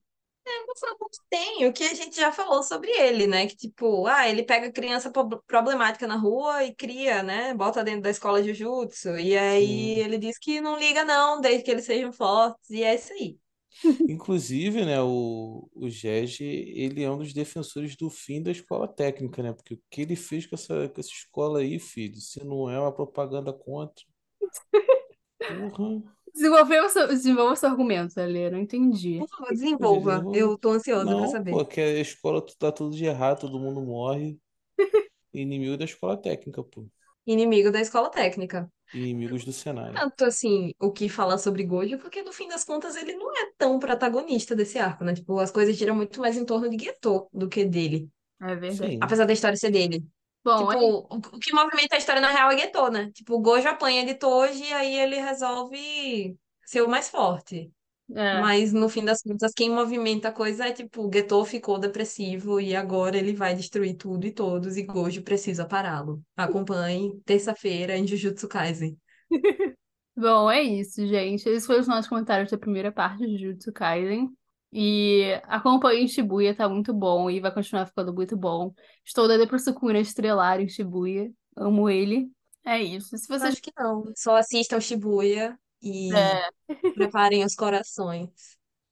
Tem 1.29 1.67
o 1.67 1.73
que 1.73 1.83
a 1.83 1.93
gente 1.93 2.15
já 2.15 2.31
falou 2.31 2.63
sobre 2.63 2.89
ele, 2.91 3.27
né? 3.27 3.47
Que 3.47 3.55
tipo, 3.55 4.05
ah, 4.07 4.27
ele 4.27 4.43
pega 4.43 4.71
criança 4.71 5.11
problemática 5.47 6.07
na 6.07 6.15
rua 6.15 6.63
e 6.63 6.73
cria, 6.73 7.21
né? 7.23 7.53
Bota 7.53 7.83
dentro 7.83 8.01
da 8.01 8.09
escola 8.09 8.41
de 8.41 8.53
Jujutsu. 8.53 9.17
E 9.17 9.37
aí 9.37 9.95
Sim. 9.95 9.99
ele 10.01 10.17
diz 10.17 10.37
que 10.37 10.61
não 10.61 10.77
liga, 10.77 11.03
não, 11.03 11.41
desde 11.41 11.63
que 11.63 11.71
eles 11.71 11.85
sejam 11.85 12.11
fortes. 12.11 12.69
E 12.69 12.83
é 12.83 12.95
isso 12.95 13.13
aí. 13.13 13.37
Inclusive, 14.09 14.85
né, 14.85 15.01
o, 15.01 15.69
o 15.73 15.89
Gege, 15.89 16.43
ele 16.43 17.03
é 17.03 17.09
um 17.09 17.17
dos 17.17 17.33
defensores 17.33 17.95
do 17.95 18.09
fim 18.09 18.41
da 18.41 18.51
escola 18.51 18.87
técnica, 18.87 19.43
né? 19.43 19.53
Porque 19.53 19.75
o 19.75 19.81
que 19.89 20.01
ele 20.01 20.15
fez 20.15 20.45
com 20.45 20.55
essa, 20.55 20.89
com 20.89 20.99
essa 20.99 21.09
escola 21.09 21.59
aí, 21.59 21.79
filho, 21.79 22.15
se 22.15 22.43
não 22.43 22.69
é 22.69 22.79
uma 22.79 22.91
propaganda 22.91 23.53
contra. 23.53 24.03
Porra. 25.39 26.18
Desenvolveu 26.39 26.89
seu, 26.89 27.07
desenvolva 27.07 27.51
o 27.51 27.55
seu 27.57 27.69
argumento. 27.69 28.17
Eu 28.17 28.51
não 28.51 28.59
entendi. 28.59 29.19
Por 29.19 29.27
favor, 29.27 29.49
desenvolva. 29.49 30.23
Eu 30.33 30.57
tô 30.57 30.71
ansiosa 30.71 31.03
pra 31.05 31.13
Não, 31.13 31.27
saber. 31.27 31.51
pô, 31.51 31.65
que 31.65 31.81
a 31.81 31.99
escola 31.99 32.41
tá 32.57 32.71
tudo 32.71 32.95
de 32.95 33.03
errado, 33.03 33.41
todo 33.41 33.59
mundo 33.59 33.81
morre. 33.81 34.39
Inimigo 35.33 35.77
da 35.77 35.83
escola 35.83 36.15
técnica, 36.15 36.63
pô. 36.63 36.87
Inimigo 37.27 37.71
da 37.71 37.81
escola 37.81 38.09
técnica. 38.09 38.71
Inimigos 38.93 39.43
do 39.43 39.51
Senai. 39.51 39.93
Tanto 39.93 40.23
assim, 40.25 40.73
o 40.79 40.91
que 40.91 41.09
falar 41.09 41.37
sobre 41.37 41.63
Gojo, 41.63 41.97
porque 41.99 42.23
no 42.23 42.31
fim 42.31 42.47
das 42.47 42.63
contas 42.63 42.95
ele 42.95 43.13
não 43.13 43.35
é 43.37 43.51
tão 43.57 43.77
protagonista 43.77 44.55
desse 44.55 44.79
arco, 44.79 45.03
né? 45.03 45.13
Tipo, 45.13 45.39
as 45.39 45.51
coisas 45.51 45.75
giram 45.75 45.95
muito 45.95 46.19
mais 46.21 46.37
em 46.37 46.45
torno 46.45 46.69
de 46.69 46.83
Geto 46.85 47.27
do 47.33 47.49
que 47.49 47.65
dele. 47.65 48.09
É 48.41 48.55
verdade. 48.55 48.93
Sim. 48.93 48.99
Apesar 49.01 49.25
da 49.25 49.33
história 49.33 49.57
ser 49.57 49.71
dele. 49.71 50.03
Bom, 50.43 50.69
Tipo, 50.69 50.77
o 50.77 51.17
o 51.17 51.39
que 51.39 51.53
movimenta 51.53 51.95
a 51.95 51.97
história 51.99 52.21
na 52.21 52.31
real 52.31 52.51
é 52.51 52.57
Geto, 52.57 52.89
né? 52.91 53.11
Tipo, 53.13 53.35
o 53.35 53.41
Gojo 53.41 53.67
apanha 53.67 54.05
de 54.05 54.15
Toji 54.15 54.63
e 54.65 54.73
aí 54.73 54.95
ele 54.99 55.15
resolve 55.21 56.37
ser 56.65 56.81
o 56.81 56.89
mais 56.89 57.09
forte. 57.09 57.71
é, 58.15 58.49
Mas 58.49 58.73
no 58.73 58.89
fim 58.89 59.05
das 59.05 59.21
contas, 59.23 59.53
quem 59.55 59.69
movimenta 59.71 60.29
a 60.29 60.31
coisa 60.33 60.67
é 60.67 60.73
tipo, 60.73 61.07
o 61.07 61.11
Geto 61.13 61.45
ficou 61.45 61.79
depressivo 61.79 62.59
e 62.61 62.75
agora 62.75 63.17
ele 63.17 63.33
vai 63.33 63.55
destruir 63.55 63.95
tudo 63.97 64.27
e 64.27 64.31
todos 64.33 64.77
e 64.77 64.83
Gojo 64.83 65.23
precisa 65.23 65.65
pará-lo. 65.67 66.23
Acompanhe 66.37 67.19
terça-feira 67.25 67.97
em 67.97 68.07
Jujutsu 68.07 68.47
Kaisen. 68.47 68.99
Bom, 70.15 70.49
é 70.51 70.61
isso, 70.61 71.05
gente. 71.07 71.47
Esses 71.47 71.65
foram 71.65 71.79
os 71.81 71.87
nossos 71.87 72.07
comentários 72.09 72.51
da 72.51 72.57
primeira 72.57 72.91
parte 72.91 73.25
de 73.25 73.37
Jujutsu 73.37 73.71
Kaisen. 73.71 74.29
E 74.71 75.41
acompanhe 75.45 76.03
em 76.03 76.07
Shibuya, 76.07 76.55
tá 76.55 76.69
muito 76.69 76.93
bom 76.93 77.29
e 77.29 77.39
vai 77.39 77.51
continuar 77.53 77.85
ficando 77.87 78.13
muito 78.13 78.37
bom. 78.37 78.73
Estou 79.05 79.27
doida 79.27 79.47
pro 79.47 79.57
Sukuna 79.59 79.99
estrelar 79.99 80.59
em 80.61 80.67
Shibuya. 80.67 81.31
Amo 81.57 81.89
ele. 81.89 82.29
É 82.65 82.81
isso. 82.81 83.17
Se 83.17 83.27
vocês. 83.27 83.43
Acho 83.53 83.61
que 83.61 83.71
não. 83.77 84.03
Só 84.15 84.35
assistam 84.37 84.79
Shibuya 84.79 85.57
e 85.81 86.13
É, 86.15 86.49
preparem 86.93 87.43
os 87.43 87.55
corações. 87.55 88.29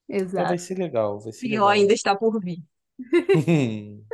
Exato. 0.09 0.47
vai 0.49 0.57
ser 0.57 0.77
legal, 0.77 1.19
vai 1.19 1.33
ser 1.33 1.47
Pior 1.47 1.67
legal. 1.67 1.67
ainda 1.69 1.93
está 1.93 2.15
por 2.15 2.39
vir. 2.39 2.63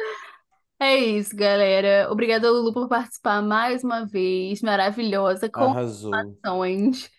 É 0.80 0.98
isso, 0.98 1.36
galera. 1.36 2.12
Obrigada, 2.12 2.52
Lulu, 2.52 2.74
por 2.74 2.90
participar 2.90 3.42
mais 3.42 3.84
uma 3.84 4.06
vez. 4.06 4.62
Maravilhosa, 4.62 5.50
com 5.50 5.62
Arrasou. 5.62 6.12
informações. 6.14 7.10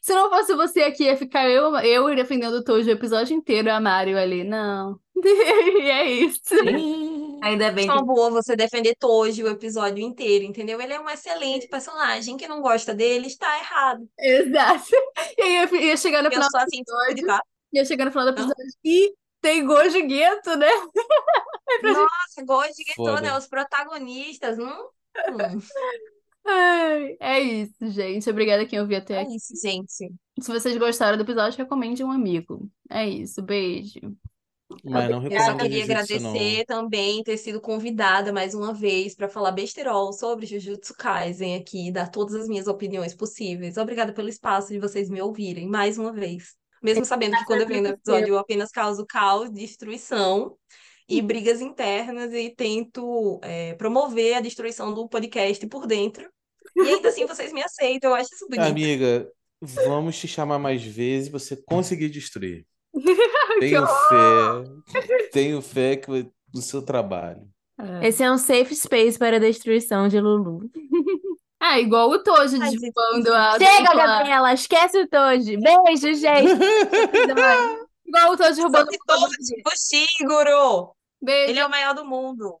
Se 0.00 0.12
não 0.14 0.28
fosse 0.30 0.54
você 0.54 0.82
aqui, 0.82 1.04
ia 1.04 1.16
ficar 1.16 1.48
eu, 1.48 1.74
eu 1.78 2.14
defendendo 2.14 2.54
o 2.54 2.64
Tojo 2.64 2.88
o 2.88 2.92
episódio 2.92 3.34
inteiro, 3.34 3.70
a 3.70 3.80
Mario 3.80 4.18
ali. 4.18 4.44
Não. 4.44 4.98
E 5.24 5.90
é 5.90 6.06
isso. 6.10 6.54
Hum. 6.62 7.38
Ainda 7.42 7.70
bem 7.72 7.86
Só 7.86 7.98
que. 7.98 8.04
boa 8.04 8.30
você 8.30 8.56
defender 8.56 8.94
Toji 8.98 9.42
o 9.42 9.48
episódio 9.48 10.02
inteiro, 10.02 10.44
entendeu? 10.44 10.80
Ele 10.80 10.92
é 10.92 11.00
um 11.00 11.08
excelente 11.08 11.68
personagem. 11.68 12.36
Quem 12.36 12.48
não 12.48 12.60
gosta 12.60 12.94
dele 12.94 13.26
está 13.26 13.58
errado. 13.58 14.08
Exato. 14.18 14.90
E 15.36 15.42
aí 15.42 15.56
eu 15.56 15.76
ia 15.76 15.96
chegar 15.96 16.22
no 16.22 16.28
Eu 16.28 16.32
final 16.32 16.48
do 16.50 16.56
assim, 16.58 16.80
episódio, 16.80 17.26
tá? 17.26 17.40
ia 17.72 17.84
chegar 17.84 18.04
no 18.04 18.10
final 18.10 18.26
do 18.26 18.32
episódio 18.32 18.54
e 18.84 19.14
tem 19.40 19.64
Gojo 19.66 20.06
Gueto, 20.06 20.56
né? 20.56 20.68
Nossa, 21.82 22.44
Goji 22.44 22.82
Getou, 22.86 23.16
Foda. 23.16 23.20
né? 23.20 23.36
Os 23.36 23.46
protagonistas. 23.46 24.58
Hum, 24.58 24.64
hum. 25.28 25.58
Ai, 26.46 27.16
é 27.20 27.40
isso, 27.40 27.90
gente. 27.90 28.28
Obrigada 28.30 28.62
a 28.62 28.66
quem 28.66 28.80
ouviu 28.80 28.98
até 28.98 29.14
É 29.14 29.22
aqui. 29.22 29.36
isso, 29.36 29.54
gente. 29.60 30.12
Se 30.40 30.50
vocês 30.52 30.76
gostaram 30.76 31.16
do 31.16 31.22
episódio, 31.24 31.58
recomende 31.58 32.02
um 32.04 32.10
amigo. 32.10 32.70
É 32.90 33.06
isso, 33.08 33.42
beijo. 33.42 34.00
Mas 34.82 35.08
não 35.08 35.22
Eu 35.28 35.40
só 35.40 35.54
recomendo 35.54 35.56
queria 35.56 35.86
Jujutsu, 35.86 36.18
não. 36.20 36.30
agradecer 36.30 36.64
também 36.66 37.22
ter 37.22 37.36
sido 37.38 37.60
convidada 37.60 38.32
mais 38.32 38.54
uma 38.54 38.72
vez 38.72 39.14
para 39.14 39.28
falar 39.28 39.52
besterol 39.52 40.12
sobre 40.12 40.46
Jujutsu 40.46 40.94
Kaisen 40.96 41.56
aqui, 41.56 41.90
dar 41.92 42.08
todas 42.10 42.34
as 42.34 42.48
minhas 42.48 42.66
opiniões 42.66 43.14
possíveis. 43.14 43.76
Obrigada 43.76 44.12
pelo 44.12 44.28
espaço 44.28 44.68
de 44.72 44.78
vocês 44.78 45.08
me 45.10 45.20
ouvirem 45.22 45.68
mais 45.68 45.98
uma 45.98 46.12
vez. 46.12 46.54
Mesmo 46.82 47.04
sabendo 47.04 47.36
que 47.36 47.44
quando 47.44 47.62
eu 47.62 47.66
venho 47.68 47.82
no 47.82 47.88
episódio 47.90 48.28
eu 48.34 48.38
apenas 48.38 48.70
causo 48.70 49.06
caos, 49.06 49.50
destruição 49.50 50.56
e 51.08 51.20
brigas 51.20 51.60
internas 51.60 52.32
e 52.32 52.50
tento 52.50 53.40
é, 53.42 53.74
promover 53.74 54.34
a 54.34 54.40
destruição 54.40 54.92
do 54.92 55.08
podcast 55.08 55.66
por 55.66 55.86
dentro. 55.86 56.28
E 56.76 56.80
ainda 56.80 57.08
assim 57.08 57.26
vocês 57.26 57.52
me 57.52 57.62
aceitam, 57.62 58.10
eu 58.10 58.16
acho 58.16 58.34
isso 58.34 58.46
bonito. 58.48 58.66
Amiga, 58.66 59.30
vamos 59.60 60.18
te 60.18 60.26
chamar 60.26 60.58
mais 60.58 60.82
vezes 60.82 61.28
você 61.28 61.56
conseguir 61.56 62.08
destruir. 62.08 62.66
Tenho 63.60 63.86
fé, 63.86 65.28
tenho 65.32 65.62
fé 65.62 65.96
que 65.96 66.10
no 66.52 66.60
seu 66.60 66.82
trabalho. 66.82 67.48
Esse 68.02 68.22
é 68.22 68.30
um 68.30 68.38
safe 68.38 68.74
space 68.74 69.18
para 69.18 69.36
a 69.36 69.40
destruição 69.40 70.08
de 70.08 70.20
Lulu. 70.20 70.70
Ah, 71.66 71.80
igual 71.80 72.10
o 72.10 72.22
Toji 72.22 72.58
Ai, 72.60 72.72
derrubando 72.72 73.32
a. 73.32 73.52
Chega, 73.58 73.94
Gabriela! 73.94 74.52
Esquece 74.52 74.98
o 74.98 75.08
Toji! 75.08 75.56
Beijo, 75.56 76.12
gente! 76.12 76.52
Igual 78.06 78.32
o 78.32 78.36
Toji 78.36 78.56
derrubando 78.56 78.86
Só 78.86 78.90
que 78.90 78.98
todos, 79.06 79.36
tipo 79.36 79.70
Shiguro! 79.76 80.94
Beijo. 81.20 81.50
Ele 81.50 81.58
é 81.58 81.66
o 81.66 81.70
maior 81.70 81.94
do 81.94 82.04
mundo. 82.04 82.60